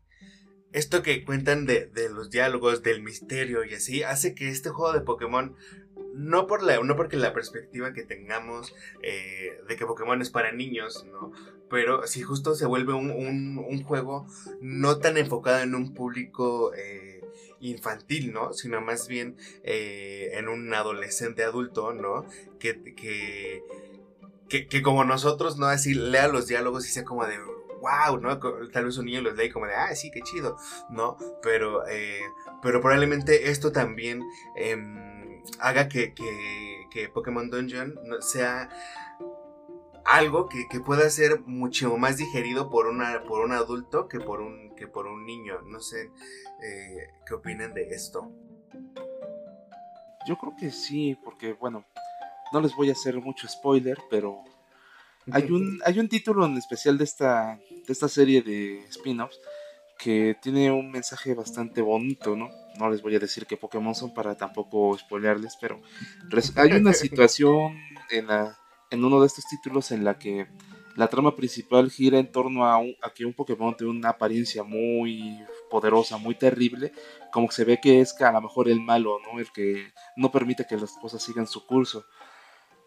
esto 0.73 1.03
que 1.03 1.23
cuentan 1.23 1.65
de, 1.65 1.89
los 2.11 2.29
diálogos, 2.29 2.83
del 2.83 3.01
misterio 3.01 3.63
y 3.63 3.73
así, 3.75 4.03
hace 4.03 4.35
que 4.35 4.49
este 4.49 4.69
juego 4.69 4.93
de 4.93 5.01
Pokémon 5.01 5.55
no, 6.13 6.45
por 6.45 6.61
la, 6.61 6.79
no 6.79 6.95
porque 6.95 7.15
la 7.15 7.33
perspectiva 7.33 7.93
que 7.93 8.03
tengamos 8.03 8.73
eh, 9.01 9.59
de 9.67 9.75
que 9.75 9.85
Pokémon 9.85 10.21
es 10.21 10.29
para 10.29 10.51
niños, 10.51 11.05
¿no? 11.11 11.31
Pero 11.69 12.05
si 12.05 12.21
justo 12.21 12.53
se 12.53 12.67
vuelve 12.67 12.93
un, 12.93 13.83
juego 13.83 14.27
no 14.61 14.97
tan 14.97 15.17
enfocado 15.17 15.61
en 15.61 15.73
un 15.73 15.93
público 15.93 16.73
eh, 16.75 17.12
infantil, 17.69 18.33
¿no? 18.33 18.53
Sino 18.53 18.81
más 18.81 19.07
bien 19.07 19.37
eh, 19.63 20.31
en 20.33 20.47
un 20.47 20.73
adolescente 20.73 21.43
adulto, 21.43 21.93
¿no? 21.93 22.25
Que, 22.59 22.81
que, 22.95 23.63
que, 24.49 24.81
como 24.81 25.03
nosotros, 25.03 25.57
¿no? 25.57 25.67
Así 25.67 25.93
lea 25.93 26.27
los 26.27 26.47
diálogos 26.47 26.87
y 26.87 26.91
sea 26.91 27.03
como 27.03 27.25
de, 27.25 27.37
wow, 27.81 28.19
¿no? 28.19 28.39
Tal 28.71 28.85
vez 28.85 28.97
un 28.97 29.05
niño 29.05 29.21
los 29.21 29.35
lee 29.35 29.49
como 29.49 29.65
de, 29.65 29.75
ah, 29.75 29.95
sí, 29.95 30.11
qué 30.11 30.21
chido, 30.21 30.57
¿no? 30.89 31.17
Pero, 31.41 31.83
pero 32.61 32.81
probablemente 32.81 33.49
esto 33.49 33.71
también 33.71 34.21
em, 34.55 35.41
haga 35.59 35.89
que, 35.89 36.13
que, 36.13 36.85
que 36.91 37.09
Pokémon 37.09 37.49
Dungeon 37.49 37.99
sea 38.21 38.69
algo 40.05 40.49
que, 40.49 40.79
pueda 40.79 41.09
ser 41.09 41.41
mucho 41.45 41.97
más 41.97 42.17
digerido 42.17 42.69
por, 42.69 42.87
una, 42.87 43.23
por 43.23 43.43
un 43.43 43.51
adulto 43.51 44.07
que 44.07 44.19
por 44.19 44.41
un, 44.41 44.62
que 44.75 44.87
por 44.87 45.07
un 45.07 45.25
niño. 45.25 45.61
No 45.63 45.79
sé 45.79 46.09
eh, 46.63 47.07
qué 47.25 47.33
opinan 47.33 47.73
de 47.73 47.89
esto. 47.89 48.31
Yo 50.27 50.37
creo 50.37 50.55
que 50.57 50.71
sí, 50.71 51.17
porque 51.23 51.53
bueno, 51.53 51.85
no 52.51 52.61
les 52.61 52.75
voy 52.75 52.89
a 52.89 52.93
hacer 52.93 53.19
mucho 53.19 53.47
spoiler, 53.47 53.97
pero 54.09 54.43
hay 55.31 55.51
un, 55.51 55.81
hay 55.85 55.99
un 55.99 56.07
título 56.07 56.45
en 56.45 56.57
especial 56.57 56.97
de 56.97 57.03
esta, 57.03 57.59
de 57.69 57.93
esta 57.93 58.07
serie 58.07 58.41
de 58.41 58.85
spin-offs 58.89 59.39
que 59.97 60.37
tiene 60.41 60.71
un 60.71 60.91
mensaje 60.91 61.33
bastante 61.33 61.81
bonito, 61.81 62.35
¿no? 62.35 62.49
No 62.77 62.89
les 62.89 63.01
voy 63.01 63.15
a 63.15 63.19
decir 63.19 63.45
que 63.45 63.57
Pokémon 63.57 63.95
son 63.95 64.13
para 64.13 64.35
tampoco 64.35 64.97
spoilearles, 64.97 65.57
pero 65.61 65.81
hay 66.55 66.71
una 66.73 66.93
situación 66.93 67.77
en 68.09 68.27
la 68.27 68.57
en 68.93 69.03
uno 69.03 69.19
de 69.21 69.27
estos 69.27 69.45
títulos 69.45 69.91
en 69.91 70.03
la 70.03 70.19
que 70.19 70.47
la 70.95 71.07
trama 71.07 71.35
principal 71.35 71.89
gira 71.89 72.19
en 72.19 72.31
torno 72.31 72.65
a, 72.65 72.81
que 73.15 73.25
un 73.25 73.33
Pokémon 73.33 73.75
tiene 73.75 73.91
una 73.91 74.09
apariencia 74.09 74.63
muy 74.63 75.39
poderosa, 75.69 76.17
muy 76.17 76.35
terrible, 76.35 76.91
como 77.31 77.47
que 77.47 77.55
se 77.55 77.65
ve 77.65 77.79
que 77.81 78.01
es 78.01 78.19
a 78.21 78.31
lo 78.31 78.41
mejor 78.41 78.69
el 78.69 78.79
malo, 78.79 79.17
¿no? 79.19 79.39
El 79.39 79.51
que 79.51 79.91
no 80.15 80.31
permite 80.31 80.65
que 80.67 80.77
las 80.77 80.93
cosas 80.93 81.23
sigan 81.23 81.47
su 81.47 81.65
curso. 81.65 82.05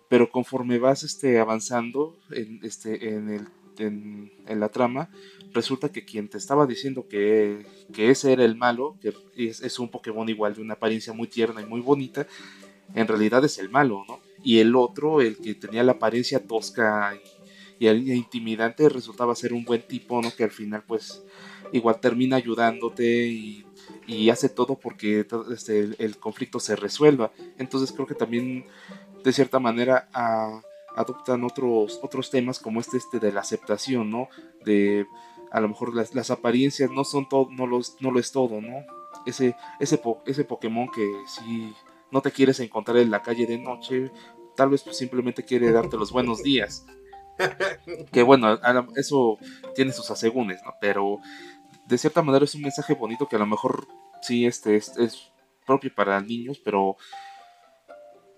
Pero 0.09 0.31
conforme 0.31 0.79
vas 0.79 1.03
este, 1.03 1.41
avanzando 1.41 2.17
en, 2.31 2.61
este, 2.63 3.09
en, 3.09 3.29
el, 3.29 3.49
en, 3.79 4.61
la 4.61 4.69
trama, 4.69 5.11
resulta 5.53 5.91
que 5.91 6.05
quien 6.05 6.29
te 6.29 6.39
estaba 6.39 6.67
diciendo 6.67 7.09
que, 7.09 7.67
que 7.93 8.11
ese 8.11 8.33
era 8.33 8.45
el 8.45 8.55
malo, 8.57 8.97
que 9.01 9.13
es, 9.37 9.63
es 9.63 9.79
un 9.81 9.91
Pokémon 9.91 10.29
igual 10.29 10.55
de 10.55 10.63
una 10.63 10.75
apariencia 10.75 11.13
muy 11.13 11.27
tierna 11.27 11.61
y 11.61 11.67
muy 11.67 11.81
bonita, 11.81 12.27
en 12.95 13.09
realidad 13.09 13.45
es 13.45 13.59
el 13.59 13.69
malo, 13.69 14.05
¿no? 14.07 14.21
y 14.47 14.61
el 14.61 14.77
otro, 14.77 15.21
el 15.21 15.39
que 15.39 15.57
tenía 15.57 15.83
la 15.83 15.93
apariencia 15.93 16.47
tosca 16.47 17.17
y, 17.17 17.36
intimidante, 17.81 18.89
resultaba 18.89 19.35
ser 19.35 19.53
un 19.53 19.65
buen 19.65 19.83
tipo, 19.87 20.21
¿no? 20.23 20.35
Que 20.35 20.45
al 20.45 20.51
final, 20.51 20.83
pues, 20.87 21.23
igual 21.73 22.01
termina 22.01 22.37
ayudándote 22.37 23.27
y, 23.29 23.65
hace 24.31 24.49
todo 24.49 24.77
porque 24.77 25.27
este, 25.53 25.91
el, 25.99 26.17
conflicto 26.19 26.61
se 26.61 26.77
resuelva. 26.77 27.33
Entonces 27.59 27.93
creo 27.93 28.07
que 28.07 28.15
también, 28.15 28.67
de 29.25 29.33
cierta 29.33 29.59
manera, 29.59 30.09
adoptan 30.95 31.45
otros, 31.45 32.01
otros 32.03 32.31
temas 32.31 32.59
como 32.59 32.81
este, 32.81 32.97
este 32.97 33.19
de 33.19 33.33
la 33.33 33.41
aceptación, 33.41 34.11
¿no? 34.11 34.29
De 34.65 35.07
a 35.53 35.61
lo 35.61 35.69
mejor 35.69 35.95
las, 35.95 36.31
apariencias 36.31 36.91
no 36.91 37.05
son 37.05 37.29
todo, 37.29 37.49
no, 37.51 37.67
los, 37.67 37.97
no 38.01 38.11
lo 38.11 38.19
es 38.19 38.33
todo, 38.33 38.61
¿no? 38.61 38.85
Ese, 39.27 39.57
ese, 39.81 40.01
ese 40.27 40.45
Pokémon 40.45 40.89
que 40.91 41.09
sí 41.27 41.73
no 42.11 42.21
te 42.23 42.31
quieres 42.31 42.61
encontrar 42.61 42.99
en 42.99 43.11
la 43.11 43.23
calle 43.23 43.47
de 43.47 43.59
noche, 43.59 44.11
tal 44.57 44.71
vez 44.71 44.83
pues, 44.83 44.97
simplemente 44.97 45.45
quiere 45.45 45.71
darte 45.73 45.97
los 45.97 46.13
buenos 46.13 46.43
días. 46.43 46.87
Que 48.13 48.23
bueno, 48.23 48.59
eso 48.97 49.39
tiene 49.75 49.93
sus 49.93 50.11
asegúnes, 50.11 50.61
¿no? 50.65 50.75
Pero 50.81 51.21
de 51.87 51.99
cierta 51.99 52.23
manera 52.23 52.45
es 52.45 52.55
un 52.55 52.63
mensaje 52.63 52.95
bonito 52.95 53.29
que 53.29 53.37
a 53.37 53.39
lo 53.39 53.47
mejor 53.47 53.87
sí 54.23 54.47
este, 54.47 54.77
es, 54.77 55.33
propio 55.67 55.93
para 55.95 56.21
niños, 56.21 56.61
pero 56.65 56.97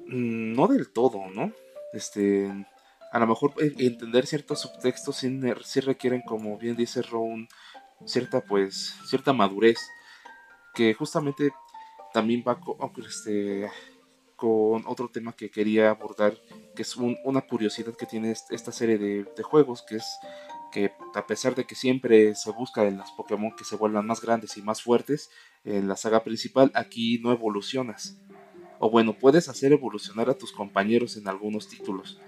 mm, 0.07 0.55
no 0.55 0.67
del 0.67 0.93
todo, 0.93 1.29
¿no? 1.35 1.53
Este, 1.93 2.51
a 3.13 3.19
lo 3.19 3.27
mejor 3.27 3.53
e, 3.59 3.87
entender 3.87 4.27
ciertos 4.27 4.61
subtextos 4.61 5.17
sí, 5.17 5.41
sí 5.65 5.81
requieren, 5.81 6.23
como 6.23 6.57
bien 6.59 6.77
dice 6.77 7.03
Ron, 7.03 7.49
cierta 8.05 8.41
pues, 8.41 8.95
cierta 9.07 9.33
madurez, 9.33 9.79
que 10.75 10.95
justamente 10.95 11.51
también 12.13 12.43
va 12.47 12.59
este, 13.07 13.71
con 14.39 14.85
otro 14.87 15.09
tema 15.09 15.35
que 15.35 15.51
quería 15.51 15.91
abordar, 15.91 16.39
que 16.77 16.83
es 16.83 16.95
una 16.97 17.41
curiosidad 17.41 17.97
que 17.97 18.07
tiene 18.07 18.31
esta 18.31 18.71
serie 18.71 18.97
de, 18.97 19.43
juegos, 19.43 19.83
que 19.83 19.97
es 19.97 20.07
que 20.71 20.93
a 21.17 21.27
pesar 21.27 21.57
de 21.57 21.65
que 21.65 21.75
siempre 21.75 22.37
se 22.37 22.53
busca 22.53 22.87
en 22.87 22.99
los 22.99 23.11
Pokémon 23.11 23.51
que 23.57 23.65
se 23.65 23.75
vuelvan 23.75 24.07
más 24.07 24.21
grandes 24.21 24.57
y 24.57 24.63
más 24.63 24.81
fuertes, 24.81 25.29
en 25.65 25.89
la 25.89 25.97
saga 25.97 26.23
principal 26.23 26.71
aquí 26.77 27.19
no 27.19 27.33
evolucionas. 27.33 28.17
O 28.79 28.89
bueno, 28.89 29.19
puedes 29.19 29.49
hacer 29.49 29.73
evolucionar 29.73 30.31
a 30.31 30.39
tus 30.39 30.53
compañeros 30.53 31.17
en 31.17 31.27
algunos 31.27 31.67
títulos. 31.67 32.21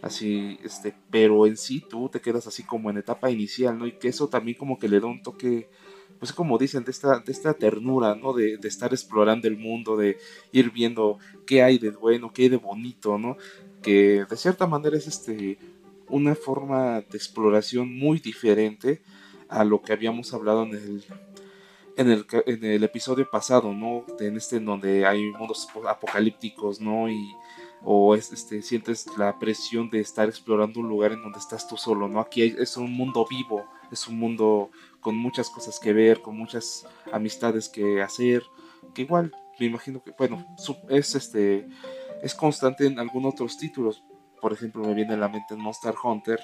Así, 0.00 0.60
este, 0.62 0.94
pero 1.10 1.44
en 1.48 1.56
sí 1.56 1.82
tú 1.90 2.08
te 2.08 2.20
quedas 2.20 2.46
así 2.46 2.62
como 2.62 2.88
en 2.88 2.98
etapa 2.98 3.32
inicial, 3.32 3.76
¿no? 3.76 3.88
Y 3.88 3.98
que 3.98 4.06
eso 4.06 4.28
también 4.28 4.56
como 4.56 4.78
que 4.78 4.86
le 4.86 5.00
da 5.00 5.08
un 5.08 5.24
toque 5.24 5.68
pues 6.18 6.32
como 6.32 6.58
dicen, 6.58 6.84
de 6.84 6.90
esta, 6.90 7.18
de 7.18 7.32
esta 7.32 7.54
ternura, 7.54 8.14
¿no? 8.14 8.32
De, 8.32 8.58
estar 8.62 8.92
explorando 8.92 9.48
el 9.48 9.56
mundo, 9.56 9.96
de 9.96 10.18
ir 10.52 10.70
viendo 10.70 11.18
qué 11.46 11.62
hay 11.62 11.78
de 11.78 11.90
bueno, 11.90 12.32
qué 12.32 12.42
hay 12.42 12.48
de 12.48 12.56
bonito, 12.56 13.18
¿no? 13.18 13.36
Que 13.82 14.24
de 14.28 14.36
cierta 14.36 14.66
manera 14.66 14.96
es 14.96 15.06
este, 15.06 15.58
una 16.08 16.34
forma 16.34 17.00
de 17.00 17.16
exploración 17.16 17.96
muy 17.96 18.20
diferente 18.20 19.02
a 19.48 19.64
lo 19.64 19.82
que 19.82 19.92
habíamos 19.92 20.32
hablado 20.32 20.62
en 20.62 20.74
el, 20.74 21.04
en 21.96 22.10
el, 22.10 22.26
en 22.46 22.64
el 22.64 22.84
episodio 22.84 23.28
pasado, 23.28 23.72
¿no? 23.72 24.04
En 24.20 24.36
este 24.36 24.56
en 24.56 24.64
donde 24.64 25.04
hay 25.04 25.22
mundos 25.32 25.68
apocalípticos, 25.88 26.80
¿no? 26.80 27.10
Y 27.10 27.34
o 27.84 28.14
es, 28.14 28.32
este, 28.32 28.62
sientes 28.62 29.06
la 29.18 29.38
presión 29.38 29.90
de 29.90 30.00
estar 30.00 30.28
explorando 30.28 30.80
un 30.80 30.88
lugar 30.88 31.12
en 31.12 31.22
donde 31.22 31.38
estás 31.38 31.66
tú 31.66 31.76
solo, 31.76 32.08
¿no? 32.08 32.20
Aquí 32.20 32.42
es 32.42 32.76
un 32.76 32.92
mundo 32.92 33.26
vivo, 33.28 33.64
es 33.92 34.08
un 34.08 34.18
mundo 34.18 34.70
con 35.00 35.16
muchas 35.16 35.50
cosas 35.50 35.78
que 35.78 35.92
ver, 35.92 36.22
con 36.22 36.36
muchas 36.36 36.86
amistades 37.12 37.68
que 37.68 38.02
hacer, 38.02 38.42
que 38.94 39.02
igual 39.02 39.32
me 39.58 39.66
imagino 39.66 40.02
que, 40.02 40.12
bueno, 40.12 40.44
es 40.88 41.14
este, 41.14 41.68
es 42.22 42.34
constante 42.34 42.86
en 42.86 42.98
algunos 42.98 43.34
otros 43.34 43.58
títulos, 43.58 44.02
por 44.40 44.52
ejemplo 44.52 44.82
me 44.82 44.94
viene 44.94 45.14
a 45.14 45.18
la 45.18 45.28
mente 45.28 45.54
Monster 45.54 45.94
Hunter, 46.02 46.40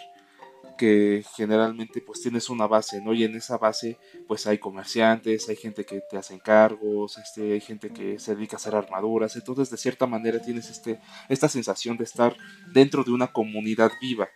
que 0.77 1.25
generalmente 1.35 2.01
pues 2.01 2.23
tienes 2.23 2.49
una 2.49 2.67
base, 2.67 3.03
¿no? 3.03 3.13
Y 3.13 3.25
en 3.25 3.35
esa 3.35 3.59
base 3.59 3.99
pues 4.29 4.47
hay 4.47 4.59
comerciantes, 4.59 5.49
hay 5.49 5.57
gente 5.57 5.85
que 5.85 6.01
te 6.09 6.17
hace 6.17 6.35
encargos, 6.35 7.19
este, 7.19 7.55
hay 7.55 7.61
gente 7.61 7.91
que 7.91 8.19
se 8.19 8.37
dedica 8.37 8.57
a 8.57 8.59
hacer 8.59 8.77
armaduras, 8.77 9.35
entonces 9.35 9.71
de 9.71 9.77
cierta 9.77 10.07
manera 10.07 10.41
tienes 10.41 10.71
este, 10.71 11.01
esta 11.29 11.49
sensación 11.49 11.97
de 11.97 12.05
estar 12.05 12.37
dentro 12.73 13.03
de 13.03 13.11
una 13.11 13.33
comunidad 13.33 13.91
viva 14.01 14.29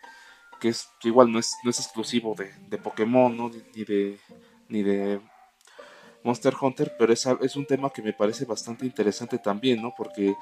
que 0.62 0.68
es 0.68 0.88
igual 1.02 1.32
no 1.32 1.40
es, 1.40 1.56
no 1.64 1.70
es 1.70 1.80
exclusivo 1.80 2.36
de, 2.38 2.52
de 2.68 2.78
Pokémon, 2.78 3.36
¿no? 3.36 3.50
ni, 3.74 3.84
de, 3.84 4.16
ni 4.68 4.84
de 4.84 5.20
Monster 6.22 6.54
Hunter, 6.58 6.94
pero 6.96 7.12
es, 7.12 7.26
es, 7.40 7.56
un 7.56 7.66
tema 7.66 7.90
que 7.90 8.00
me 8.00 8.12
parece 8.12 8.44
bastante 8.44 8.86
interesante 8.86 9.38
también, 9.38 9.82
¿no? 9.82 9.92
Porque 9.96 10.36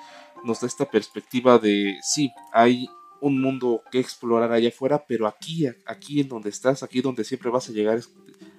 nos 0.45 0.61
da 0.61 0.67
esta 0.67 0.85
perspectiva 0.85 1.59
de, 1.59 1.97
sí, 2.03 2.31
hay 2.53 2.87
un 3.23 3.41
mundo 3.41 3.83
que 3.91 3.99
explorar 3.99 4.53
allá 4.53 4.69
afuera, 4.69 5.03
pero 5.09 5.27
aquí, 5.27 5.67
aquí 5.87 6.21
en 6.21 6.29
donde 6.29 6.51
estás, 6.51 6.83
aquí 6.83 7.01
donde 7.01 7.25
siempre 7.25 7.49
vas 7.49 7.71
a 7.71 7.73
llegar, 7.73 7.99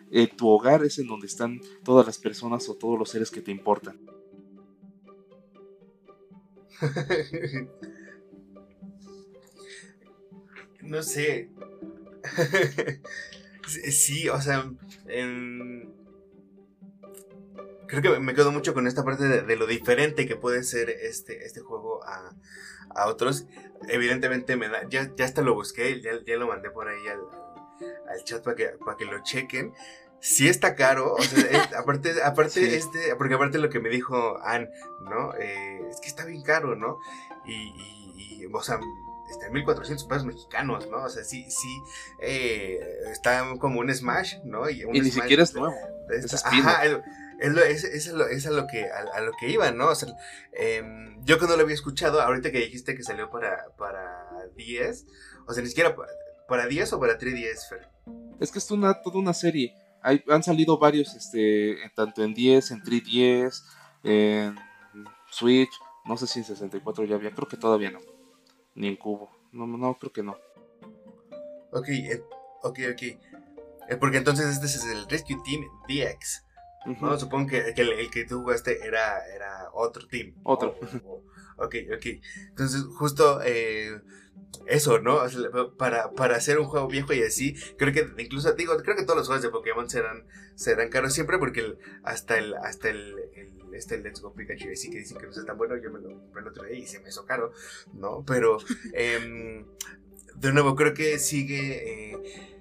eh, 0.10 0.26
tu 0.26 0.47
hogar 0.47 0.84
es 0.84 0.97
en 0.97 1.06
donde 1.06 1.28
están 1.28 1.62
todas 1.84 2.08
las 2.08 2.17
personas 2.17 2.67
o 2.69 2.76
todos 2.76 2.97
los 2.97 3.12
seres 3.12 3.30
que 3.30 3.41
te 3.41 3.52
importan. 3.52 4.00
no 10.91 11.01
sé. 11.04 11.49
sí, 13.67 14.27
o 14.27 14.41
sea, 14.41 14.69
creo 17.88 18.01
que 18.01 18.19
me 18.19 18.36
quedo 18.36 18.51
mucho 18.51 18.73
con 18.73 18.88
esta 18.88 19.06
parte 19.06 19.23
de, 19.23 19.56
lo 19.56 19.65
diferente 19.67 20.27
que 20.27 20.36
puede 20.36 20.63
ser 20.63 20.89
este, 20.89 21.45
este 21.45 21.62
juego 21.62 22.01
a, 22.04 22.36
otros. 23.08 23.47
Evidentemente 23.88 24.58
me 24.58 24.67
da, 24.67 24.88
ya, 24.89 25.10
ya 25.15 25.23
hasta 25.23 25.41
lo 25.41 25.56
busqué, 25.56 26.01
ya, 26.01 26.12
ya 26.25 26.36
lo 26.36 26.47
mandé 26.47 26.69
por 26.69 26.89
ahí 26.89 27.08
al, 27.08 27.21
al 28.10 28.23
chat 28.25 28.43
para 28.43 28.58
que, 28.58 28.67
para 28.86 28.97
que 28.97 29.06
lo 29.06 29.23
chequen. 29.23 29.73
Sí 30.19 30.49
está 30.49 30.75
caro, 30.75 31.15
aparte, 31.77 32.21
aparte 32.21 32.75
este, 32.75 33.15
porque 33.15 33.36
aparte 33.36 33.60
lo 33.60 33.69
que 33.69 33.80
me 33.80 33.89
dijo 33.89 34.39
Ann, 34.43 34.69
¿no? 35.10 35.34
Eh, 35.36 35.82
es 35.89 36.01
que 36.01 36.10
está 36.10 36.25
bien 36.25 36.43
caro, 36.43 36.75
¿no? 36.75 36.99
Y, 37.45 37.54
y, 37.54 38.43
y 38.43 38.45
o 38.54 38.62
sea, 38.62 38.80
este, 39.32 39.50
1400 39.50 40.06
pesos 40.06 40.26
mexicanos, 40.26 40.88
¿no? 40.89 41.04
O 41.04 41.10
sea, 41.10 41.24
sí, 41.24 41.50
sí, 41.50 41.82
eh, 42.22 42.80
está 43.12 43.46
como 43.60 43.80
un 43.80 43.94
Smash, 43.94 44.36
¿no? 44.44 44.70
Y, 44.70 44.86
ni 44.86 45.10
siquiera 45.10 45.44
es 45.44 45.56
nuevo. 45.56 45.74
es 46.10 46.46
ajá, 46.46 46.84
es, 47.39 47.52
lo, 47.52 47.63
es, 47.63 47.84
es, 47.84 48.08
lo, 48.08 48.28
es 48.28 48.46
a 48.46 48.52
lo 48.52 48.67
que 48.67 48.86
a, 48.89 49.22
lo 49.22 49.32
que 49.39 49.50
iba, 49.50 49.72
¿no? 49.72 49.88
O 49.88 49.96
sea, 49.96 50.13
eh, 50.54 50.84
yo 51.24 51.39
que 51.39 51.48
no 51.48 51.56
lo 51.56 51.63
había 51.63 51.74
escuchado, 51.74 52.22
ahorita 52.22 52.52
que 52.52 52.60
dijiste 52.60 52.96
que 52.96 53.04
salió 53.04 53.30
para, 53.30 53.65
para 53.78 54.28
10, 54.56 55.06
o 55.48 55.54
sea, 55.54 55.63
ni 55.63 55.70
siquiera 55.70 55.96
para, 56.48 56.67
10 56.67 56.94
o 56.94 57.00
para 57.00 57.17
3DS, 57.17 57.70
Fer. 57.70 57.88
Es 58.39 58.52
que 58.52 58.60
es 58.60 58.70
una, 58.70 59.02
toda 59.02 59.17
una 59.17 59.34
serie. 59.34 59.74
Hay, 60.04 60.24
han 60.28 60.44
salido 60.44 60.78
varios, 60.78 61.15
este, 61.15 61.78
tanto 61.96 62.24
en 62.24 62.34
10, 62.34 62.72
en 62.72 62.82
3DS, 62.82 63.63
en 64.04 64.56
Switch, 65.30 65.72
no 66.06 66.17
sé 66.17 66.28
si 66.28 66.39
en 66.39 66.46
64 66.46 67.06
ya 67.06 67.15
había, 67.15 67.32
creo 67.32 67.48
que 67.48 67.58
todavía 67.58 67.91
no. 67.91 68.00
Ni 68.76 68.88
en 68.88 68.96
Cubo. 68.96 69.30
No, 69.52 69.68
no, 69.68 69.98
creo 69.98 70.12
que 70.12 70.24
no. 70.24 70.38
Ok, 71.72 71.90
eh, 71.90 72.24
ok, 72.64 72.80
ok. 72.92 73.02
Eh, 73.02 73.98
porque 74.00 74.18
entonces 74.18 74.48
este 74.48 74.66
es 74.66 74.86
el 74.86 75.08
Rescue 75.10 75.42
Team 75.44 75.66
DX. 75.88 76.46
¿no? 77.00 77.18
Supongo 77.20 77.48
que, 77.48 77.74
el, 77.76 78.10
que 78.10 78.26
tú 78.26 78.42
jugaste 78.42 78.86
era, 78.86 79.26
era 79.28 79.70
otro 79.74 80.08
team. 80.08 80.34
Otro. 80.44 80.76
Ok, 81.63 81.76
ok. 81.95 82.06
Entonces, 82.50 82.84
justo 82.95 83.41
eh, 83.43 84.02
eso, 84.67 85.00
¿no? 85.00 85.19
Para, 85.78 86.12
para 86.12 86.36
hacer 86.36 86.60
un 86.60 86.65
juego 86.65 86.88
viejo 86.88 87.13
y 87.13 87.24
así, 87.24 87.56
creo 87.78 87.93
que 87.93 88.21
incluso, 88.21 88.52
digo, 88.54 88.76
creo 88.78 88.95
que 88.95 89.04
todos 89.04 89.17
los 89.17 89.28
juegos 89.28 89.43
de 89.43 89.50
Pokémon 89.50 89.89
serán, 89.89 90.26
serán 90.56 90.89
caros 90.89 91.13
siempre 91.13 91.38
porque 91.38 91.78
hasta 92.04 92.38
el, 92.38 92.54
hasta 92.56 92.89
el, 92.89 93.15
este 93.74 93.97
Let's 93.97 94.21
Go 94.21 94.34
Pikachu 94.34 94.69
así 94.71 94.89
que 94.91 95.00
dicen 95.00 95.17
que 95.17 95.26
no 95.26 95.32
es 95.32 95.45
tan 95.45 95.58
bueno, 95.58 95.78
yo 95.78 95.91
me 95.91 96.00
lo, 96.00 96.10
me 96.34 96.41
lo 96.41 96.52
traí 96.52 96.80
y 96.80 96.88
se 96.88 97.00
me 97.00 97.10
hizo 97.10 97.26
caro, 97.26 97.54
¿no? 97.93 98.24
Pero, 98.26 98.58
em, 98.93 99.65
de 100.36 100.54
nuevo, 100.54 100.76
creo 100.76 100.93
que 100.93 101.19
sigue... 101.19 102.13
Eh, 102.13 102.52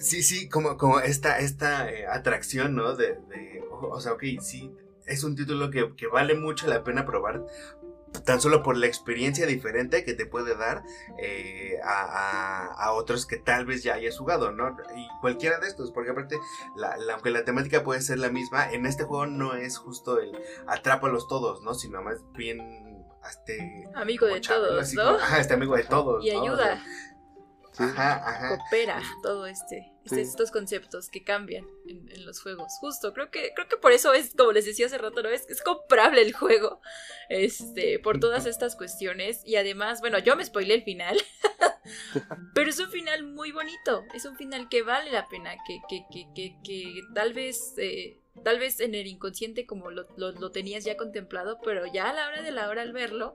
Sí, 0.00 0.22
sí, 0.22 0.48
como, 0.48 0.78
como 0.78 0.98
esta, 1.00 1.40
esta 1.40 1.90
eh, 1.90 2.06
atracción, 2.06 2.74
¿no? 2.74 2.96
De, 2.96 3.18
de, 3.28 3.62
o 3.70 4.00
sea, 4.00 4.12
ok, 4.14 4.22
sí, 4.40 4.72
es 5.10 5.24
un 5.24 5.36
título 5.36 5.70
que, 5.70 5.94
que, 5.96 6.06
vale 6.06 6.34
mucho 6.34 6.66
la 6.66 6.82
pena 6.82 7.04
probar, 7.04 7.44
tan 8.24 8.40
solo 8.40 8.62
por 8.62 8.76
la 8.76 8.86
experiencia 8.86 9.46
diferente 9.46 10.04
que 10.04 10.14
te 10.14 10.26
puede 10.26 10.56
dar 10.56 10.82
eh, 11.18 11.78
a, 11.84 12.66
a, 12.66 12.92
otros 12.92 13.26
que 13.26 13.36
tal 13.36 13.66
vez 13.66 13.82
ya 13.82 13.94
hayas 13.94 14.18
jugado, 14.18 14.52
¿no? 14.52 14.76
Y 14.96 15.08
cualquiera 15.20 15.58
de 15.58 15.68
estos, 15.68 15.92
porque 15.92 16.10
aparte, 16.10 16.38
la, 16.76 16.96
aunque 17.12 17.30
la 17.30 17.44
temática 17.44 17.82
puede 17.84 18.00
ser 18.00 18.18
la 18.18 18.30
misma, 18.30 18.70
en 18.72 18.86
este 18.86 19.04
juego 19.04 19.26
no 19.26 19.54
es 19.54 19.78
justo 19.78 20.18
el 20.18 20.32
atrápalos 20.66 21.28
todos, 21.28 21.62
¿no? 21.62 21.74
Sino 21.74 22.02
más 22.02 22.18
bien... 22.32 22.60
Este, 23.28 23.86
amigo 23.94 24.26
de 24.26 24.40
todos, 24.40 24.94
¿no? 24.94 25.10
Ajá, 25.10 25.40
este 25.40 25.52
amigo 25.52 25.76
de 25.76 25.84
todos. 25.84 26.24
Y 26.24 26.30
ayuda. 26.30 26.82
Ajá, 27.78 28.28
ajá. 28.28 28.56
Coopera 28.56 29.00
todo 29.22 29.46
este, 29.46 29.89
estos 30.04 30.50
conceptos 30.50 31.08
que 31.08 31.22
cambian 31.22 31.66
en, 31.86 32.24
los 32.24 32.40
juegos. 32.42 32.72
Justo, 32.80 33.12
creo 33.12 33.30
que, 33.30 33.52
creo 33.54 33.68
que 33.68 33.76
por 33.76 33.92
eso 33.92 34.12
es, 34.12 34.34
como 34.34 34.52
les 34.52 34.64
decía 34.64 34.86
hace 34.86 34.98
rato, 34.98 35.22
¿no? 35.22 35.28
Es, 35.28 35.48
es 35.48 35.62
comprable 35.62 36.22
el 36.22 36.32
juego. 36.32 36.80
Este, 37.28 37.98
por 37.98 38.18
todas 38.18 38.46
estas 38.46 38.76
cuestiones. 38.76 39.42
Y 39.44 39.56
además, 39.56 40.00
bueno, 40.00 40.18
yo 40.18 40.36
me 40.36 40.44
spoilé 40.44 40.74
el 40.74 40.82
final. 40.82 41.16
pero 42.54 42.70
es 42.70 42.78
un 42.78 42.90
final 42.90 43.24
muy 43.24 43.52
bonito. 43.52 44.04
Es 44.14 44.24
un 44.24 44.36
final 44.36 44.68
que 44.68 44.82
vale 44.82 45.10
la 45.10 45.28
pena. 45.28 45.56
Que, 45.66 45.80
que, 45.88 46.04
que, 46.12 46.26
que, 46.34 46.56
que 46.64 47.00
tal 47.14 47.32
vez. 47.32 47.74
Eh, 47.78 48.20
tal 48.44 48.58
vez 48.58 48.80
en 48.80 48.94
el 48.94 49.06
inconsciente 49.06 49.66
como 49.66 49.90
lo, 49.90 50.06
lo, 50.16 50.50
tenías 50.50 50.84
ya 50.84 50.96
contemplado, 50.96 51.58
pero 51.62 51.84
ya 51.86 52.10
a 52.10 52.12
la 52.12 52.28
hora 52.28 52.42
de 52.42 52.52
la 52.52 52.68
hora 52.68 52.82
al 52.82 52.92
verlo, 52.92 53.34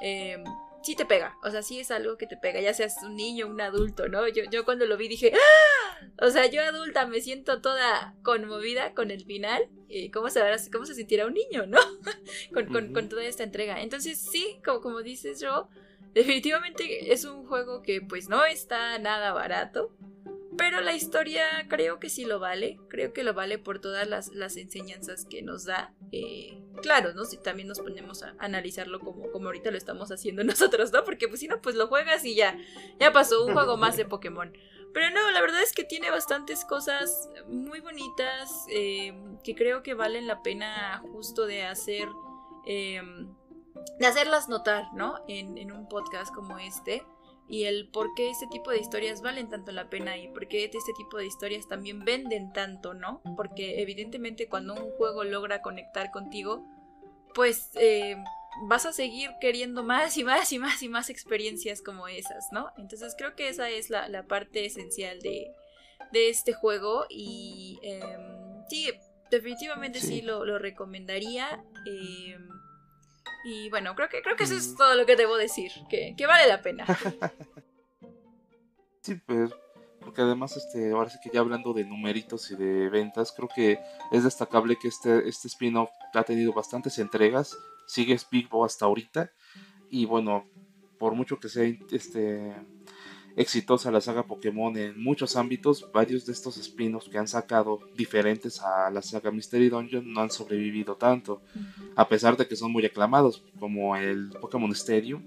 eh, 0.00 0.42
sí 0.82 0.96
te 0.96 1.06
pega, 1.06 1.36
o 1.42 1.50
sea, 1.50 1.62
sí 1.62 1.80
es 1.80 1.90
algo 1.90 2.16
que 2.16 2.26
te 2.26 2.36
pega, 2.36 2.60
ya 2.60 2.74
seas 2.74 2.96
un 3.02 3.16
niño, 3.16 3.46
un 3.46 3.60
adulto, 3.60 4.08
¿no? 4.08 4.26
Yo, 4.28 4.44
yo 4.50 4.64
cuando 4.64 4.86
lo 4.86 4.96
vi 4.96 5.08
dije, 5.08 5.32
¡Ah! 5.34 5.61
O 6.20 6.30
sea, 6.30 6.46
yo 6.46 6.62
adulta 6.62 7.06
me 7.06 7.20
siento 7.20 7.60
toda 7.60 8.14
conmovida 8.22 8.94
con 8.94 9.10
el 9.10 9.24
final, 9.24 9.68
y 9.88 10.10
cómo 10.10 10.30
se, 10.30 10.40
cómo 10.72 10.86
se 10.86 10.94
sentirá 10.94 11.26
un 11.26 11.34
niño, 11.34 11.66
¿no? 11.66 11.78
con, 12.54 12.92
con, 12.92 13.08
toda 13.08 13.24
esta 13.24 13.44
entrega. 13.44 13.82
Entonces, 13.82 14.18
sí, 14.18 14.58
como, 14.64 14.80
como 14.80 15.02
dices 15.02 15.40
yo, 15.40 15.68
definitivamente 16.14 17.12
es 17.12 17.24
un 17.24 17.46
juego 17.46 17.82
que 17.82 18.00
pues 18.00 18.28
no 18.28 18.44
está 18.44 18.98
nada 18.98 19.32
barato, 19.32 19.94
pero 20.56 20.80
la 20.80 20.92
historia 20.92 21.44
creo 21.68 21.98
que 21.98 22.10
sí 22.10 22.24
lo 22.24 22.38
vale, 22.38 22.78
creo 22.88 23.12
que 23.12 23.24
lo 23.24 23.32
vale 23.32 23.58
por 23.58 23.80
todas 23.80 24.06
las, 24.06 24.56
enseñanzas 24.56 25.24
que 25.24 25.42
nos 25.42 25.64
da. 25.64 25.94
Eh, 26.10 26.62
claro, 26.82 27.14
¿no? 27.14 27.24
Si 27.24 27.38
también 27.38 27.68
nos 27.68 27.80
ponemos 27.80 28.22
a 28.22 28.34
analizarlo 28.38 29.00
como, 29.00 29.30
como 29.30 29.46
ahorita 29.46 29.70
lo 29.70 29.78
estamos 29.78 30.10
haciendo 30.10 30.44
nosotros, 30.44 30.92
¿no? 30.92 31.04
Porque 31.04 31.28
pues 31.28 31.40
si 31.40 31.48
no, 31.48 31.60
pues 31.62 31.74
lo 31.74 31.86
juegas 31.86 32.24
y 32.24 32.34
ya, 32.34 32.58
ya 32.98 33.12
pasó 33.12 33.44
un 33.46 33.54
juego 33.54 33.76
más 33.76 33.96
de 33.96 34.04
Pokémon. 34.04 34.52
Pero 34.92 35.08
no, 35.10 35.30
la 35.30 35.40
verdad 35.40 35.62
es 35.62 35.72
que 35.72 35.84
tiene 35.84 36.10
bastantes 36.10 36.66
cosas 36.66 37.30
muy 37.48 37.80
bonitas 37.80 38.66
eh, 38.70 39.14
que 39.42 39.54
creo 39.54 39.82
que 39.82 39.94
valen 39.94 40.26
la 40.26 40.42
pena 40.42 41.02
justo 41.12 41.46
de 41.46 41.64
hacer, 41.64 42.08
eh, 42.66 43.00
de 43.98 44.06
hacerlas 44.06 44.50
notar, 44.50 44.92
¿no? 44.92 45.24
En, 45.28 45.56
en 45.56 45.72
un 45.72 45.88
podcast 45.88 46.34
como 46.34 46.58
este 46.58 47.02
y 47.48 47.64
el 47.64 47.88
por 47.88 48.14
qué 48.14 48.30
este 48.30 48.46
tipo 48.46 48.70
de 48.70 48.78
historias 48.78 49.20
valen 49.20 49.48
tanto 49.48 49.72
la 49.72 49.90
pena 49.90 50.16
y 50.16 50.28
por 50.28 50.48
qué 50.48 50.64
este 50.64 50.92
tipo 50.96 51.18
de 51.18 51.26
historias 51.26 51.68
también 51.68 52.04
venden 52.04 52.52
tanto, 52.52 52.94
¿no? 52.94 53.20
Porque 53.36 53.82
evidentemente 53.82 54.48
cuando 54.48 54.74
un 54.74 54.90
juego 54.92 55.24
logra 55.24 55.60
conectar 55.60 56.10
contigo, 56.10 56.64
pues 57.34 57.70
eh, 57.74 58.16
vas 58.68 58.86
a 58.86 58.92
seguir 58.92 59.30
queriendo 59.40 59.82
más 59.82 60.16
y 60.16 60.24
más 60.24 60.52
y 60.52 60.58
más 60.58 60.82
y 60.82 60.88
más 60.88 61.10
experiencias 61.10 61.82
como 61.82 62.08
esas, 62.08 62.46
¿no? 62.52 62.70
Entonces 62.76 63.14
creo 63.16 63.34
que 63.34 63.48
esa 63.48 63.68
es 63.70 63.90
la, 63.90 64.24
parte 64.26 64.64
esencial 64.64 65.20
de, 65.20 65.54
este 66.12 66.52
juego 66.52 67.06
y 67.08 67.78
em, 67.82 68.64
sí, 68.68 68.90
definitivamente 69.30 70.00
sí, 70.00 70.22
lo, 70.22 70.44
lo, 70.44 70.58
recomendaría. 70.58 71.64
Eh, 71.86 72.36
y 73.44 73.70
bueno, 73.70 73.94
creo 73.94 74.08
que, 74.08 74.22
creo 74.22 74.36
que 74.36 74.44
eso 74.44 74.54
es 74.54 74.74
todo 74.76 74.94
lo 74.94 75.06
que 75.06 75.16
debo 75.16 75.36
decir, 75.36 75.72
que, 75.88 76.14
vale 76.26 76.48
la 76.48 76.62
pena. 76.62 76.86
sí, 79.02 79.16
pues, 79.26 79.50
porque 80.00 80.22
además, 80.22 80.56
este, 80.56 80.92
ahora 80.92 81.10
sí 81.10 81.18
que 81.22 81.30
ya 81.32 81.40
hablando 81.40 81.72
de 81.72 81.84
numeritos 81.84 82.50
y 82.50 82.56
de 82.56 82.88
ventas, 82.88 83.32
creo 83.32 83.48
que 83.48 83.78
es 84.10 84.24
destacable 84.24 84.76
que 84.80 84.88
este, 84.88 85.28
este 85.28 85.48
spin-off 85.48 85.90
ha 86.14 86.24
tenido 86.24 86.52
bastantes 86.52 86.98
entregas, 86.98 87.56
sigue 87.86 88.18
Speakbo 88.18 88.64
hasta 88.64 88.86
ahorita, 88.86 89.30
y 89.90 90.06
bueno, 90.06 90.46
por 90.98 91.14
mucho 91.14 91.38
que 91.38 91.48
sea 91.48 91.64
este 91.90 92.54
exitosa 93.36 93.90
la 93.90 94.00
saga 94.00 94.26
Pokémon 94.26 94.76
en 94.76 95.00
muchos 95.02 95.36
ámbitos, 95.36 95.90
varios 95.92 96.26
de 96.26 96.32
estos 96.32 96.56
spin-offs 96.56 97.08
que 97.08 97.18
han 97.18 97.28
sacado 97.28 97.80
diferentes 97.96 98.60
a 98.60 98.90
la 98.90 99.02
saga 99.02 99.30
Mystery 99.30 99.68
Dungeon 99.68 100.12
no 100.12 100.20
han 100.20 100.30
sobrevivido 100.30 100.96
tanto, 100.96 101.40
a 101.96 102.08
pesar 102.08 102.36
de 102.36 102.46
que 102.46 102.56
son 102.56 102.72
muy 102.72 102.84
aclamados, 102.84 103.42
como 103.58 103.96
el 103.96 104.30
Pokémon 104.40 104.70
Stadium. 104.72 105.22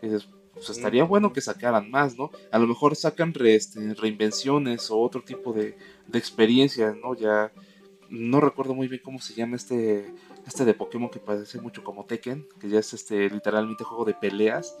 pues 0.00 0.68
estaría 0.70 1.04
bueno 1.04 1.32
que 1.32 1.40
sacaran 1.40 1.90
más, 1.90 2.16
¿no? 2.16 2.30
A 2.50 2.58
lo 2.58 2.66
mejor 2.66 2.94
sacan 2.96 3.32
este, 3.40 3.94
reinvenciones 3.94 4.90
o 4.90 4.98
otro 4.98 5.22
tipo 5.22 5.52
de, 5.52 5.76
de 6.06 6.18
experiencias, 6.18 6.94
¿no? 6.96 7.14
Ya 7.14 7.52
no 8.10 8.40
recuerdo 8.40 8.74
muy 8.74 8.88
bien 8.88 9.00
cómo 9.02 9.18
se 9.20 9.32
llama 9.32 9.56
este 9.56 10.12
este 10.46 10.64
de 10.64 10.74
Pokémon 10.74 11.08
que 11.08 11.20
parece 11.20 11.60
mucho 11.60 11.84
como 11.84 12.04
Tekken, 12.04 12.46
que 12.60 12.68
ya 12.68 12.78
es 12.78 12.92
este 12.92 13.30
literalmente 13.30 13.84
juego 13.84 14.04
de 14.04 14.14
peleas. 14.14 14.76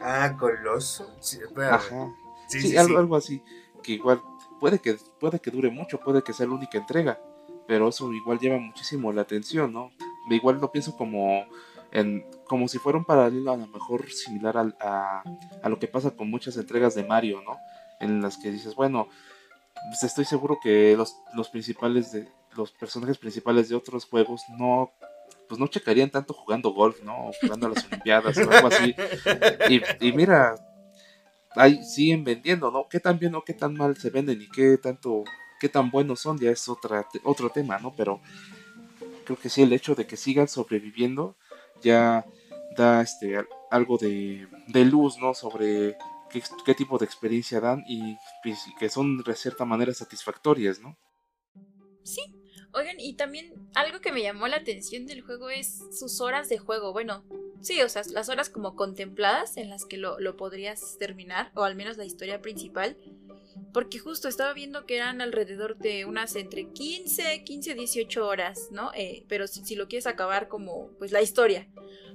Ah, 0.00 0.36
Coloso. 0.38 1.10
Sí, 1.20 1.38
Ajá. 1.56 2.14
Sí, 2.48 2.76
algo, 2.76 3.16
así. 3.16 3.42
Que 3.82 3.92
igual 3.92 4.22
puede 4.60 4.78
que, 4.78 4.96
puede 5.20 5.40
que 5.40 5.50
dure 5.50 5.70
mucho, 5.70 6.00
puede 6.00 6.22
que 6.22 6.32
sea 6.32 6.46
la 6.46 6.54
única 6.54 6.78
entrega. 6.78 7.20
Pero 7.66 7.88
eso 7.88 8.12
igual 8.12 8.38
lleva 8.38 8.58
muchísimo 8.58 9.12
la 9.12 9.22
atención, 9.22 9.72
¿no? 9.72 9.90
Igual 10.30 10.58
lo 10.60 10.72
pienso 10.72 10.96
como 10.96 11.44
en, 11.90 12.24
como 12.46 12.68
si 12.68 12.78
fuera 12.78 12.98
un 12.98 13.04
paralelo 13.04 13.52
a 13.52 13.56
lo 13.56 13.66
mejor 13.66 14.10
similar 14.10 14.56
a, 14.56 15.22
a, 15.62 15.68
lo 15.68 15.78
que 15.78 15.88
pasa 15.88 16.10
con 16.12 16.30
muchas 16.30 16.56
entregas 16.56 16.94
de 16.94 17.04
Mario, 17.04 17.42
¿no? 17.42 17.56
En 18.00 18.22
las 18.22 18.38
que 18.38 18.50
dices, 18.50 18.74
bueno, 18.74 19.08
pues 19.90 20.02
estoy 20.04 20.24
seguro 20.24 20.58
que 20.62 20.96
los, 20.96 21.16
los 21.34 21.50
principales 21.50 22.12
de 22.12 22.28
los 22.56 22.72
personajes 22.72 23.18
principales 23.18 23.68
de 23.68 23.76
otros 23.76 24.04
juegos 24.06 24.42
no 24.58 24.92
pues 25.48 25.58
no 25.58 25.66
checarían 25.66 26.10
tanto 26.10 26.34
jugando 26.34 26.70
golf, 26.70 27.02
¿no? 27.02 27.30
Jugando 27.40 27.66
a 27.66 27.70
las 27.70 27.84
Olimpiadas 27.86 28.36
o 28.38 28.50
algo 28.50 28.68
así. 28.68 28.94
Y, 30.00 30.12
mira, 30.12 30.54
ahí 31.56 31.82
siguen 31.82 32.24
vendiendo, 32.24 32.70
¿no? 32.70 32.88
¿Qué 32.88 33.00
tan 33.00 33.18
bien 33.18 33.34
o 33.34 33.42
qué 33.42 33.54
tan 33.54 33.74
mal 33.74 33.96
se 33.96 34.10
venden 34.10 34.42
y 34.42 34.48
qué 34.48 34.76
tanto, 34.78 35.24
qué 35.60 35.68
tan 35.68 35.90
buenos 35.90 36.20
son? 36.20 36.38
Ya 36.38 36.50
es 36.50 36.68
otra, 36.68 37.06
otro 37.24 37.50
tema, 37.50 37.78
¿no? 37.78 37.94
Pero 37.96 38.20
creo 39.24 39.38
que 39.38 39.48
sí, 39.48 39.62
el 39.62 39.72
hecho 39.72 39.94
de 39.94 40.06
que 40.06 40.16
sigan 40.16 40.48
sobreviviendo 40.48 41.36
ya 41.82 42.24
da 42.76 43.00
este 43.00 43.44
algo 43.70 43.98
de, 43.98 44.48
luz, 44.84 45.18
¿no? 45.18 45.34
Sobre 45.34 45.96
qué, 46.30 46.42
qué, 46.64 46.74
tipo 46.74 46.98
de 46.98 47.06
experiencia 47.06 47.60
dan 47.60 47.84
y 47.88 48.16
que 48.78 48.88
son 48.88 49.18
de 49.18 49.34
cierta 49.34 49.64
manera 49.64 49.92
satisfactorias, 49.94 50.80
¿no? 50.80 50.96
Sí, 52.04 52.37
Oigan, 52.78 53.00
y 53.00 53.14
también 53.14 53.52
algo 53.74 54.00
que 54.00 54.12
me 54.12 54.22
llamó 54.22 54.46
la 54.48 54.56
atención 54.56 55.06
del 55.06 55.22
juego 55.22 55.50
es 55.50 55.82
sus 55.90 56.20
horas 56.20 56.48
de 56.48 56.58
juego. 56.58 56.92
Bueno, 56.92 57.24
Sí, 57.60 57.80
o 57.82 57.88
sea, 57.88 58.02
las 58.12 58.28
horas 58.28 58.50
como 58.50 58.76
contempladas 58.76 59.56
en 59.56 59.68
las 59.68 59.84
que 59.84 59.96
lo, 59.96 60.20
lo 60.20 60.36
podrías 60.36 60.96
terminar, 60.98 61.50
o 61.54 61.64
al 61.64 61.74
menos 61.74 61.96
la 61.96 62.04
historia 62.04 62.40
principal. 62.40 62.96
Porque 63.72 63.98
justo 63.98 64.28
estaba 64.28 64.52
viendo 64.52 64.86
que 64.86 64.96
eran 64.96 65.20
alrededor 65.20 65.76
de 65.76 66.04
unas 66.04 66.36
entre 66.36 66.68
15, 66.68 67.42
15, 67.44 67.74
18 67.74 68.26
horas, 68.26 68.68
¿no? 68.70 68.92
Eh, 68.94 69.24
pero 69.28 69.46
si, 69.46 69.64
si, 69.64 69.74
lo 69.74 69.88
quieres 69.88 70.06
acabar 70.06 70.48
como, 70.48 70.90
pues 70.98 71.10
la 71.10 71.20
historia. 71.20 71.68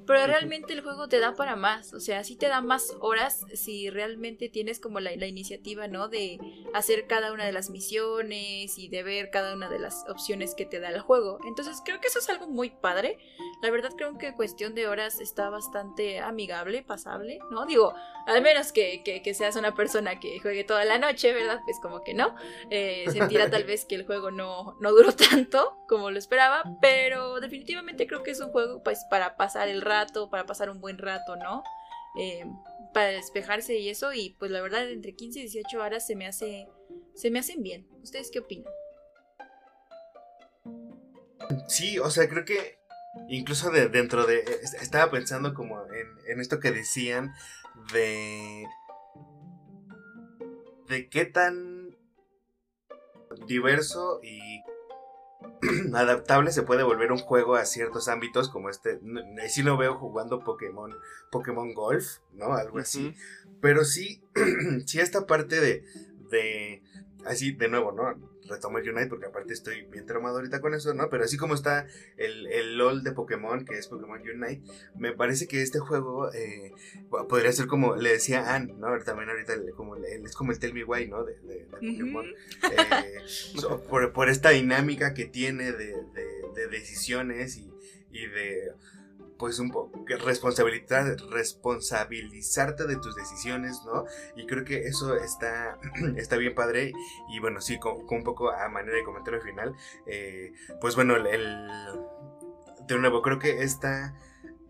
Pero 0.05 0.27
realmente 0.27 0.73
el 0.73 0.81
juego 0.81 1.07
te 1.07 1.19
da 1.19 1.35
para 1.35 1.55
más, 1.55 1.93
o 1.93 1.99
sea, 1.99 2.23
sí 2.23 2.35
te 2.35 2.47
da 2.47 2.61
más 2.61 2.95
horas 2.99 3.45
si 3.53 3.89
realmente 3.89 4.49
tienes 4.49 4.79
como 4.79 4.99
la, 4.99 5.15
la 5.15 5.27
iniciativa, 5.27 5.87
¿no? 5.87 6.07
De 6.07 6.39
hacer 6.73 7.07
cada 7.07 7.31
una 7.31 7.45
de 7.45 7.51
las 7.51 7.69
misiones 7.69 8.77
y 8.77 8.89
de 8.89 9.03
ver 9.03 9.29
cada 9.29 9.53
una 9.53 9.69
de 9.69 9.79
las 9.79 10.05
opciones 10.09 10.55
que 10.55 10.65
te 10.65 10.79
da 10.79 10.89
el 10.89 10.99
juego. 10.99 11.39
Entonces 11.45 11.81
creo 11.83 11.99
que 11.99 12.07
eso 12.07 12.19
es 12.19 12.29
algo 12.29 12.47
muy 12.47 12.69
padre. 12.69 13.17
La 13.61 13.71
verdad 13.71 13.91
creo 13.95 14.17
que 14.17 14.33
cuestión 14.33 14.75
de 14.75 14.87
horas 14.87 15.19
está 15.19 15.49
bastante 15.49 16.19
amigable, 16.19 16.83
pasable, 16.83 17.39
¿no? 17.51 17.65
Digo, 17.65 17.93
al 18.25 18.41
menos 18.41 18.71
que, 18.71 19.03
que, 19.03 19.21
que 19.21 19.33
seas 19.33 19.55
una 19.55 19.73
persona 19.73 20.19
que 20.19 20.39
juegue 20.39 20.63
toda 20.63 20.85
la 20.85 20.97
noche, 20.97 21.33
¿verdad? 21.33 21.61
Pues 21.65 21.79
como 21.81 22.03
que 22.03 22.13
no. 22.13 22.35
Eh, 22.69 23.05
sentirá 23.11 23.49
tal 23.49 23.63
vez 23.63 23.85
que 23.85 23.95
el 23.95 24.05
juego 24.05 24.31
no, 24.31 24.75
no 24.79 24.91
duró 24.91 25.11
tanto 25.29 25.77
como 25.87 26.11
lo 26.11 26.17
esperaba, 26.17 26.63
pero 26.81 27.39
definitivamente 27.39 28.07
creo 28.07 28.23
que 28.23 28.31
es 28.31 28.39
un 28.39 28.51
juego 28.51 28.81
pues 28.83 29.05
para 29.09 29.35
pasar 29.35 29.67
el 29.67 29.81
rato, 29.81 29.92
para 30.29 30.45
pasar 30.45 30.69
un 30.69 30.79
buen 30.79 30.97
rato, 30.97 31.36
¿no? 31.36 31.63
Eh, 32.19 32.45
para 32.93 33.10
despejarse 33.10 33.77
y 33.77 33.89
eso, 33.89 34.13
y 34.13 34.36
pues 34.39 34.51
la 34.51 34.62
verdad 34.62 34.89
entre 34.89 35.15
15 35.15 35.39
y 35.39 35.41
18 35.43 35.82
horas 35.82 36.06
se 36.06 36.15
me 36.15 36.27
hace, 36.27 36.67
se 37.15 37.32
me 37.32 37.39
hacen 37.39 37.63
bien. 37.63 37.88
¿Ustedes 38.01 38.29
qué 38.32 38.39
opinan? 38.39 38.71
Sí, 41.67 41.97
o 41.99 42.10
sea, 42.10 42.29
creo 42.29 42.45
que 42.45 42.77
incluso 43.29 43.71
de, 43.71 43.89
dentro 43.89 44.25
de, 44.25 44.43
estaba 44.82 45.12
pensando 45.12 45.53
como 45.53 45.84
en 46.27 46.39
esto 46.39 46.60
que 46.60 46.71
decían 46.71 47.34
de 47.91 48.65
de 50.88 51.10
qué 51.10 51.25
tan 51.25 51.97
diverso 53.47 54.19
y 54.23 54.62
adaptable 55.93 56.51
se 56.51 56.63
puede 56.63 56.84
volver 56.84 57.12
un 57.12 57.19
juego 57.19 57.56
a 57.56 57.65
ciertos 57.65 58.08
ámbitos 58.08 58.49
como 58.49 58.69
este. 58.69 58.99
Sí 59.47 59.63
lo 59.63 59.77
veo 59.77 59.95
jugando 59.95 60.43
Pokémon, 60.43 60.95
Pokémon 61.32 61.73
Golf, 61.73 62.19
¿no? 62.34 62.53
Algo 62.53 62.79
así. 62.79 63.15
Pero 63.62 63.84
sí, 63.86 64.23
sí 64.86 64.99
esta 64.99 65.25
parte 65.25 65.60
de, 65.60 65.86
de, 66.29 66.84
así 67.25 67.51
de 67.51 67.69
nuevo, 67.69 67.91
¿no? 67.91 68.32
Retomo 68.47 68.77
el 68.77 68.89
Unite 68.89 69.08
porque 69.08 69.25
aparte 69.27 69.53
estoy 69.53 69.84
bien 69.86 70.06
traumado 70.06 70.38
ahorita 70.38 70.62
con 70.62 70.73
eso, 70.73 70.93
¿no? 70.93 71.10
Pero 71.10 71.23
así 71.23 71.38
como 71.38 71.53
está 71.53 71.88
el, 72.17 72.47
el 72.47 72.77
LOL 72.77 73.03
de 73.03 73.12
Pokémon, 73.12 73.65
que 73.65 73.77
es 73.77 73.88
Pokémon 73.88 74.21
Unite, 74.21 74.62
me 74.95 75.13
parece 75.13 75.47
que 75.47 75.62
este 75.62 75.79
juego 75.79 76.32
eh, 76.34 76.73
podría 77.29 77.51
ser 77.51 77.67
como 77.67 77.95
le 77.95 78.12
decía 78.12 78.56
Anne, 78.56 78.73
¿no? 78.77 78.97
También 79.03 79.29
ahorita 79.29 79.53
como, 79.75 79.95
es 79.95 80.36
como 80.36 80.51
el 80.51 80.60
Tell 80.60 80.73
Me 80.73 80.84
Why, 80.84 81.08
¿no? 81.08 81.23
De, 81.23 81.36
de, 81.41 81.65
Pokémon. 81.65 82.25
Eh, 82.63 83.19
por, 83.89 84.13
por, 84.13 84.29
esta 84.29 84.49
dinámica 84.49 85.13
que 85.13 85.25
tiene 85.25 85.71
de, 85.71 85.95
de 86.56 86.67
decisiones 86.67 87.58
y, 87.58 87.71
y 88.12 88.27
de 88.27 88.71
pues 89.43 89.60
un 89.60 89.71
poco 89.71 89.91
responsabilidad, 90.25 91.17
responsabilizarte 91.29 92.88
de 92.88 92.95
tus 92.95 93.13
decisiones, 93.13 93.82
¿no? 93.86 94.06
Y 94.38 94.45
creo 94.45 94.63
que 94.63 94.88
eso 94.88 95.17
está, 95.17 95.77
está 96.15 96.38
bien 96.38 96.56
padre. 96.56 96.93
Y 97.27 97.39
bueno, 97.41 97.60
sí, 97.60 97.77
con, 97.77 98.06
un 98.10 98.23
poco 98.23 98.51
a 98.51 98.69
manera 98.69 98.95
de 98.95 99.03
comentario 99.03 99.41
final, 99.41 99.75
eh, 100.08 100.53
pues 100.79 100.95
bueno, 100.95 101.17
el, 101.17 101.67
de 102.88 102.97
nuevo, 102.99 103.21
creo 103.21 103.38
que 103.38 103.63
esta 103.63 104.17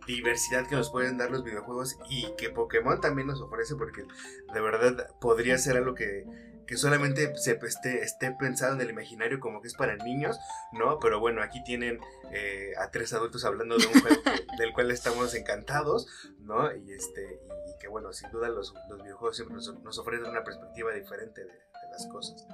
diversidad 0.08 0.66
que 0.66 0.76
nos 0.76 0.90
pueden 0.90 1.20
dar 1.20 1.30
los 1.30 1.44
videojuegos 1.44 2.00
y 2.10 2.34
que 2.36 2.50
Pokémon 2.50 3.00
también 3.00 3.28
nos 3.28 3.42
ofrece, 3.42 3.76
porque 3.76 4.08
de 4.56 4.60
verdad 4.60 5.08
podría 5.22 5.60
ser 5.60 5.78
algo 5.78 5.94
que 5.94 6.26
que 6.68 6.78
solamente 6.78 7.36
se 7.36 7.60
esté, 7.64 8.04
esté 8.04 8.32
pensado 8.32 8.74
en 8.74 8.82
el 8.82 8.90
imaginario 8.90 9.40
como 9.40 9.62
que 9.62 9.68
es 9.68 9.76
para 9.76 9.96
niños, 9.98 10.40
¿no? 10.72 11.00
Pero 11.00 11.20
bueno, 11.20 11.42
aquí 11.42 11.64
tienen 11.64 12.00
eh, 12.32 12.74
a 12.78 12.92
tres 12.92 13.14
adultos 13.14 13.46
hablando 13.46 13.78
de 13.78 13.88
un 13.88 13.94
juego 14.02 14.22
del 14.58 14.74
cual 14.74 14.92
estamos 14.92 15.34
encantados, 15.36 16.08
¿no? 16.40 16.76
Y 16.76 16.94
este 16.94 17.42
y 17.68 17.78
que 17.80 17.88
bueno, 17.88 18.14
sin 18.14 18.32
duda 18.32 18.50
los, 18.50 18.74
los 18.90 19.02
videojuegos 19.04 19.36
siempre 19.36 19.56
nos, 19.56 19.98
ofrecen 19.98 20.30
una 20.30 20.44
perspectiva 20.44 20.94
diferente 20.94 21.42
de, 21.42 21.48
de 21.48 21.90
las 21.92 22.08
cosas 22.08 22.46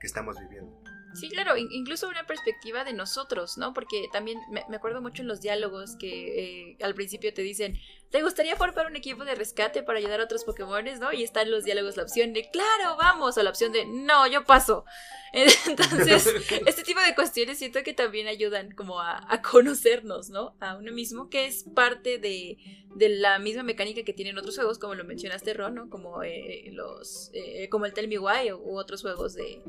que 0.00 0.06
estamos 0.06 0.38
viviendo. 0.38 0.80
Sí, 1.14 1.28
claro, 1.28 1.56
incluso 1.56 2.08
una 2.08 2.24
perspectiva 2.26 2.84
de 2.84 2.92
nosotros, 2.92 3.58
¿no? 3.58 3.74
Porque 3.74 4.08
también 4.12 4.38
me, 4.50 4.76
acuerdo 4.76 5.00
mucho 5.00 5.22
en 5.22 5.28
los 5.28 5.40
diálogos 5.40 5.96
que 5.96 6.70
eh, 6.70 6.76
al 6.82 6.94
principio 6.94 7.34
te 7.34 7.42
dicen, 7.42 7.78
¿te 8.10 8.22
gustaría 8.22 8.54
formar 8.56 8.86
un 8.86 8.96
equipo 8.96 9.24
de 9.24 9.34
rescate 9.34 9.82
para 9.82 9.98
ayudar 9.98 10.20
a 10.20 10.24
otros 10.24 10.44
Pokémones, 10.44 11.00
no? 11.00 11.12
Y 11.12 11.24
está 11.24 11.42
en 11.42 11.50
los 11.50 11.64
diálogos 11.64 11.96
la 11.96 12.04
opción 12.04 12.32
de, 12.32 12.48
claro, 12.50 12.96
vamos, 12.96 13.36
o 13.36 13.42
la 13.42 13.50
opción 13.50 13.72
de, 13.72 13.86
no, 13.86 14.26
yo 14.28 14.44
paso. 14.44 14.84
Entonces, 15.32 16.26
este 16.66 16.82
tipo 16.84 17.00
de 17.00 17.14
cuestiones 17.14 17.58
siento 17.58 17.82
que 17.82 17.92
también 17.92 18.28
ayudan 18.28 18.72
como 18.72 19.00
a, 19.00 19.42
conocernos, 19.42 20.30
¿no? 20.30 20.56
A 20.60 20.76
uno 20.76 20.92
mismo, 20.92 21.28
que 21.28 21.46
es 21.46 21.64
parte 21.74 22.18
de, 22.18 22.56
de, 22.96 23.08
la 23.08 23.38
misma 23.40 23.64
mecánica 23.64 24.04
que 24.04 24.12
tienen 24.12 24.38
otros 24.38 24.56
juegos, 24.56 24.78
como 24.78 24.94
lo 24.94 25.04
mencionaste, 25.04 25.54
Ron, 25.54 25.74
¿no? 25.74 25.90
Como, 25.90 26.22
eh, 26.22 26.68
los, 26.72 27.30
eh, 27.32 27.68
como 27.68 27.86
el 27.86 27.94
Tell 27.94 28.08
Me 28.08 28.18
Why 28.18 28.52
u 28.52 28.76
otros 28.76 29.02
juegos 29.02 29.34
de 29.34 29.62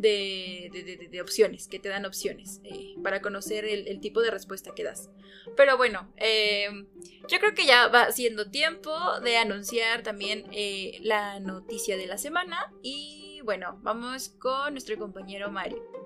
de, 0.00 1.20
opciones, 1.22 1.68
que 1.68 1.78
te 1.78 1.88
dan 1.88 2.04
opciones 2.06 2.60
eh, 2.64 2.94
para 3.02 3.20
conocer 3.20 3.64
el, 3.64 4.00
tipo 4.00 4.20
de 4.20 4.30
respuesta 4.30 4.74
que 4.74 4.84
das. 4.84 5.10
Pero 5.56 5.76
bueno, 5.76 6.12
em, 6.16 6.86
yo 7.28 7.38
creo 7.38 7.54
que 7.54 7.66
ya 7.66 7.88
va 7.88 8.12
siendo 8.12 8.50
tiempo 8.50 8.92
de 9.20 9.36
anunciar 9.36 10.02
también 10.02 10.46
eh, 10.52 10.98
la 11.02 11.40
noticia 11.40 11.96
de 11.96 12.06
la 12.06 12.18
semana 12.18 12.72
y 12.82 13.40
bueno, 13.44 13.78
vamos 13.82 14.28
con 14.28 14.72
nuestro 14.74 14.96
compañero 14.98 15.50
Mario. 15.50 15.99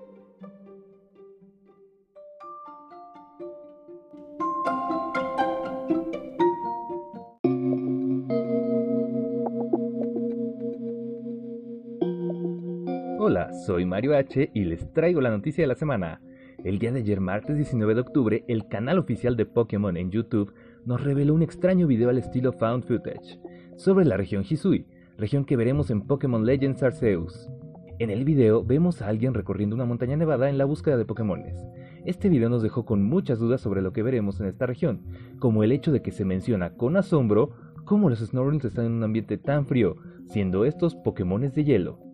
Soy 13.63 13.85
Mario 13.85 14.15
H 14.15 14.51
y 14.53 14.65
les 14.65 14.91
traigo 14.91 15.21
la 15.21 15.29
noticia 15.29 15.63
de 15.63 15.67
la 15.67 15.75
semana. 15.75 16.21
El 16.63 16.77
día 16.77 16.91
de 16.91 16.99
ayer, 16.99 17.21
martes 17.21 17.55
19 17.55 17.95
de 17.95 18.01
octubre, 18.01 18.43
el 18.47 18.67
canal 18.67 18.99
oficial 18.99 19.37
de 19.37 19.45
Pokémon 19.45 19.95
en 19.97 20.11
YouTube 20.11 20.53
nos 20.85 21.03
reveló 21.03 21.33
un 21.33 21.41
extraño 21.41 21.87
video 21.87 22.09
al 22.09 22.17
estilo 22.17 22.51
Found 22.53 22.83
Footage 22.85 23.39
sobre 23.77 24.05
la 24.05 24.17
región 24.17 24.43
Hisui, 24.47 24.87
región 25.17 25.45
que 25.45 25.55
veremos 25.55 25.89
en 25.89 26.01
Pokémon 26.01 26.45
Legends 26.45 26.83
Arceus. 26.83 27.49
En 27.97 28.09
el 28.09 28.25
video 28.25 28.63
vemos 28.63 29.01
a 29.01 29.07
alguien 29.07 29.33
recorriendo 29.33 29.75
una 29.75 29.85
montaña 29.85 30.17
nevada 30.17 30.49
en 30.49 30.57
la 30.57 30.65
búsqueda 30.65 30.97
de 30.97 31.05
Pokémones. 31.05 31.55
Este 32.03 32.29
video 32.29 32.49
nos 32.49 32.61
dejó 32.61 32.85
con 32.85 33.03
muchas 33.03 33.39
dudas 33.39 33.61
sobre 33.61 33.81
lo 33.81 33.93
que 33.93 34.03
veremos 34.03 34.39
en 34.39 34.47
esta 34.47 34.65
región, 34.65 35.01
como 35.39 35.63
el 35.63 35.71
hecho 35.71 35.91
de 35.91 36.01
que 36.01 36.11
se 36.11 36.25
menciona 36.25 36.71
con 36.75 36.97
asombro 36.97 37.51
cómo 37.85 38.09
los 38.09 38.19
Snorlax 38.19 38.65
están 38.65 38.85
en 38.85 38.91
un 38.93 39.03
ambiente 39.03 39.37
tan 39.37 39.65
frío, 39.65 39.95
siendo 40.27 40.65
estos 40.65 40.95
Pokémones 40.95 41.55
de 41.55 41.63
hielo 41.63 42.04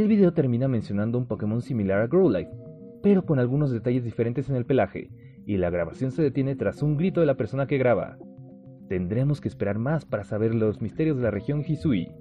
el 0.00 0.08
video 0.08 0.32
termina 0.32 0.68
mencionando 0.68 1.18
un 1.18 1.26
Pokémon 1.26 1.62
similar 1.62 2.00
a 2.00 2.06
Growlithe, 2.06 2.50
pero 3.02 3.24
con 3.24 3.38
algunos 3.38 3.70
detalles 3.70 4.04
diferentes 4.04 4.48
en 4.50 4.56
el 4.56 4.66
pelaje, 4.66 5.10
y 5.46 5.56
la 5.56 5.70
grabación 5.70 6.10
se 6.10 6.22
detiene 6.22 6.56
tras 6.56 6.82
un 6.82 6.96
grito 6.96 7.20
de 7.20 7.26
la 7.26 7.36
persona 7.36 7.66
que 7.66 7.78
graba. 7.78 8.18
Tendremos 8.88 9.40
que 9.40 9.48
esperar 9.48 9.78
más 9.78 10.04
para 10.04 10.24
saber 10.24 10.54
los 10.54 10.80
misterios 10.80 11.16
de 11.16 11.22
la 11.22 11.30
región 11.30 11.64
Hisui. 11.66 12.12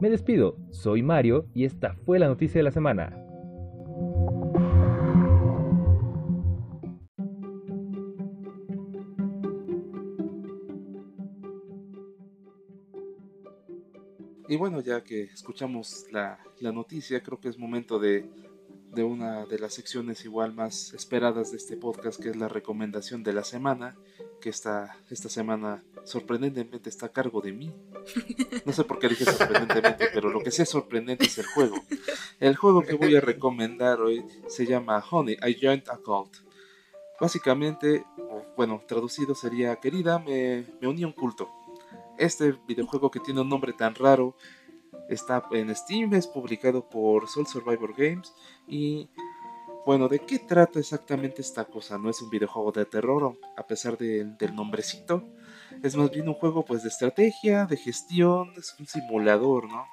Me 0.00 0.10
despido, 0.10 0.56
soy 0.70 1.02
Mario 1.02 1.46
y 1.54 1.64
esta 1.64 1.94
fue 2.04 2.18
la 2.18 2.28
noticia 2.28 2.58
de 2.58 2.64
la 2.64 2.70
semana. 2.70 3.27
Y 14.48 14.56
bueno, 14.56 14.80
ya 14.80 15.04
que 15.04 15.24
escuchamos 15.24 16.06
la, 16.10 16.38
noticia, 16.60 17.22
creo 17.22 17.38
que 17.38 17.50
es 17.50 17.58
momento 17.58 17.98
de, 17.98 18.26
una 18.96 19.44
de 19.44 19.58
las 19.58 19.74
secciones 19.74 20.24
igual 20.24 20.54
más 20.54 20.94
esperadas 20.94 21.50
de 21.50 21.58
este 21.58 21.76
podcast, 21.76 22.20
que 22.20 22.30
es 22.30 22.36
la 22.36 22.48
recomendación 22.48 23.22
de 23.22 23.34
la 23.34 23.44
semana, 23.44 23.94
que 24.40 24.48
esta, 24.48 24.96
esta 25.10 25.28
semana 25.28 25.84
sorprendentemente 26.04 26.88
está 26.88 27.06
a 27.06 27.12
cargo 27.12 27.42
de 27.42 27.52
mí. 27.52 27.74
No 28.64 28.72
sé 28.72 28.84
por 28.84 28.98
qué 28.98 29.10
dije 29.10 29.26
sorprendentemente, 29.26 30.08
pero 30.14 30.30
lo 30.30 30.42
que 30.42 30.50
sí 30.50 30.62
es 30.62 30.70
sorprendente 30.70 31.26
es 31.26 31.36
el 31.36 31.46
juego. 31.46 31.76
El 32.40 32.56
juego 32.56 32.82
que 32.82 32.94
voy 32.94 33.14
a 33.16 33.20
recomendar 33.20 34.00
hoy 34.00 34.24
se 34.48 34.64
llama 34.64 35.04
Honey, 35.10 35.36
I 35.46 35.58
Joined 35.60 35.88
a 35.90 35.98
Cult. 35.98 36.38
Básicamente, 37.20 38.02
bueno, 38.56 38.82
traducido 38.88 39.34
sería, 39.34 39.76
querida, 39.76 40.18
me, 40.18 40.64
me 40.80 40.88
uní 40.88 41.02
a 41.02 41.06
un 41.08 41.12
culto. 41.12 41.57
Este 42.18 42.52
videojuego 42.66 43.10
que 43.10 43.20
tiene 43.20 43.40
un 43.40 43.48
nombre 43.48 43.72
tan 43.72 43.94
raro 43.94 44.36
está 45.08 45.44
en 45.52 45.74
Steam, 45.74 46.14
es 46.14 46.26
publicado 46.26 46.88
por 46.88 47.28
Soul 47.28 47.46
Survivor 47.46 47.94
Games 47.96 48.34
y 48.66 49.08
bueno, 49.88 50.06
¿de 50.08 50.18
qué 50.18 50.38
trata 50.38 50.80
exactamente 50.80 51.40
esta 51.40 51.64
cosa? 51.64 51.96
No 51.96 52.10
es 52.10 52.20
un 52.20 52.28
videojuego 52.28 52.72
de 52.72 52.84
terror, 52.84 53.38
a 53.56 53.66
pesar 53.66 53.96
del 53.96 54.36
nombrecito. 54.54 55.26
es 55.82 55.96
más 55.96 56.10
bien 56.10 56.28
un 56.28 56.34
juego 56.34 56.62
pues 56.62 56.82
de 56.82 56.90
estrategia, 56.90 57.64
de 57.64 57.78
gestión, 57.78 58.52
es 58.58 58.74
un 58.78 58.86
simulador, 58.86 59.66
¿no? 59.66 59.86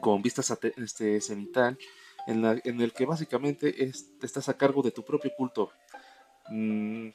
Con 0.00 0.22
vistas 0.22 0.56
este, 0.76 1.20
cenital, 1.20 1.76
en, 2.26 2.80
el 2.80 2.92
que 2.94 3.04
básicamente 3.04 3.90
estás 4.22 4.48
a 4.48 4.56
cargo 4.56 4.80
de 4.82 4.92
tu 4.92 5.04
propio 5.04 5.30
culto. 5.36 5.70
Mm, 6.48 7.08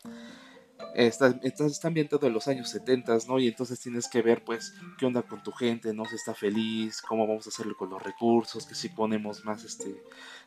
está, 0.96 1.40
está, 1.44 1.88
ambientado 1.88 2.28
en 2.28 2.34
los 2.34 2.48
años 2.48 2.70
70, 2.70 3.18
¿no? 3.28 3.40
Y 3.40 3.48
entonces 3.48 3.80
tienes 3.80 4.08
que 4.08 4.22
ver, 4.22 4.44
pues, 4.44 4.74
qué 4.98 5.06
onda 5.06 5.22
con 5.22 5.42
tu 5.44 5.52
gente, 5.52 5.94
¿no? 5.94 6.06
Si 6.06 6.16
está 6.16 6.34
feliz, 6.34 7.02
cómo 7.02 7.28
vamos 7.28 7.46
a 7.46 7.50
hacerlo 7.50 7.76
con 7.78 7.90
los 7.90 8.02
recursos, 8.02 8.66
que 8.66 8.76
si 8.76 8.90
ponemos 8.90 9.46
más, 9.46 9.64
este, 9.64 10.04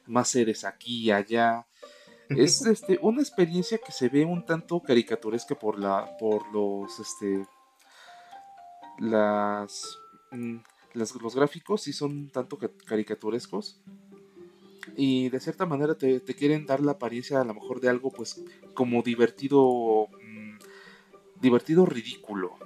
más 0.06 0.28
seres 0.28 0.64
aquí 0.64 1.04
y 1.04 1.10
allá. 1.10 1.66
Es 2.28 2.64
este, 2.64 2.98
una 3.02 3.20
experiencia 3.20 3.78
que 3.78 3.92
se 3.92 4.08
ve 4.08 4.24
un 4.24 4.44
tanto 4.44 4.80
caricaturesca 4.80 5.54
por 5.54 5.78
la, 5.78 6.16
por 6.18 6.50
los, 6.52 6.98
este, 6.98 7.46
las, 8.98 9.98
mm, 10.30 10.56
los 10.94 11.34
gráficos 11.34 11.82
sí 11.82 11.92
son 11.92 12.12
un 12.12 12.30
tanto 12.30 12.58
caricaturescos 12.86 13.80
y 14.96 15.28
de 15.28 15.40
cierta 15.40 15.66
manera 15.66 15.94
te, 15.94 16.20
te, 16.20 16.34
quieren 16.34 16.66
dar 16.66 16.80
la 16.80 16.92
apariencia 16.92 17.40
a 17.40 17.44
lo 17.44 17.54
mejor 17.54 17.80
de 17.80 17.88
algo 17.88 18.10
pues 18.10 18.42
como 18.74 19.02
divertido 19.02 20.08
divertido 21.42 21.84
ridículo. 21.84 22.56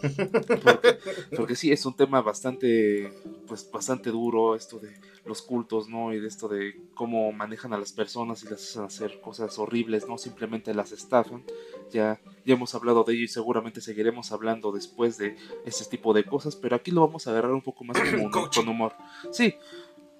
Porque, 0.00 0.98
porque, 1.36 1.56
sí, 1.56 1.72
es 1.72 1.84
un 1.84 1.94
tema 1.94 2.22
bastante, 2.22 3.12
pues 3.46 3.70
bastante 3.70 4.10
duro 4.10 4.54
esto 4.54 4.78
de 4.78 4.98
los 5.26 5.42
cultos, 5.42 5.88
¿no? 5.88 6.14
Y 6.14 6.20
de 6.20 6.28
esto 6.28 6.48
de 6.48 6.80
cómo 6.94 7.32
manejan 7.32 7.74
a 7.74 7.78
las 7.78 7.92
personas 7.92 8.42
y 8.42 8.48
las 8.48 8.62
hacen 8.62 8.84
hacer 8.84 9.20
cosas 9.20 9.58
horribles, 9.58 10.08
¿no? 10.08 10.16
Simplemente 10.16 10.72
las 10.72 10.92
estafan. 10.92 11.44
Ya, 11.90 12.18
ya 12.46 12.54
hemos 12.54 12.74
hablado 12.74 13.04
de 13.04 13.12
ello 13.14 13.24
y 13.24 13.28
seguramente 13.28 13.82
seguiremos 13.82 14.32
hablando 14.32 14.72
después 14.72 15.18
de 15.18 15.36
ese 15.66 15.84
tipo 15.84 16.14
de 16.14 16.24
cosas, 16.24 16.56
pero 16.56 16.76
aquí 16.76 16.90
lo 16.90 17.06
vamos 17.06 17.26
a 17.26 17.30
agarrar 17.30 17.52
un 17.52 17.62
poco 17.62 17.84
más 17.84 17.98
con 18.54 18.68
humor. 18.68 18.94
Sí, 19.32 19.54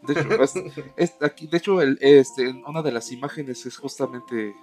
de 0.03 0.15
hecho, 0.15 1.25
aquí, 1.25 1.47
de 1.47 1.57
hecho 1.59 1.81
el, 1.81 1.99
este, 2.01 2.49
una 2.49 2.83
de 2.83 2.93
las 2.93 3.13
imágenes 3.13 3.67
es 3.67 3.77
justamente 3.77 4.55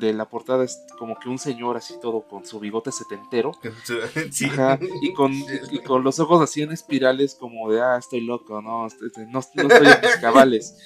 de 0.00 0.12
la 0.12 0.28
portada 0.28 0.64
es 0.64 0.84
como 0.98 1.18
que 1.18 1.28
un 1.28 1.38
señor 1.38 1.76
así 1.76 1.94
todo 2.00 2.22
con 2.22 2.44
su 2.46 2.60
bigote 2.60 2.92
setentero. 2.92 3.52
y, 5.02 5.12
con, 5.12 5.32
y 5.70 5.78
con 5.80 6.04
los 6.04 6.18
ojos 6.18 6.42
así 6.42 6.62
en 6.62 6.72
espirales 6.72 7.34
como 7.34 7.70
de, 7.70 7.80
ah, 7.80 7.96
estoy 7.98 8.20
loco, 8.20 8.60
no, 8.60 8.86
este, 8.86 9.06
este, 9.06 9.26
no, 9.26 9.40
estoy 9.40 9.64
en 9.64 10.00
mis 10.02 10.16
cabales. 10.20 10.76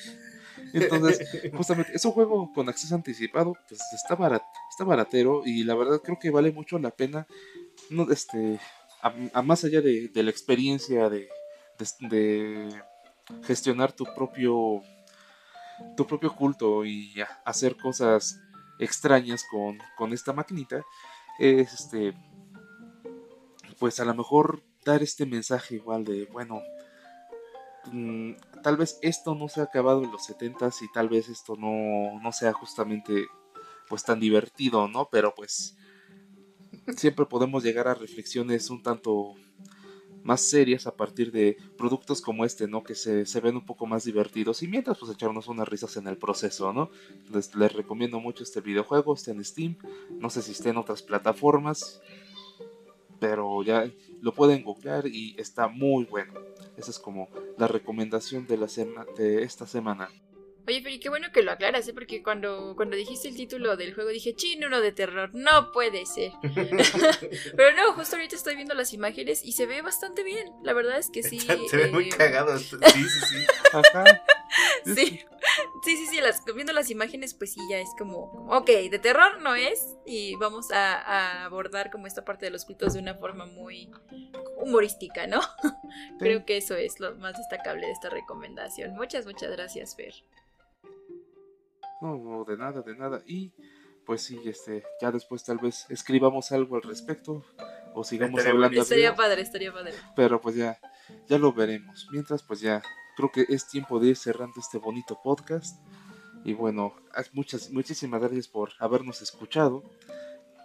Entonces, 0.72 1.28
justamente, 1.52 1.92
es 1.94 2.04
un 2.04 2.12
juego 2.12 2.52
con 2.54 2.68
acceso 2.68 2.94
anticipado, 2.94 3.56
pues 3.68 3.80
está, 3.92 4.14
barat, 4.14 4.42
está 4.70 4.84
baratero 4.84 5.42
y 5.44 5.64
la 5.64 5.74
verdad 5.74 6.00
creo 6.02 6.18
que 6.18 6.30
vale 6.30 6.52
mucho 6.52 6.78
la 6.78 6.90
pena, 6.90 7.26
no, 7.88 8.08
este, 8.12 8.60
a, 9.02 9.42
más 9.42 9.64
allá 9.64 9.80
de, 9.80 10.08
de, 10.08 10.22
la 10.22 10.30
experiencia 10.30 11.08
de, 11.08 11.28
de, 12.08 12.68
gestionar 13.42 13.92
tu 13.92 14.04
propio 14.14 14.82
tu 15.96 16.06
propio 16.06 16.36
culto 16.36 16.84
y 16.84 17.14
hacer 17.44 17.74
cosas 17.76 18.38
extrañas 18.80 19.44
con, 19.44 19.78
con 19.96 20.12
esta 20.12 20.32
maquinita 20.32 20.84
es 21.38 21.72
este 21.72 22.14
pues 23.78 24.00
a 24.00 24.04
lo 24.04 24.14
mejor 24.14 24.62
dar 24.84 25.02
este 25.02 25.26
mensaje 25.26 25.76
igual 25.76 26.04
de 26.04 26.26
bueno 26.26 26.62
mm, 27.92 28.32
tal 28.62 28.76
vez 28.76 28.98
esto 29.02 29.34
no 29.34 29.48
se 29.48 29.60
ha 29.60 29.64
acabado 29.64 30.02
en 30.02 30.10
los 30.10 30.24
70 30.24 30.70
y 30.80 30.92
tal 30.92 31.08
vez 31.08 31.28
esto 31.28 31.56
no, 31.56 32.20
no 32.20 32.32
sea 32.32 32.52
justamente 32.52 33.26
pues 33.88 34.02
tan 34.02 34.20
divertido 34.20 34.88
no 34.88 35.08
pero 35.10 35.34
pues 35.34 35.76
siempre 36.96 37.26
podemos 37.26 37.62
llegar 37.62 37.88
a 37.88 37.94
reflexiones 37.94 38.70
un 38.70 38.82
tanto 38.82 39.34
más 40.22 40.42
serias 40.42 40.86
a 40.86 40.96
partir 40.96 41.32
de 41.32 41.56
productos 41.76 42.20
como 42.20 42.44
este, 42.44 42.68
¿no? 42.68 42.82
Que 42.82 42.94
se, 42.94 43.24
ven 43.40 43.56
un 43.56 43.64
poco 43.64 43.86
más 43.86 44.04
divertidos 44.04 44.62
y 44.62 44.68
mientras 44.68 44.98
pues 44.98 45.12
echarnos 45.12 45.48
unas 45.48 45.68
risas 45.68 45.96
en 45.96 46.06
el 46.06 46.16
proceso, 46.16 46.72
¿no? 46.72 46.90
Les, 47.32 47.54
les 47.54 47.72
recomiendo 47.72 48.20
mucho 48.20 48.42
este 48.42 48.60
videojuego, 48.60 49.14
está 49.14 49.30
en 49.30 49.44
Steam, 49.44 49.76
no 50.10 50.30
sé 50.30 50.42
si 50.42 50.52
está 50.52 50.70
en 50.70 50.76
otras 50.76 51.02
plataformas, 51.02 52.00
pero 53.18 53.62
ya 53.62 53.90
lo 54.20 54.34
pueden 54.34 54.64
googlear 54.64 55.06
y 55.06 55.36
está 55.38 55.68
muy 55.68 56.04
bueno. 56.04 56.32
Esa 56.76 56.90
es 56.90 56.98
como 56.98 57.28
la 57.58 57.68
recomendación 57.68 58.46
de, 58.46 58.56
la 58.56 58.66
de 59.16 59.42
esta 59.42 59.66
semana. 59.66 60.08
Oye, 60.66 60.80
pero 60.82 60.96
qué 61.00 61.08
bueno 61.08 61.28
que 61.32 61.42
lo 61.42 61.52
aclaras, 61.52 61.86
¿eh? 61.88 61.92
porque 61.92 62.22
cuando, 62.22 62.74
cuando 62.76 62.96
dijiste 62.96 63.28
el 63.28 63.36
título 63.36 63.76
del 63.76 63.94
juego 63.94 64.10
dije, 64.10 64.34
chino, 64.34 64.66
uno 64.66 64.80
de 64.80 64.92
terror, 64.92 65.30
no 65.32 65.72
puede 65.72 66.06
ser. 66.06 66.32
pero 67.56 67.76
no, 67.76 67.92
justo 67.94 68.16
ahorita 68.16 68.36
estoy 68.36 68.56
viendo 68.56 68.74
las 68.74 68.92
imágenes 68.92 69.44
y 69.44 69.52
se 69.52 69.66
ve 69.66 69.82
bastante 69.82 70.22
bien. 70.22 70.48
La 70.62 70.72
verdad 70.72 70.98
es 70.98 71.10
que 71.10 71.22
sí. 71.22 71.40
se 71.40 71.76
ve 71.76 71.90
muy 71.90 72.08
eh, 72.08 72.14
cagado. 72.16 72.58
Sí, 72.58 72.76
sí, 72.92 73.20
sí. 73.28 73.46
Ajá. 73.72 74.22
Sí, 74.84 75.20
sí, 75.84 75.96
sí, 75.96 76.06
sí 76.06 76.20
las, 76.20 76.44
viendo 76.44 76.72
las 76.72 76.90
imágenes, 76.90 77.34
pues 77.34 77.52
sí, 77.52 77.60
ya 77.70 77.78
es 77.78 77.90
como, 77.96 78.46
ok, 78.48 78.66
de 78.66 78.98
terror 78.98 79.40
no 79.40 79.54
es, 79.54 79.96
y 80.04 80.34
vamos 80.36 80.70
a, 80.72 80.96
a 80.96 81.44
abordar 81.44 81.90
como 81.90 82.06
esta 82.06 82.24
parte 82.24 82.46
de 82.46 82.50
los 82.50 82.64
cultos 82.64 82.94
de 82.94 83.00
una 83.00 83.14
forma 83.14 83.46
muy 83.46 83.90
humorística, 84.60 85.26
¿no? 85.26 85.40
Creo 86.18 86.44
que 86.44 86.56
eso 86.56 86.74
es 86.76 87.00
lo 87.00 87.14
más 87.16 87.36
destacable 87.36 87.86
de 87.86 87.92
esta 87.92 88.10
recomendación. 88.10 88.94
Muchas, 88.94 89.26
muchas 89.26 89.50
gracias, 89.50 89.94
Fer. 89.96 90.14
No, 92.00 92.44
de 92.44 92.56
nada, 92.56 92.82
de 92.82 92.96
nada. 92.96 93.22
Y 93.26 93.52
pues 94.06 94.22
sí, 94.22 94.40
este, 94.44 94.82
ya 95.00 95.12
después 95.12 95.44
tal 95.44 95.58
vez 95.58 95.86
escribamos 95.88 96.50
algo 96.52 96.76
al 96.76 96.82
respecto 96.82 97.44
o 97.94 98.04
sigamos 98.04 98.44
hablando. 98.44 98.80
Estaría 98.80 99.14
padre, 99.14 99.42
estaría 99.42 99.72
padre. 99.72 99.92
Pero 100.16 100.40
pues 100.40 100.56
ya, 100.56 100.78
ya 101.28 101.38
lo 101.38 101.52
veremos. 101.52 102.08
Mientras 102.10 102.42
pues 102.42 102.60
ya, 102.60 102.82
creo 103.16 103.30
que 103.30 103.46
es 103.48 103.68
tiempo 103.68 104.00
de 104.00 104.08
ir 104.08 104.16
cerrando 104.16 104.54
este 104.58 104.78
bonito 104.78 105.20
podcast. 105.22 105.80
Y 106.44 106.54
bueno, 106.54 106.94
muchas, 107.32 107.70
muchísimas 107.70 108.20
gracias 108.20 108.48
por 108.48 108.70
habernos 108.78 109.20
escuchado. 109.20 109.84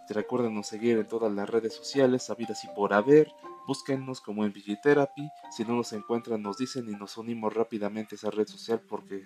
Recuerden 0.09 0.63
seguir 0.63 0.97
en 0.97 1.07
todas 1.07 1.33
las 1.33 1.49
redes 1.49 1.73
sociales, 1.73 2.23
sabidas 2.23 2.63
y 2.63 2.67
por 2.75 2.93
haber. 2.93 3.31
Búsquennos 3.67 4.21
como 4.21 4.45
en 4.45 4.53
Vigitherapy. 4.53 5.27
Si 5.51 5.65
no 5.65 5.75
nos 5.75 5.91
encuentran, 5.93 6.41
nos 6.41 6.57
dicen 6.57 6.87
y 6.87 6.93
nos 6.93 7.17
unimos 7.17 7.53
rápidamente 7.53 8.13
a 8.13 8.17
esa 8.17 8.29
red 8.29 8.47
social 8.47 8.81
porque 8.87 9.25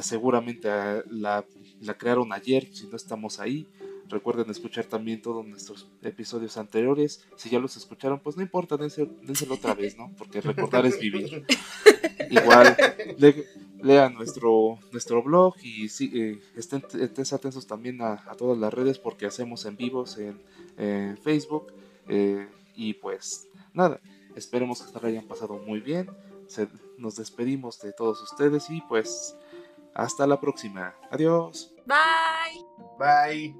seguramente 0.00 0.70
ah, 0.70 1.02
la, 1.10 1.44
crearon 1.98 2.32
ayer, 2.32 2.68
si 2.72 2.86
no 2.86 2.96
estamos 2.96 3.40
ahí. 3.40 3.68
Recuerden 4.08 4.50
escuchar 4.50 4.84
también 4.84 5.22
todos 5.22 5.46
nuestros 5.46 5.88
episodios 6.02 6.56
anteriores. 6.56 7.24
Si 7.36 7.48
ya 7.48 7.58
los 7.58 7.76
escucharon, 7.76 8.20
pues 8.20 8.36
no 8.36 8.42
importa, 8.42 8.76
dénselo 8.76 9.54
otra 9.54 9.74
vez, 9.74 9.96
¿no? 9.96 10.12
Porque 10.18 10.40
recordar 10.40 10.84
es 10.86 10.98
vivir. 10.98 11.44
Igual, 12.30 12.76
lean 13.82 14.14
nuestro, 14.14 14.78
nuestro 14.92 15.22
blog 15.22 15.54
y 15.62 15.88
sí, 15.88 16.10
eh, 16.14 16.40
estén, 16.56 16.82
atentos 17.32 17.66
también 17.66 18.00
a, 18.00 18.16
todas 18.36 18.58
las 18.58 18.72
redes 18.72 18.98
porque 18.98 19.26
hacemos 19.26 19.64
en 19.64 19.76
vivos 19.76 20.18
en, 20.18 20.38
Facebook. 21.18 21.72
Eh, 22.08 22.48
y 22.74 22.94
pues 22.94 23.48
nada, 23.72 24.00
esperemos 24.34 24.82
que 24.82 25.06
hayan 25.06 25.26
pasado 25.26 25.58
muy 25.66 25.80
bien 25.80 26.08
nos 26.98 27.16
despedimos 27.16 27.80
de 27.80 27.92
todos 27.92 28.22
ustedes 28.22 28.68
y 28.70 28.80
pues 28.82 29.36
hasta 29.94 30.26
la 30.26 30.40
próxima. 30.40 30.94
Adiós. 31.10 31.74
Bye. 31.86 32.64
Bye. 32.98 33.56